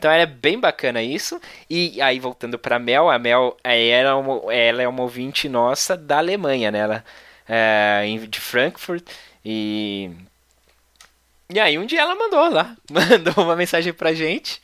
Então 0.03 0.11
era 0.11 0.25
bem 0.25 0.59
bacana 0.59 1.01
isso. 1.01 1.39
E 1.69 2.01
aí 2.01 2.19
voltando 2.19 2.59
pra 2.59 2.77
Mel, 2.77 3.09
a 3.09 3.17
Mel 3.17 3.55
aí 3.63 3.87
era 3.87 4.17
uma, 4.17 4.53
ela 4.53 4.81
é 4.83 4.87
uma 4.87 5.01
ouvinte 5.01 5.47
nossa 5.47 5.95
da 5.95 6.17
Alemanha, 6.17 6.69
né? 6.69 6.79
Ela 6.79 7.05
é 7.47 8.03
de 8.27 8.39
Frankfurt 8.41 9.01
e 9.45 10.11
e 11.49 11.57
aí 11.59 11.77
um 11.79 11.85
dia 11.85 12.01
ela 12.01 12.15
mandou 12.15 12.49
lá, 12.49 12.75
mandou 12.91 13.45
uma 13.45 13.55
mensagem 13.55 13.93
pra 13.93 14.13
gente 14.13 14.59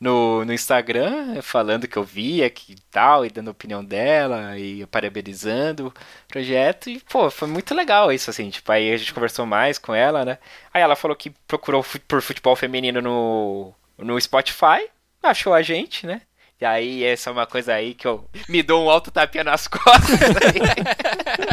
no, 0.00 0.44
no 0.44 0.52
Instagram, 0.52 1.40
falando 1.42 1.88
que 1.88 1.96
eu 1.96 2.04
via 2.04 2.50
que 2.50 2.76
tal, 2.90 3.24
e 3.24 3.30
dando 3.30 3.48
a 3.48 3.52
opinião 3.52 3.82
dela, 3.84 4.58
e 4.58 4.84
parabenizando 4.86 5.88
o 5.88 5.94
projeto, 6.28 6.90
e 6.90 7.00
pô, 7.00 7.30
foi 7.30 7.48
muito 7.48 7.74
legal 7.74 8.12
isso, 8.12 8.30
assim, 8.30 8.50
tipo, 8.50 8.70
aí 8.72 8.92
a 8.92 8.96
gente 8.96 9.14
conversou 9.14 9.46
mais 9.46 9.78
com 9.78 9.94
ela, 9.94 10.24
né? 10.24 10.38
Aí 10.72 10.82
ela 10.82 10.96
falou 10.96 11.16
que 11.16 11.30
procurou 11.48 11.84
por 12.08 12.20
futebol 12.22 12.56
feminino 12.56 13.00
no, 13.00 13.74
no 13.98 14.20
Spotify, 14.20 14.88
achou 15.22 15.54
a 15.54 15.62
gente, 15.62 16.06
né? 16.06 16.22
E 16.60 16.64
aí, 16.64 17.04
essa 17.04 17.30
é 17.30 17.32
uma 17.32 17.46
coisa 17.46 17.74
aí 17.74 17.94
que 17.94 18.06
eu 18.06 18.28
me 18.48 18.62
dou 18.62 18.84
um 18.84 18.88
alto 18.88 19.10
tapinha 19.10 19.42
nas 19.42 19.66
costas. 19.68 20.20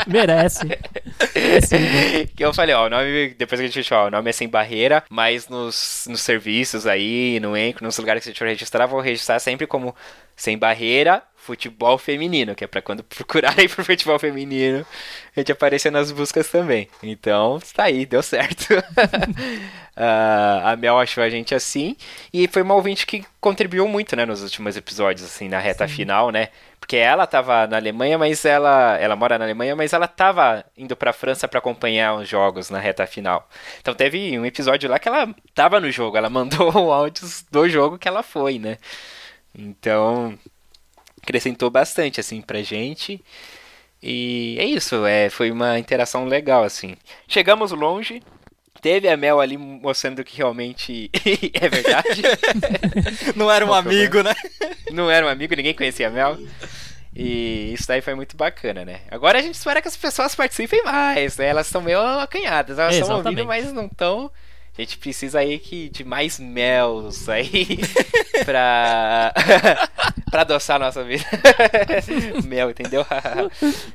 Merece. 0.08 0.68
Merece. 1.36 2.28
que 2.36 2.46
eu 2.46 2.54
falei, 2.54 2.76
ó, 2.76 2.86
o 2.86 2.90
nome, 2.90 3.36
depois 3.38 3.60
que 3.60 3.66
a 3.66 3.68
gente 3.68 3.80
fechou, 3.80 3.98
ó, 3.98 4.08
o 4.08 4.12
nome 4.12 4.30
é 4.30 4.34
Sem 4.34 4.48
Barreira, 4.48 5.04
mas 5.10 5.48
nos, 5.48 6.06
nos 6.08 6.22
serviços 6.22 6.86
aí, 6.86 7.40
no 7.40 7.58
Enco, 7.58 7.84
nos 7.84 7.98
lugares 7.98 8.24
que 8.24 8.30
a 8.30 8.32
gente 8.32 8.40
for 8.40 8.48
registrar, 8.48 8.86
vou 8.86 9.02
registrar 9.02 9.40
sempre 9.40 9.66
como 9.66 9.96
Sem 10.36 10.58
Barreira 10.58 11.24
Futebol 11.42 11.98
Feminino, 11.98 12.54
que 12.54 12.64
é 12.64 12.68
pra 12.68 12.84
quando 12.84 13.04
procurarem 13.04 13.68
por 13.70 13.84
futebol 13.84 14.20
feminino, 14.20 14.86
a 15.36 15.40
gente 15.40 15.52
aparecer 15.52 15.92
nas 15.92 16.12
buscas 16.12 16.48
também. 16.50 16.88
Então, 17.02 17.58
está 17.58 17.86
aí, 17.86 18.06
deu 18.06 18.22
certo. 18.22 18.68
Ah, 19.94 20.72
a 20.72 20.76
Mel 20.78 20.98
achou 20.98 21.22
a 21.22 21.30
gente 21.30 21.54
assim, 21.54 21.98
e 22.34 22.48
foi 22.48 22.62
uma 22.62 22.74
ouvinte 22.74 23.06
que 23.06 23.26
contribuiu 23.42 23.86
muito, 23.90 24.16
né, 24.16 24.26
nos 24.26 24.42
últimos 24.42 24.78
episódios, 24.78 25.26
assim, 25.26 25.50
na 25.50 25.60
reta 25.60 25.86
final, 25.86 26.32
né? 26.32 26.48
Porque 26.80 26.96
ela 26.96 27.28
tava 27.28 27.68
na 27.68 27.76
Alemanha, 27.76 28.18
mas 28.18 28.46
ela, 28.46 28.98
ela 28.98 29.18
mora 29.18 29.38
na 29.38 29.44
Alemanha, 29.44 29.76
mas 29.76 29.92
ela 29.92 30.08
tava 30.08 30.66
indo 30.78 30.96
pra 30.96 31.12
França 31.12 31.46
para 31.46 31.60
acompanhar 31.60 32.16
os 32.16 32.28
jogos 32.28 32.70
na 32.70 32.80
reta 32.80 33.06
final. 33.06 33.48
Então 33.82 33.94
teve 33.94 34.40
um 34.40 34.46
episódio 34.46 34.90
lá 34.90 34.98
que 34.98 35.10
ela 35.10 35.28
tava 35.54 35.80
no 35.80 35.92
jogo, 35.92 36.16
ela 36.18 36.30
mandou 36.30 36.72
áudios 36.92 37.46
do 37.52 37.68
jogo 37.68 38.00
que 38.00 38.08
ela 38.08 38.24
foi, 38.24 38.58
né? 38.60 38.78
Então, 39.54 40.38
acrescentou 41.22 41.70
bastante, 41.70 42.20
assim, 42.20 42.42
pra 42.42 42.62
gente. 42.62 43.22
E 44.02 44.58
é 44.60 44.66
isso, 44.66 45.06
é, 45.06 45.30
foi 45.30 45.52
uma 45.52 45.78
interação 45.78 46.26
legal, 46.26 46.64
assim. 46.64 46.96
Chegamos 47.28 47.72
longe, 47.72 48.24
teve 48.82 49.08
a 49.08 49.16
Mel 49.16 49.40
ali 49.40 49.58
mostrando 49.58 50.24
que 50.24 50.38
realmente 50.38 51.12
é 51.54 51.70
verdade. 51.70 52.24
Não 53.36 53.52
era 53.52 53.64
um 53.64 53.70
Não, 53.70 53.76
amigo, 53.76 54.24
né? 54.24 54.34
Não 54.92 55.10
era 55.10 55.26
um 55.26 55.30
amigo, 55.30 55.56
ninguém 55.56 55.74
conhecia 55.74 56.08
a 56.08 56.12
Mel. 56.12 56.38
E 57.16 57.74
isso 57.74 57.88
daí 57.88 58.02
foi 58.02 58.16
muito 58.16 58.36
bacana, 58.38 58.84
né? 58.86 59.02
Agora 59.12 59.38
a 59.38 59.42
gente 59.42 59.56
espera 59.56 59.82
que 59.82 59.88
as 59.88 59.98
pessoas 59.98 60.34
participem 60.34 60.84
mais, 60.84 61.38
né? 61.38 61.48
Elas 61.48 61.68
estão 61.68 61.82
meio 61.82 62.00
acanhadas, 62.00 62.80
elas 62.80 62.96
estão 62.96 63.18
ouvindo, 63.18 63.46
mas 63.46 63.72
não 63.72 63.86
estão. 63.86 64.32
A 64.78 64.82
gente 64.82 64.98
precisa 64.98 65.40
aí 65.40 65.60
que 65.60 65.90
de 65.90 66.04
mais 66.04 66.40
mels 66.40 67.28
aí 67.28 67.78
pra, 68.46 69.34
pra 70.32 70.42
adoçar 70.42 70.78
a 70.78 70.86
nossa 70.86 71.04
vida. 71.04 71.26
Mel, 72.46 72.72
entendeu? 72.72 73.06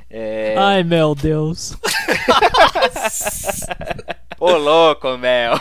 É... 0.09 0.55
Ai, 0.55 0.83
meu 0.83 1.15
Deus. 1.15 1.75
Ô 4.39 4.51
louco, 4.51 5.17
Mel. 5.17 5.55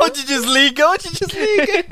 onde 0.00 0.24
desliga, 0.24 0.88
onde 0.88 1.10
desliga. 1.10 1.84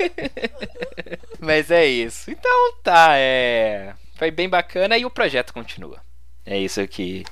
Mas 1.39 1.71
é 1.71 1.85
isso. 1.85 2.29
Então 2.29 2.73
tá, 2.83 3.11
é. 3.11 3.93
Foi 4.15 4.31
bem 4.31 4.49
bacana 4.49 4.97
e 4.97 5.05
o 5.05 5.09
projeto 5.09 5.53
continua. 5.53 6.01
É 6.45 6.57
isso 6.57 6.85
que. 6.87 7.23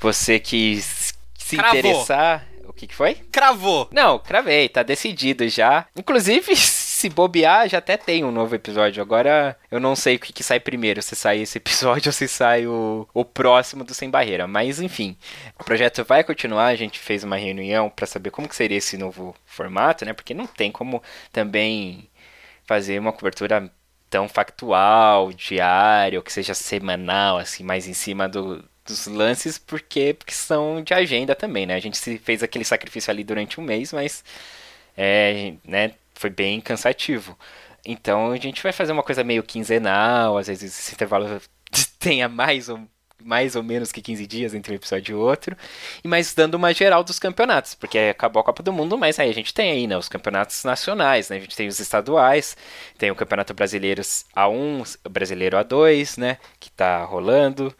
Você 0.00 0.40
que 0.40 0.82
se 0.82 1.56
Cravou. 1.56 1.78
interessar. 1.78 2.44
O 2.74 2.76
que, 2.76 2.88
que 2.88 2.94
foi? 2.94 3.14
Cravou. 3.30 3.88
Não, 3.92 4.18
cravei, 4.18 4.68
tá 4.68 4.82
decidido 4.82 5.48
já. 5.48 5.86
Inclusive, 5.94 6.56
se 6.58 7.08
bobear, 7.08 7.68
já 7.68 7.78
até 7.78 7.96
tem 7.96 8.24
um 8.24 8.32
novo 8.32 8.52
episódio. 8.52 9.00
Agora 9.00 9.56
eu 9.70 9.78
não 9.78 9.94
sei 9.94 10.16
o 10.16 10.18
que, 10.18 10.32
que 10.32 10.42
sai 10.42 10.58
primeiro, 10.58 11.00
se 11.00 11.14
sai 11.14 11.38
esse 11.40 11.56
episódio 11.58 12.08
ou 12.08 12.12
se 12.12 12.26
sai 12.26 12.66
o, 12.66 13.08
o 13.14 13.24
próximo 13.24 13.84
do 13.84 13.94
Sem 13.94 14.10
Barreira. 14.10 14.48
Mas 14.48 14.80
enfim, 14.80 15.16
o 15.58 15.62
projeto 15.62 16.04
vai 16.04 16.24
continuar. 16.24 16.66
A 16.66 16.74
gente 16.74 16.98
fez 16.98 17.22
uma 17.22 17.36
reunião 17.36 17.88
pra 17.88 18.08
saber 18.08 18.30
como 18.30 18.48
que 18.48 18.56
seria 18.56 18.78
esse 18.78 18.98
novo 18.98 19.36
formato, 19.46 20.04
né? 20.04 20.12
Porque 20.12 20.34
não 20.34 20.46
tem 20.46 20.72
como 20.72 21.00
também 21.30 22.10
fazer 22.66 22.98
uma 22.98 23.12
cobertura 23.12 23.70
tão 24.10 24.28
factual, 24.28 25.32
diária, 25.32 26.18
ou 26.18 26.24
que 26.24 26.32
seja 26.32 26.54
semanal, 26.54 27.38
assim, 27.38 27.62
mais 27.62 27.86
em 27.86 27.94
cima 27.94 28.28
do, 28.28 28.64
dos 28.86 29.06
lances, 29.06 29.58
porque, 29.58 30.14
porque 30.14 30.34
são 30.34 30.82
de 30.82 30.92
agenda 30.94 31.34
também, 31.34 31.66
né? 31.66 31.74
A 31.74 31.80
gente 31.80 31.96
se 31.96 32.18
fez 32.18 32.42
aquele 32.42 32.64
sacrifício 32.64 33.10
ali 33.10 33.24
durante 33.24 33.60
um 33.60 33.64
mês, 33.64 33.92
mas 33.92 34.22
é, 34.96 35.54
né, 35.64 35.92
foi 36.14 36.30
bem 36.30 36.60
cansativo. 36.60 37.36
Então 37.84 38.30
a 38.32 38.36
gente 38.36 38.62
vai 38.62 38.72
fazer 38.72 38.92
uma 38.92 39.02
coisa 39.02 39.24
meio 39.24 39.42
quinzenal, 39.42 40.38
às 40.38 40.46
vezes 40.48 40.78
esse 40.78 40.94
intervalo 40.94 41.40
tenha 41.98 42.28
mais 42.28 42.68
ou, 42.68 42.80
mais 43.22 43.56
ou 43.56 43.62
menos 43.62 43.92
que 43.92 44.00
15 44.02 44.26
dias 44.26 44.54
entre 44.54 44.72
um 44.72 44.76
episódio 44.76 45.12
e 45.12 45.16
outro, 45.16 45.56
e 46.02 46.08
mas 46.08 46.34
dando 46.34 46.54
uma 46.54 46.72
geral 46.72 47.04
dos 47.04 47.18
campeonatos, 47.18 47.74
porque 47.74 47.98
acabou 47.98 48.40
a 48.40 48.44
Copa 48.44 48.62
do 48.62 48.72
Mundo, 48.72 48.96
mas 48.98 49.18
aí 49.18 49.30
a 49.30 49.34
gente 49.34 49.52
tem 49.52 49.70
aí, 49.72 49.86
né, 49.86 49.96
os 49.96 50.08
campeonatos 50.08 50.64
nacionais, 50.64 51.28
né, 51.28 51.36
a 51.36 51.40
gente 51.40 51.56
tem 51.56 51.68
os 51.68 51.78
estaduais, 51.80 52.56
tem 52.98 53.10
o 53.10 53.16
Campeonato 53.16 53.54
Brasileiro 53.54 54.02
A1, 54.02 54.98
o 55.04 55.08
Brasileiro 55.10 55.56
A2, 55.58 56.18
né, 56.18 56.38
que 56.60 56.70
tá 56.70 57.04
rolando, 57.04 57.74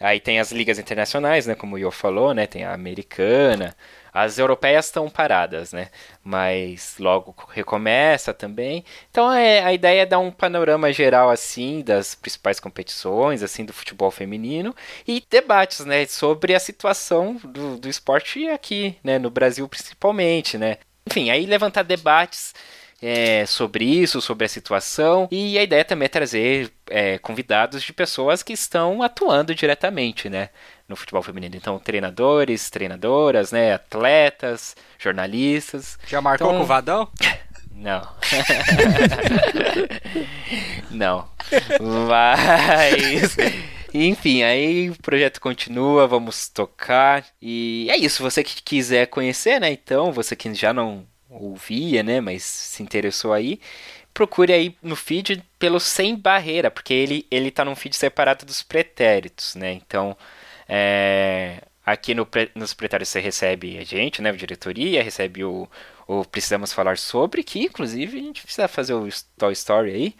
aí 0.00 0.20
tem 0.20 0.40
as 0.40 0.52
ligas 0.52 0.78
internacionais, 0.78 1.46
né, 1.46 1.54
como 1.54 1.76
o 1.76 1.78
Yo 1.78 1.90
falou, 1.90 2.34
né, 2.34 2.46
tem 2.46 2.64
a 2.64 2.72
americana, 2.74 3.76
as 4.12 4.38
europeias 4.38 4.86
estão 4.86 5.08
paradas, 5.08 5.72
né? 5.72 5.88
Mas 6.24 6.96
logo 6.98 7.34
recomeça 7.50 8.34
também. 8.34 8.84
Então 9.10 9.32
é, 9.32 9.62
a 9.62 9.72
ideia 9.72 10.02
é 10.02 10.06
dar 10.06 10.18
um 10.18 10.30
panorama 10.30 10.92
geral 10.92 11.30
assim 11.30 11.82
das 11.82 12.14
principais 12.14 12.58
competições, 12.58 13.42
assim 13.42 13.64
do 13.64 13.72
futebol 13.72 14.10
feminino 14.10 14.74
e 15.06 15.22
debates, 15.30 15.84
né, 15.84 16.06
sobre 16.06 16.54
a 16.54 16.60
situação 16.60 17.34
do, 17.44 17.76
do 17.76 17.88
esporte 17.88 18.48
aqui, 18.48 18.96
né, 19.04 19.18
no 19.18 19.30
Brasil 19.30 19.68
principalmente, 19.68 20.58
né? 20.58 20.78
Enfim, 21.06 21.30
aí 21.30 21.46
levantar 21.46 21.82
debates 21.82 22.54
é, 23.00 23.46
sobre 23.46 23.84
isso, 23.84 24.20
sobre 24.20 24.46
a 24.46 24.48
situação. 24.48 25.28
E 25.30 25.58
a 25.58 25.62
ideia 25.62 25.84
também 25.84 26.06
é 26.06 26.08
trazer 26.08 26.72
é, 26.90 27.18
convidados 27.18 27.82
de 27.82 27.92
pessoas 27.92 28.42
que 28.42 28.52
estão 28.52 29.02
atuando 29.02 29.54
diretamente, 29.54 30.28
né? 30.28 30.50
No 30.88 30.96
futebol 30.96 31.22
feminino. 31.22 31.54
Então, 31.56 31.78
treinadores, 31.78 32.70
treinadoras, 32.70 33.52
né? 33.52 33.74
Atletas, 33.74 34.74
jornalistas. 34.98 35.98
Já 36.06 36.20
marcou 36.20 36.48
Então- 36.48 36.58
com 36.58 36.64
o 36.64 36.66
Vadão? 36.66 37.08
Não. 37.70 38.02
Não. 40.90 41.28
Mas. 42.08 43.36
Enfim, 43.94 44.42
aí 44.42 44.90
o 44.90 44.96
projeto 45.00 45.40
continua, 45.40 46.06
vamos 46.06 46.48
tocar. 46.48 47.24
E 47.40 47.86
é 47.90 47.96
isso, 47.96 48.22
você 48.22 48.44
que 48.44 48.62
quiser 48.62 49.06
conhecer, 49.06 49.60
né? 49.60 49.70
Então, 49.70 50.12
você 50.12 50.36
que 50.36 50.52
já 50.54 50.72
não 50.72 51.06
ouvia, 51.38 52.02
né? 52.02 52.20
Mas 52.20 52.42
se 52.42 52.82
interessou 52.82 53.32
aí, 53.32 53.60
procure 54.12 54.52
aí 54.52 54.76
no 54.82 54.96
feed 54.96 55.42
pelo 55.58 55.78
Sem 55.80 56.16
Barreira, 56.16 56.70
porque 56.70 56.92
ele, 56.92 57.26
ele 57.30 57.50
tá 57.50 57.64
num 57.64 57.76
feed 57.76 57.94
separado 57.96 58.44
dos 58.44 58.62
pretéritos, 58.62 59.54
né? 59.54 59.72
Então, 59.72 60.16
é, 60.68 61.62
aqui 61.84 62.14
no, 62.14 62.28
nos 62.54 62.74
pretéritos 62.74 63.10
você 63.10 63.20
recebe 63.20 63.78
a 63.78 63.84
gente, 63.84 64.20
né? 64.20 64.30
A 64.30 64.32
diretoria, 64.32 65.02
recebe 65.02 65.44
o, 65.44 65.68
o 66.06 66.24
Precisamos 66.24 66.72
Falar 66.72 66.98
Sobre, 66.98 67.42
que 67.42 67.60
inclusive 67.60 68.18
a 68.18 68.22
gente 68.22 68.42
precisa 68.42 68.68
fazer 68.68 68.94
o 68.94 69.08
Toy 69.36 69.52
Story 69.52 69.90
aí, 69.92 70.14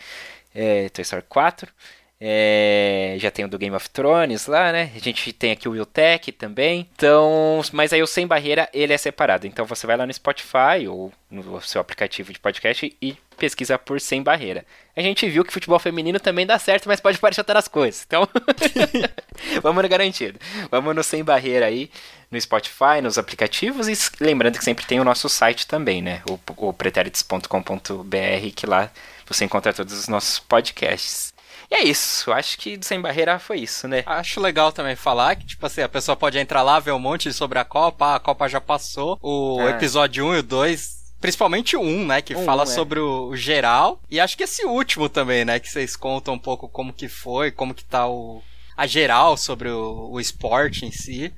é, 0.54 0.88
Toy 0.90 1.02
Story 1.02 1.24
4. 1.28 1.72
É, 2.20 3.14
já 3.18 3.30
tem 3.30 3.44
o 3.44 3.48
do 3.48 3.58
Game 3.58 3.74
of 3.76 3.88
Thrones 3.90 4.46
lá, 4.46 4.72
né? 4.72 4.90
A 4.94 4.98
gente 4.98 5.32
tem 5.32 5.52
aqui 5.52 5.68
o 5.68 5.72
Will 5.72 5.86
Tech 5.86 6.32
também. 6.32 6.88
Então, 6.96 7.60
mas 7.72 7.92
aí 7.92 8.02
o 8.02 8.06
Sem 8.06 8.26
Barreira, 8.26 8.68
ele 8.72 8.92
é 8.92 8.98
separado. 8.98 9.46
Então 9.46 9.64
você 9.64 9.86
vai 9.86 9.96
lá 9.96 10.04
no 10.04 10.12
Spotify 10.12 10.88
ou 10.88 11.12
no 11.30 11.60
seu 11.60 11.80
aplicativo 11.80 12.32
de 12.32 12.40
podcast 12.40 12.96
e 13.00 13.16
pesquisa 13.36 13.78
por 13.78 14.00
Sem 14.00 14.20
Barreira. 14.20 14.66
A 14.96 15.00
gente 15.00 15.28
viu 15.28 15.44
que 15.44 15.52
futebol 15.52 15.78
feminino 15.78 16.18
também 16.18 16.44
dá 16.44 16.58
certo, 16.58 16.88
mas 16.88 17.00
pode 17.00 17.18
parecer 17.18 17.40
outras 17.40 17.68
coisas. 17.68 18.04
Então, 18.04 18.28
vamos 19.62 19.80
no 19.80 19.88
garantido. 19.88 20.40
Vamos 20.72 20.96
no 20.96 21.04
Sem 21.04 21.22
Barreira 21.22 21.66
aí, 21.66 21.88
no 22.32 22.40
Spotify, 22.40 23.00
nos 23.00 23.16
aplicativos. 23.16 23.86
E 23.86 23.96
lembrando 24.20 24.58
que 24.58 24.64
sempre 24.64 24.84
tem 24.84 24.98
o 24.98 25.04
nosso 25.04 25.28
site 25.28 25.68
também, 25.68 26.02
né? 26.02 26.20
O, 26.28 26.68
o 26.68 26.72
pretéritos.com.br, 26.72 28.50
que 28.56 28.66
lá 28.66 28.90
você 29.24 29.44
encontra 29.44 29.72
todos 29.72 29.96
os 29.96 30.08
nossos 30.08 30.40
podcasts. 30.40 31.32
E 31.70 31.74
é 31.74 31.84
isso, 31.84 32.32
acho 32.32 32.56
que 32.56 32.78
Sem 32.82 33.00
Barreira 33.00 33.38
foi 33.38 33.60
isso, 33.60 33.86
né? 33.86 34.02
Acho 34.06 34.40
legal 34.40 34.72
também 34.72 34.96
falar 34.96 35.36
que, 35.36 35.46
tipo 35.46 35.66
assim, 35.66 35.82
a 35.82 35.88
pessoa 35.88 36.16
pode 36.16 36.38
entrar 36.38 36.62
lá, 36.62 36.80
ver 36.80 36.92
um 36.92 36.98
monte 36.98 37.30
sobre 37.32 37.58
a 37.58 37.64
Copa, 37.64 38.06
ah, 38.06 38.14
a 38.16 38.20
Copa 38.20 38.48
já 38.48 38.60
passou, 38.60 39.18
o 39.22 39.58
Ah. 39.60 39.70
episódio 39.70 40.24
1 40.26 40.34
e 40.36 40.38
o 40.38 40.42
2, 40.42 41.12
principalmente 41.20 41.76
o 41.76 41.80
1, 41.82 42.06
né, 42.06 42.22
que 42.22 42.34
O 42.34 42.42
fala 42.44 42.62
um, 42.62 42.64
é. 42.64 42.66
sobre 42.66 42.98
o, 43.00 43.36
geral, 43.36 44.00
e 44.10 44.18
acho 44.18 44.36
que 44.36 44.44
esse 44.44 44.64
último 44.64 45.10
também, 45.10 45.44
né, 45.44 45.58
que 45.60 45.68
vocês 45.70 45.94
contam 45.94 46.34
um 46.34 46.38
pouco 46.38 46.68
como 46.68 46.90
que 46.92 47.06
foi, 47.08 47.50
como 47.50 47.74
que 47.74 47.84
tá 47.84 48.08
o, 48.08 48.42
a 48.74 48.86
geral 48.86 49.36
sobre 49.36 49.68
o, 49.68 50.08
o 50.12 50.18
esporte 50.20 50.86
em 50.86 50.90
si. 50.90 51.32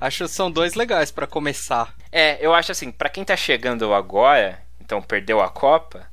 Acho 0.00 0.24
que 0.24 0.30
são 0.30 0.50
dois 0.50 0.74
legais 0.74 1.10
pra 1.10 1.26
começar. 1.26 1.94
É, 2.12 2.36
eu 2.44 2.52
acho 2.52 2.72
assim, 2.72 2.90
pra 2.90 3.08
quem 3.08 3.24
tá 3.24 3.36
chegando 3.36 3.94
agora, 3.94 4.60
então 4.80 5.00
perdeu 5.00 5.40
a 5.40 5.48
Copa, 5.48 6.06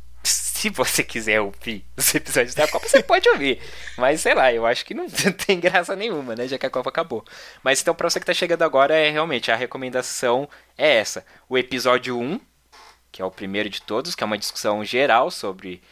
se 0.63 0.69
você 0.69 1.03
quiser 1.03 1.41
ouvir 1.41 1.85
os 1.97 2.15
episódios 2.15 2.55
da 2.55 2.65
Copa, 2.65 2.87
você 2.87 3.03
pode 3.03 3.27
ouvir. 3.27 3.59
Mas 3.97 4.21
sei 4.21 4.33
lá, 4.33 4.53
eu 4.53 4.65
acho 4.65 4.85
que 4.85 4.93
não 4.93 5.07
tem 5.45 5.59
graça 5.59 5.93
nenhuma, 5.93 6.35
né? 6.35 6.47
Já 6.47 6.57
que 6.57 6.65
a 6.65 6.69
Copa 6.69 6.89
acabou. 6.89 7.25
Mas 7.61 7.81
então, 7.81 7.93
pra 7.93 8.09
você 8.09 8.17
que 8.17 8.25
tá 8.25 8.33
chegando 8.33 8.61
agora, 8.61 8.95
é 8.95 9.09
realmente 9.09 9.51
a 9.51 9.57
recomendação 9.57 10.47
é 10.77 10.99
essa: 10.99 11.25
o 11.49 11.57
episódio 11.57 12.17
1, 12.17 12.39
que 13.11 13.21
é 13.21 13.25
o 13.25 13.31
primeiro 13.31 13.69
de 13.69 13.81
todos, 13.81 14.15
que 14.15 14.23
é 14.23 14.25
uma 14.25 14.37
discussão 14.37 14.85
geral 14.85 15.29
sobre, 15.29 15.83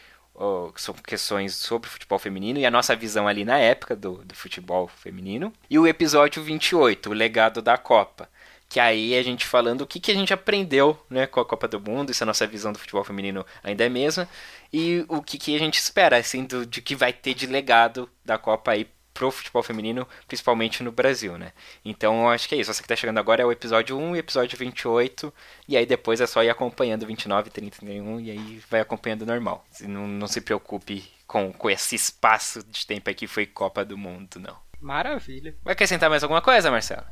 questões 1.06 1.54
sobre 1.54 1.90
futebol 1.90 2.18
feminino 2.18 2.58
e 2.58 2.64
a 2.64 2.70
nossa 2.70 2.96
visão 2.96 3.28
ali 3.28 3.44
na 3.44 3.58
época 3.58 3.94
do, 3.94 4.24
do 4.24 4.34
futebol 4.34 4.88
feminino. 4.88 5.52
E 5.68 5.78
o 5.78 5.86
episódio 5.86 6.42
28, 6.42 7.10
o 7.10 7.12
legado 7.12 7.60
da 7.60 7.76
Copa 7.76 8.26
Que 8.72 8.80
aí 8.80 9.14
a 9.14 9.22
gente 9.22 9.44
falando 9.44 9.82
o 9.82 9.86
que, 9.86 10.00
que 10.00 10.10
a 10.10 10.14
gente 10.14 10.32
aprendeu 10.32 10.98
né, 11.10 11.26
com 11.26 11.38
a 11.38 11.44
Copa 11.44 11.68
do 11.68 11.78
Mundo, 11.78 12.14
se 12.14 12.22
a 12.22 12.26
nossa 12.26 12.46
visão 12.46 12.72
do 12.72 12.78
futebol 12.78 13.04
feminino 13.04 13.44
ainda 13.62 13.84
é 13.84 13.86
a 13.86 13.90
mesma, 13.90 14.26
e 14.72 15.04
o 15.10 15.20
que, 15.20 15.36
que 15.36 15.54
a 15.54 15.58
gente 15.58 15.74
espera, 15.74 16.16
assim, 16.16 16.46
do, 16.46 16.64
de 16.64 16.80
que 16.80 16.96
vai 16.96 17.12
ter 17.12 17.34
de 17.34 17.46
legado 17.46 18.08
da 18.24 18.38
Copa 18.38 18.70
aí 18.70 18.88
pro 19.12 19.30
futebol 19.30 19.62
feminino, 19.62 20.08
principalmente 20.26 20.82
no 20.82 20.90
Brasil, 20.90 21.36
né? 21.36 21.52
Então 21.84 22.22
eu 22.22 22.28
acho 22.30 22.48
que 22.48 22.54
é 22.54 22.58
isso. 22.58 22.72
Você 22.72 22.80
que 22.80 22.88
tá 22.88 22.96
chegando 22.96 23.18
agora 23.18 23.42
é 23.42 23.44
o 23.44 23.52
episódio 23.52 23.94
1 23.98 24.16
e 24.16 24.18
episódio 24.20 24.56
28, 24.56 25.34
e 25.68 25.76
aí 25.76 25.84
depois 25.84 26.22
é 26.22 26.26
só 26.26 26.42
ir 26.42 26.48
acompanhando 26.48 27.06
29, 27.06 27.50
30, 27.50 27.76
31, 27.76 28.20
e 28.20 28.30
aí 28.30 28.62
vai 28.70 28.80
acompanhando 28.80 29.26
normal. 29.26 29.66
Não, 29.82 30.08
não 30.08 30.26
se 30.26 30.40
preocupe 30.40 31.04
com, 31.26 31.52
com 31.52 31.68
esse 31.68 31.94
espaço 31.94 32.64
de 32.64 32.86
tempo 32.86 33.10
aí 33.10 33.14
que 33.14 33.26
foi 33.26 33.44
Copa 33.44 33.84
do 33.84 33.98
Mundo, 33.98 34.40
não. 34.40 34.56
Maravilha. 34.80 35.54
Vai 35.62 35.74
acrescentar 35.74 36.08
mais 36.08 36.22
alguma 36.22 36.40
coisa, 36.40 36.70
Marcelo? 36.70 37.04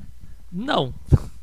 Não. 0.51 0.95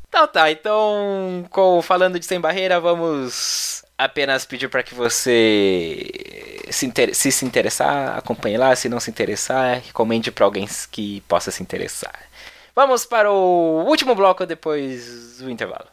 Então 0.08 0.26
tá, 0.26 0.50
então, 0.50 1.46
com, 1.50 1.82
falando 1.82 2.18
de 2.18 2.24
Sem 2.24 2.40
Barreira, 2.40 2.80
vamos 2.80 3.84
apenas 3.96 4.46
pedir 4.46 4.68
para 4.68 4.82
que 4.82 4.94
você 4.94 6.60
se, 6.70 6.86
inter 6.86 7.14
se 7.14 7.30
se 7.30 7.44
interessar, 7.44 8.16
acompanhe 8.16 8.56
lá, 8.56 8.74
se 8.74 8.88
não 8.88 9.00
se 9.00 9.10
interessar, 9.10 9.82
recomende 9.84 10.30
para 10.30 10.44
alguém 10.44 10.66
que 10.90 11.20
possa 11.22 11.50
se 11.50 11.62
interessar. 11.62 12.14
Vamos 12.74 13.04
para 13.04 13.30
o 13.30 13.84
último 13.86 14.14
bloco 14.14 14.46
depois 14.46 15.38
do 15.38 15.50
intervalo. 15.50 15.88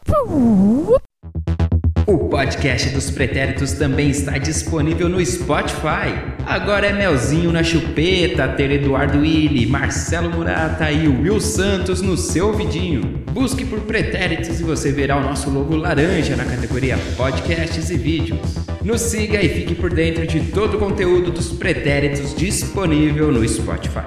O 2.08 2.28
podcast 2.28 2.90
dos 2.90 3.10
pretéritos 3.10 3.72
também 3.72 4.10
está 4.10 4.38
disponível 4.38 5.08
no 5.08 5.24
Spotify. 5.26 6.14
Agora 6.46 6.86
é 6.86 6.92
Melzinho 6.92 7.50
na 7.50 7.64
chupeta, 7.64 8.46
ter 8.46 8.70
Eduardo 8.70 9.18
Willi, 9.18 9.66
Marcelo 9.66 10.30
Murata 10.30 10.88
e 10.92 11.08
Will 11.08 11.40
Santos 11.40 12.00
no 12.00 12.16
seu 12.16 12.46
ouvidinho. 12.46 13.24
Busque 13.32 13.64
por 13.64 13.80
pretéritos 13.80 14.60
e 14.60 14.62
você 14.62 14.92
verá 14.92 15.16
o 15.16 15.20
nosso 15.20 15.50
logo 15.50 15.74
laranja 15.74 16.36
na 16.36 16.44
categoria 16.44 16.96
podcasts 17.16 17.90
e 17.90 17.98
vídeos. 17.98 18.54
Nos 18.84 19.00
siga 19.00 19.42
e 19.42 19.48
fique 19.48 19.74
por 19.74 19.92
dentro 19.92 20.24
de 20.28 20.52
todo 20.52 20.76
o 20.76 20.78
conteúdo 20.78 21.32
dos 21.32 21.50
pretéritos 21.54 22.36
disponível 22.36 23.32
no 23.32 23.46
Spotify. 23.48 24.06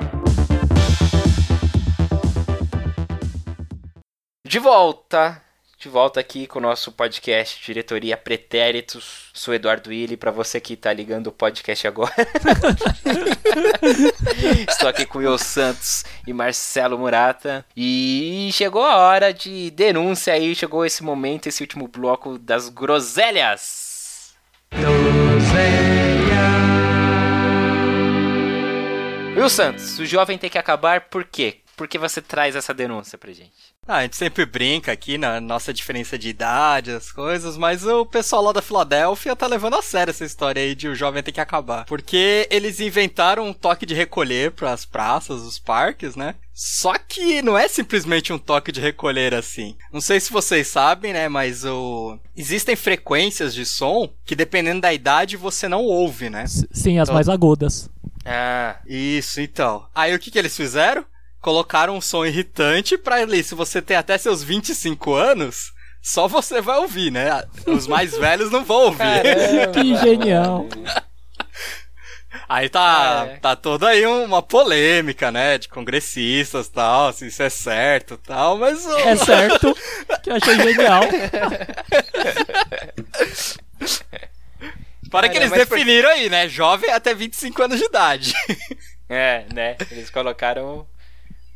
De 4.47 4.57
volta, 4.57 5.48
de 5.79 5.87
volta 5.87 6.19
aqui 6.19 6.45
com 6.45 6.59
o 6.59 6.61
nosso 6.61 6.91
podcast 6.91 7.65
Diretoria 7.65 8.17
Pretéritos. 8.17 9.29
Sou 9.33 9.53
Eduardo 9.53 9.91
Willi, 9.91 10.17
para 10.17 10.29
você 10.29 10.59
que 10.59 10.75
tá 10.75 10.91
ligando 10.91 11.27
o 11.27 11.31
podcast 11.31 11.87
agora. 11.87 12.11
Estou 14.69 14.89
aqui 14.89 15.05
com 15.05 15.19
o 15.19 15.21
Will 15.21 15.37
Santos 15.37 16.03
e 16.27 16.33
Marcelo 16.33 16.99
Murata. 16.99 17.65
E 17.77 18.49
chegou 18.51 18.83
a 18.83 18.97
hora 18.97 19.33
de 19.33 19.71
denúncia 19.71 20.33
aí, 20.33 20.53
chegou 20.53 20.85
esse 20.85 21.01
momento, 21.01 21.47
esse 21.47 21.63
último 21.63 21.87
bloco 21.87 22.37
das 22.37 22.67
groselhas. 22.67 24.35
Will 29.33 29.49
Santos, 29.49 29.97
o 29.97 30.05
jovem 30.05 30.37
tem 30.37 30.49
que 30.49 30.57
acabar 30.57 31.07
por 31.07 31.23
quê? 31.23 31.61
Por 31.77 31.87
que 31.87 31.97
você 31.97 32.21
traz 32.21 32.57
essa 32.57 32.73
denúncia 32.73 33.17
pra 33.17 33.31
gente? 33.31 33.78
Ah, 33.91 33.97
a 33.97 34.01
gente 34.03 34.17
sempre 34.17 34.45
brinca 34.45 34.91
aqui 34.91 35.17
na 35.17 35.41
nossa 35.41 35.73
diferença 35.73 36.15
de 36.15 36.29
idade, 36.29 36.91
as 36.91 37.11
coisas, 37.11 37.57
mas 37.57 37.83
o 37.87 38.05
pessoal 38.05 38.43
lá 38.43 38.51
da 38.51 38.61
Filadélfia 38.61 39.35
tá 39.35 39.47
levando 39.47 39.77
a 39.77 39.81
sério 39.81 40.11
essa 40.11 40.23
história 40.23 40.61
aí 40.61 40.75
de 40.75 40.87
o 40.87 40.93
jovem 40.93 41.23
ter 41.23 41.31
que 41.31 41.41
acabar. 41.41 41.85
Porque 41.85 42.47
eles 42.51 42.79
inventaram 42.79 43.47
um 43.47 43.51
toque 43.51 43.87
de 43.87 43.95
recolher 43.95 44.51
pras 44.51 44.85
praças, 44.85 45.41
os 45.41 45.57
parques, 45.57 46.15
né? 46.15 46.35
Só 46.53 46.93
que 46.99 47.41
não 47.41 47.57
é 47.57 47.67
simplesmente 47.67 48.31
um 48.31 48.37
toque 48.37 48.71
de 48.71 48.79
recolher 48.79 49.33
assim. 49.33 49.75
Não 49.91 50.01
sei 50.01 50.19
se 50.19 50.31
vocês 50.31 50.67
sabem, 50.67 51.11
né, 51.11 51.27
mas 51.27 51.65
o 51.65 52.19
existem 52.37 52.75
frequências 52.75 53.55
de 53.55 53.65
som 53.65 54.07
que 54.23 54.35
dependendo 54.35 54.81
da 54.81 54.93
idade 54.93 55.35
você 55.35 55.67
não 55.67 55.81
ouve, 55.83 56.29
né? 56.29 56.43
S- 56.43 56.67
Sim, 56.71 56.99
as 56.99 57.07
Então- 57.07 57.15
mais 57.15 57.27
agudas. 57.27 57.89
Ah, 58.23 58.75
Isso, 58.85 59.41
então. 59.41 59.87
Aí 59.95 60.13
o 60.13 60.19
que 60.19 60.29
que 60.29 60.37
eles 60.37 60.55
fizeram? 60.55 61.03
Colocaram 61.41 61.95
um 61.95 62.01
som 62.01 62.25
irritante 62.25 62.97
pra 62.97 63.15
ali, 63.15 63.43
se 63.43 63.55
você 63.55 63.81
tem 63.81 63.95
até 63.95 64.17
seus 64.17 64.43
25 64.43 65.13
anos, 65.13 65.71
só 66.01 66.27
você 66.27 66.61
vai 66.61 66.77
ouvir, 66.79 67.11
né? 67.11 67.43
Os 67.65 67.87
mais 67.87 68.15
velhos 68.17 68.51
não 68.51 68.63
vão 68.65 68.85
ouvir. 68.87 69.71
Que 69.73 69.95
genial. 69.97 70.67
Aí 72.47 72.67
tá, 72.67 73.27
É. 73.31 73.37
tá 73.37 73.55
toda 73.55 73.87
aí 73.87 74.05
uma 74.05 74.41
polêmica, 74.41 75.31
né? 75.31 75.57
De 75.57 75.67
congressistas 75.69 76.67
e 76.67 76.71
tal, 76.71 77.13
se 77.13 77.27
isso 77.27 77.41
é 77.41 77.49
certo 77.49 78.15
e 78.15 78.17
tal, 78.17 78.57
mas 78.57 78.85
o- 78.85 78.99
É 78.99 79.15
certo 79.15 79.75
que 80.21 80.29
eu 80.29 80.35
achei 80.35 80.55
genial. 80.55 81.03
para 85.09 85.27
que 85.27 85.33
Cara, 85.35 85.45
eles 85.45 85.49
mas 85.51 85.67
por- 85.67 85.75
definiram 85.77 86.09
aí, 86.09 86.29
né? 86.29 86.47
Jovem 86.49 86.89
até 86.91 87.13
25 87.13 87.63
anos 87.63 87.79
de 87.79 87.85
idade. 87.85 88.33
é, 89.07 89.45
né? 89.53 89.75
Eles 89.91 90.09
colocaram 90.09 90.85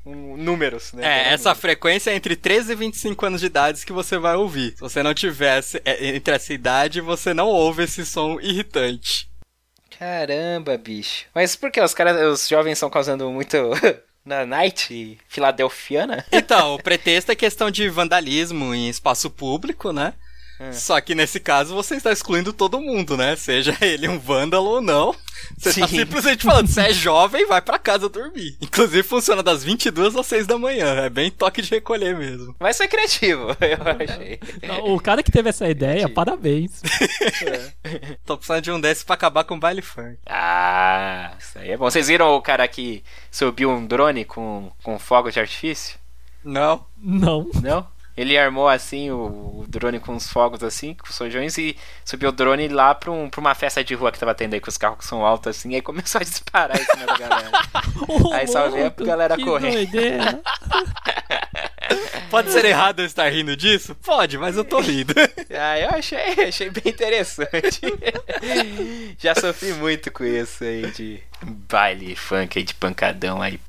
um, 0.06 0.38
números, 0.38 0.94
né? 0.94 1.06
É, 1.06 1.34
essa 1.34 1.56
frequência 1.56 2.12
é 2.12 2.16
entre 2.16 2.36
13 2.36 2.74
e 2.74 2.76
25 2.76 3.26
anos 3.26 3.42
de 3.42 3.48
idade 3.48 3.86
que 3.86 3.94
você 3.94 4.18
vai 4.18 4.36
ouvir. 4.36 4.74
Se 4.74 4.82
você 4.82 5.02
não 5.02 5.14
tivesse 5.14 5.82
é, 5.86 6.16
entre 6.16 6.36
essa 6.36 6.54
idade, 6.54 7.02
você 7.02 7.34
não 7.34 7.48
ouve 7.48 7.84
esse 7.84 8.06
som 8.06 8.40
irritante. 8.40 9.30
Caramba, 9.98 10.78
bicho. 10.78 11.26
Mas 11.34 11.56
por 11.56 11.72
que 11.72 11.80
os 11.80 11.94
caras, 11.94 12.20
os 12.34 12.48
jovens 12.48 12.74
estão 12.74 12.90
causando 12.90 13.30
muito 13.32 13.58
na 14.26 14.46
night 14.46 15.18
filadelfiana? 15.28 16.26
Então, 16.32 16.76
o 16.76 16.84
pretexto 16.84 17.32
é 17.32 17.36
questão 17.36 17.70
de 17.72 17.88
vandalismo 17.90 18.74
em 18.74 18.90
espaço 18.90 19.30
público, 19.30 19.92
né? 19.92 20.14
Só 20.72 21.00
que 21.02 21.16
nesse 21.16 21.40
caso 21.40 21.74
você 21.74 21.96
está 21.96 22.12
excluindo 22.12 22.54
todo 22.54 22.80
mundo, 22.80 23.18
né? 23.18 23.36
Seja 23.36 23.76
ele 23.82 24.08
um 24.08 24.20
vândalo 24.20 24.70
ou 24.70 24.82
não. 24.82 25.16
Você 25.58 25.70
está 25.70 25.88
Sim. 25.88 26.00
simplesmente 26.00 26.44
falando, 26.44 26.68
você 26.68 26.82
é 26.82 26.94
jovem, 26.94 27.46
vai 27.46 27.62
pra 27.62 27.78
casa 27.78 28.08
dormir. 28.08 28.58
Inclusive 28.62 29.04
funciona 29.04 29.44
das 29.44 29.64
22 29.64 30.16
às 30.16 30.26
6 30.28 30.48
da 30.48 30.58
manhã. 30.58 31.06
É 31.06 31.10
bem 31.10 31.30
toque 31.30 31.62
de 31.62 31.70
recolher 31.70 32.16
mesmo. 32.16 32.56
Mas 32.60 32.78
foi 32.78 32.88
criativo, 32.88 33.48
eu 33.60 34.08
achei. 34.12 34.40
O 34.84 35.00
cara 35.00 35.22
que 35.24 35.32
teve 35.32 35.50
essa 35.50 35.68
ideia, 35.68 36.08
parabéns. 36.08 36.82
Tô 38.26 38.38
precisando 38.38 38.64
de 38.64 38.72
um 38.72 38.80
desses 38.80 39.04
pra 39.04 39.16
acabar 39.16 39.44
com 39.44 39.56
o 39.56 39.60
baile 39.60 39.82
funk. 39.82 40.18
Ah, 40.26 41.34
isso 41.40 41.60
aí 41.60 41.72
é 41.72 41.78
bom. 41.78 41.90
Vocês 41.90 42.08
viram 42.08 42.34
o 42.36 42.42
cara 42.42 42.68
que 42.68 43.04
subiu 43.32 43.70
um 43.70 43.86
drone 43.86 44.24
com, 44.26 44.72
com 44.82 44.98
fogo 44.98 45.32
de 45.32 45.40
artifício? 45.40 45.98
Não. 46.44 46.86
Não. 46.98 47.50
Não? 47.62 47.88
Ele 48.16 48.38
armou 48.38 48.70
assim 48.70 49.10
o, 49.10 49.62
o 49.62 49.66
drone 49.68 50.00
com 50.00 50.16
os 50.16 50.30
fogos 50.30 50.64
assim, 50.64 50.94
com 50.94 51.08
os 51.08 51.16
sojões, 51.16 51.58
e 51.58 51.76
subiu 52.06 52.30
o 52.30 52.32
drone 52.32 52.68
lá 52.68 52.94
pra, 52.94 53.12
um, 53.12 53.30
pra 53.30 53.42
uma 53.42 53.56
festa 53.56 53.84
de 53.84 53.96
rua 53.96 54.12
que 54.12 54.20
tava 54.20 54.36
tendo 54.36 54.54
aí 54.54 54.60
com 54.60 54.70
os 54.70 54.78
carros 54.78 55.00
que 55.00 55.06
são 55.06 55.26
altos 55.26 55.58
assim, 55.58 55.72
e 55.72 55.76
aí 55.76 55.82
começou 55.82 56.22
a 56.22 56.24
disparar 56.24 56.80
em 56.80 56.86
cima 56.86 57.06
da 57.06 57.18
galera. 57.18 57.52
Aí 58.34 58.48
só 58.48 58.70
veio 58.70 58.88
a 58.88 59.04
galera 59.04 59.36
que 59.36 59.44
correndo. 59.44 59.74
doideira. 59.74 60.42
Pode 62.30 62.52
ser 62.52 62.66
errado 62.66 63.00
eu 63.00 63.06
estar 63.06 63.30
rindo 63.30 63.56
disso? 63.56 63.96
Pode, 63.96 64.38
mas 64.38 64.58
eu 64.58 64.64
tô 64.66 64.80
rindo. 64.80 65.14
Ah, 65.56 65.80
eu 65.80 65.90
achei, 65.90 66.48
achei 66.48 66.70
bem 66.72 66.84
interessante. 66.88 67.80
Já 69.20 69.36
sofri 69.36 69.72
muito 69.74 70.12
com 70.12 70.24
isso 70.24 70.64
aí 70.64 70.90
de 70.92 71.22
baile 71.42 72.16
funk 72.16 72.58
aí 72.58 72.64
de 72.64 72.74
pancadão 72.74 73.40
aí 73.40 73.60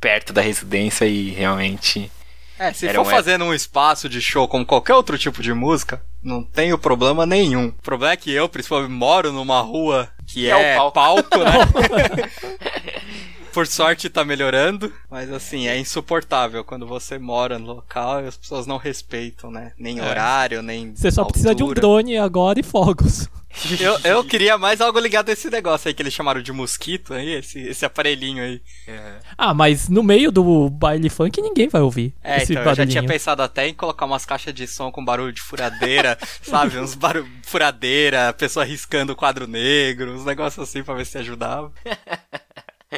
perto 0.00 0.32
da 0.32 0.40
residência 0.40 1.04
e 1.04 1.30
realmente. 1.30 2.10
É, 2.58 2.72
se 2.72 2.86
Era 2.88 2.98
for 3.02 3.06
um- 3.06 3.10
fazendo 3.10 3.44
um 3.44 3.52
espaço 3.54 4.08
de 4.08 4.20
show 4.20 4.48
como 4.48 4.64
qualquer 4.64 4.94
outro 4.94 5.18
tipo 5.18 5.42
de 5.42 5.52
música, 5.52 6.00
não 6.22 6.42
tenho 6.42 6.78
problema 6.78 7.26
nenhum. 7.26 7.68
O 7.68 7.82
problema 7.82 8.12
é 8.14 8.16
que 8.16 8.32
eu, 8.32 8.48
principalmente, 8.48 8.90
moro 8.90 9.30
numa 9.32 9.60
rua 9.60 10.08
que 10.26 10.48
É 10.48 10.56
o 10.56 10.58
é, 10.58 10.76
palco. 10.76 10.94
palco, 10.94 11.38
né? 11.38 11.52
Por 13.56 13.66
sorte 13.66 14.10
tá 14.10 14.22
melhorando, 14.22 14.92
mas 15.10 15.32
assim, 15.32 15.66
é 15.66 15.78
insuportável 15.78 16.62
quando 16.62 16.86
você 16.86 17.18
mora 17.18 17.58
no 17.58 17.64
local 17.72 18.22
e 18.22 18.26
as 18.26 18.36
pessoas 18.36 18.66
não 18.66 18.76
respeitam, 18.76 19.50
né? 19.50 19.72
Nem 19.78 19.98
horário, 19.98 20.60
nem. 20.60 20.94
Você 20.94 21.10
só 21.10 21.24
precisa 21.24 21.54
de 21.54 21.62
um 21.62 21.68
altura. 21.68 21.80
drone 21.80 22.18
agora 22.18 22.60
e 22.60 22.62
fogos. 22.62 23.26
Eu, 23.80 23.98
eu 24.04 24.22
queria 24.22 24.58
mais 24.58 24.82
algo 24.82 25.00
ligado 25.00 25.30
a 25.30 25.32
esse 25.32 25.48
negócio 25.48 25.88
aí 25.88 25.94
que 25.94 26.02
eles 26.02 26.12
chamaram 26.12 26.42
de 26.42 26.52
mosquito 26.52 27.14
aí, 27.14 27.36
esse, 27.36 27.58
esse 27.58 27.86
aparelhinho 27.86 28.44
aí. 28.44 28.60
Ah, 29.38 29.54
mas 29.54 29.88
no 29.88 30.02
meio 30.02 30.30
do 30.30 30.68
baile 30.68 31.08
funk 31.08 31.40
ninguém 31.40 31.66
vai 31.66 31.80
ouvir 31.80 32.14
É, 32.22 32.42
esse 32.42 32.52
então, 32.52 32.62
eu 32.64 32.74
já 32.74 32.84
tinha 32.84 33.00
barulhinho. 33.00 33.08
pensado 33.08 33.42
até 33.42 33.66
em 33.66 33.72
colocar 33.72 34.04
umas 34.04 34.26
caixas 34.26 34.52
de 34.52 34.66
som 34.66 34.92
com 34.92 35.02
barulho 35.02 35.32
de 35.32 35.40
furadeira, 35.40 36.18
sabe? 36.42 36.76
Uns 36.78 36.94
barulho 36.94 37.26
furadeira, 37.44 38.30
pessoa 38.34 38.62
riscando 38.62 39.14
o 39.14 39.16
quadro 39.16 39.46
negro, 39.46 40.12
uns 40.12 40.26
negócios 40.26 40.68
assim 40.68 40.82
pra 40.82 40.92
ver 40.94 41.06
se 41.06 41.16
ajudava. 41.16 41.72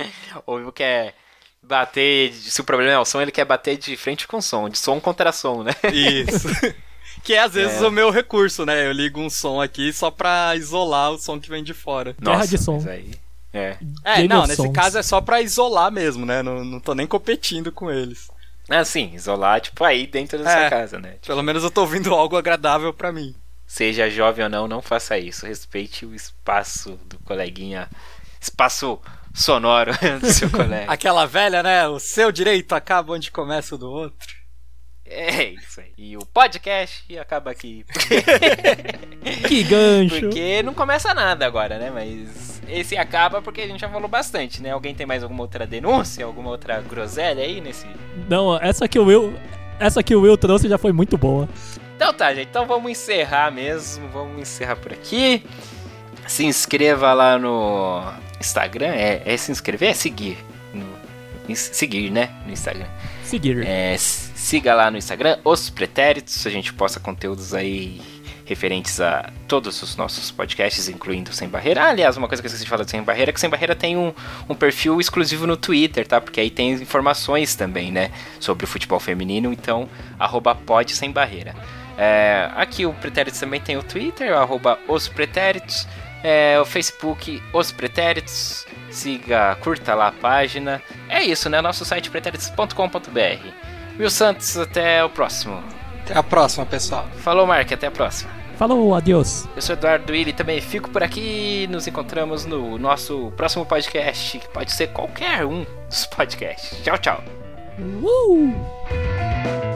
Ou 0.46 0.70
quer 0.72 1.14
bater. 1.62 2.32
Se 2.32 2.60
o 2.60 2.64
problema 2.64 2.92
é 2.92 2.98
o 2.98 3.04
som, 3.04 3.20
ele 3.20 3.30
quer 3.32 3.44
bater 3.44 3.76
de 3.76 3.96
frente 3.96 4.26
com 4.26 4.40
som, 4.40 4.68
de 4.68 4.78
som 4.78 5.00
contra 5.00 5.32
som, 5.32 5.62
né? 5.62 5.72
Isso. 5.92 6.48
que 7.24 7.34
é 7.34 7.40
às 7.40 7.54
vezes 7.54 7.80
o 7.82 7.90
meu 7.90 8.10
recurso, 8.10 8.64
né? 8.64 8.86
Eu 8.86 8.92
ligo 8.92 9.20
um 9.20 9.28
som 9.30 9.60
aqui 9.60 9.92
só 9.92 10.10
pra 10.10 10.54
isolar 10.56 11.10
o 11.12 11.18
som 11.18 11.38
que 11.40 11.48
vem 11.48 11.62
de 11.64 11.74
fora. 11.74 12.14
Guerra 12.20 12.46
de 12.46 12.58
som. 12.58 12.82
aí. 12.88 13.10
É. 13.52 13.76
É, 14.04 14.28
não, 14.28 14.42
nesse 14.42 14.56
Songs. 14.56 14.74
caso 14.74 14.98
é 14.98 15.02
só 15.02 15.20
pra 15.20 15.40
isolar 15.40 15.90
mesmo, 15.90 16.26
né? 16.26 16.42
Não, 16.42 16.62
não 16.64 16.78
tô 16.78 16.94
nem 16.94 17.06
competindo 17.06 17.72
com 17.72 17.90
eles. 17.90 18.28
Assim, 18.68 19.14
isolar, 19.14 19.60
tipo, 19.62 19.82
aí 19.82 20.06
dentro 20.06 20.42
da 20.44 20.50
É. 20.50 20.60
sua 20.60 20.70
casa, 20.70 20.98
né? 21.00 21.12
Tipo, 21.12 21.28
Pelo 21.28 21.42
menos 21.42 21.64
eu 21.64 21.70
tô 21.70 21.80
ouvindo 21.80 22.14
algo 22.14 22.36
agradável 22.36 22.92
pra 22.92 23.10
mim. 23.10 23.34
seja 23.66 24.10
jovem 24.10 24.44
ou 24.44 24.50
não, 24.50 24.68
não 24.68 24.82
faça 24.82 25.18
isso. 25.18 25.46
Respeite 25.46 26.04
o 26.04 26.14
espaço 26.14 26.98
do 27.06 27.18
coleguinha. 27.20 27.88
Espaço 28.38 29.00
sonoro 29.34 29.92
do 30.20 30.32
seu 30.32 30.50
colega. 30.50 30.90
Aquela 30.90 31.26
velha, 31.26 31.62
né? 31.62 31.86
O 31.88 31.98
seu 31.98 32.32
direito 32.32 32.74
acaba 32.74 33.12
onde 33.12 33.30
começa 33.30 33.74
o 33.74 33.78
do 33.78 33.90
outro. 33.90 34.38
É 35.10 35.44
isso 35.54 35.80
aí. 35.80 35.92
E 35.96 36.16
o 36.16 36.26
podcast 36.26 37.18
acaba 37.18 37.50
aqui. 37.50 37.84
Que 39.46 39.62
gancho. 39.62 40.20
Porque 40.20 40.62
não 40.62 40.72
começa 40.72 41.12
nada 41.12 41.44
agora, 41.44 41.78
né? 41.78 41.90
Mas 41.90 42.62
esse 42.68 42.96
acaba 42.96 43.42
porque 43.42 43.62
a 43.62 43.66
gente 43.66 43.80
já 43.80 43.88
falou 43.88 44.08
bastante, 44.08 44.62
né? 44.62 44.70
Alguém 44.70 44.94
tem 44.94 45.06
mais 45.06 45.22
alguma 45.22 45.42
outra 45.42 45.66
denúncia? 45.66 46.24
Alguma 46.24 46.50
outra 46.50 46.80
groselha 46.80 47.42
aí 47.42 47.60
nesse. 47.60 47.86
Não, 48.28 48.56
essa 48.58 48.88
que 48.88 48.98
o 48.98 49.04
Will. 49.04 49.34
Essa 49.78 50.02
que 50.02 50.14
o 50.14 50.22
Will 50.22 50.36
trouxe 50.36 50.68
já 50.68 50.78
foi 50.78 50.92
muito 50.92 51.18
boa. 51.18 51.48
Então 51.96 52.12
tá, 52.14 52.34
gente. 52.34 52.48
Então 52.48 52.66
vamos 52.66 52.90
encerrar 52.90 53.50
mesmo. 53.50 54.08
Vamos 54.08 54.40
encerrar 54.40 54.76
por 54.76 54.92
aqui. 54.92 55.44
Se 56.26 56.44
inscreva 56.44 57.12
lá 57.12 57.38
no 57.38 58.02
Instagram. 58.40 58.94
É, 58.94 59.22
é 59.24 59.36
se 59.36 59.50
inscrever? 59.52 59.90
É 59.90 59.94
seguir. 59.94 60.38
No, 60.72 61.56
seguir, 61.56 62.10
né? 62.10 62.30
No 62.46 62.52
Instagram. 62.52 62.86
Seguir. 63.24 63.64
É, 63.66 63.96
siga 63.98 64.74
lá 64.74 64.90
no 64.90 64.96
Instagram, 64.96 65.38
Os 65.44 65.68
Pretéritos, 65.68 66.46
a 66.46 66.50
gente 66.50 66.72
posta 66.72 66.98
conteúdos 66.98 67.52
aí 67.52 68.00
referentes 68.48 68.98
a 68.98 69.30
todos 69.46 69.82
os 69.82 69.94
nossos 69.94 70.30
podcasts, 70.30 70.88
incluindo 70.88 71.30
Sem 71.34 71.46
Barreira. 71.46 71.82
Ah, 71.82 71.88
aliás, 71.90 72.16
uma 72.16 72.26
coisa 72.26 72.42
que 72.42 72.46
eu 72.46 72.48
esqueci 72.48 72.64
de 72.64 72.70
falar 72.70 72.82
do 72.82 72.90
Sem 72.90 73.02
Barreira 73.02 73.30
é 73.30 73.32
que 73.32 73.38
Sem 73.38 73.50
Barreira 73.50 73.74
tem 73.74 73.98
um, 73.98 74.12
um 74.48 74.54
perfil 74.54 74.98
exclusivo 74.98 75.46
no 75.46 75.54
Twitter, 75.54 76.06
tá? 76.06 76.18
Porque 76.18 76.40
aí 76.40 76.48
tem 76.48 76.72
informações 76.72 77.54
também, 77.54 77.92
né? 77.92 78.10
Sobre 78.40 78.64
o 78.64 78.66
futebol 78.66 78.98
feminino, 78.98 79.52
então, 79.52 79.86
arroba 80.18 80.54
pod 80.54 80.96
Sem 80.96 81.12
Barreira. 81.12 81.54
É, 81.98 82.48
aqui 82.56 82.86
o 82.86 82.94
Pretéritos 82.94 83.38
também 83.38 83.60
tem 83.60 83.76
o 83.76 83.82
Twitter, 83.82 84.32
arroba 84.32 84.78
Os 84.88 85.08
Pretéritos. 85.08 85.86
É, 86.22 86.58
o 86.60 86.64
Facebook 86.64 87.42
Os 87.52 87.70
Pretéritos. 87.72 88.66
Siga, 88.90 89.56
curta 89.60 89.94
lá 89.94 90.08
a 90.08 90.12
página. 90.12 90.82
É 91.08 91.22
isso, 91.22 91.48
né? 91.48 91.60
Nosso 91.60 91.84
site 91.84 92.10
pretéritos.com.br. 92.10 93.48
Will 93.98 94.10
Santos, 94.10 94.56
até 94.56 95.04
o 95.04 95.10
próximo. 95.10 95.62
Até 96.02 96.18
a 96.18 96.22
próxima, 96.22 96.64
pessoal. 96.64 97.06
Falou, 97.18 97.46
Mark, 97.46 97.70
até 97.70 97.86
a 97.86 97.90
próxima. 97.90 98.30
Falou, 98.56 98.92
adiós. 98.92 99.48
Eu 99.54 99.62
sou 99.62 99.74
Eduardo 99.74 100.12
Willi, 100.12 100.32
também 100.32 100.60
fico 100.60 100.90
por 100.90 101.00
aqui. 101.00 101.68
Nos 101.70 101.86
encontramos 101.86 102.44
no 102.44 102.76
nosso 102.76 103.32
próximo 103.36 103.64
podcast, 103.64 104.36
que 104.38 104.48
pode 104.48 104.72
ser 104.72 104.88
qualquer 104.88 105.44
um 105.44 105.64
dos 105.88 106.06
podcasts. 106.06 106.82
Tchau, 106.82 106.98
tchau. 106.98 107.24
Uh! 107.78 109.67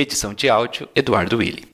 Edição 0.00 0.32
de 0.32 0.48
áudio 0.48 0.88
Eduardo 0.94 1.36
Willi. 1.36 1.69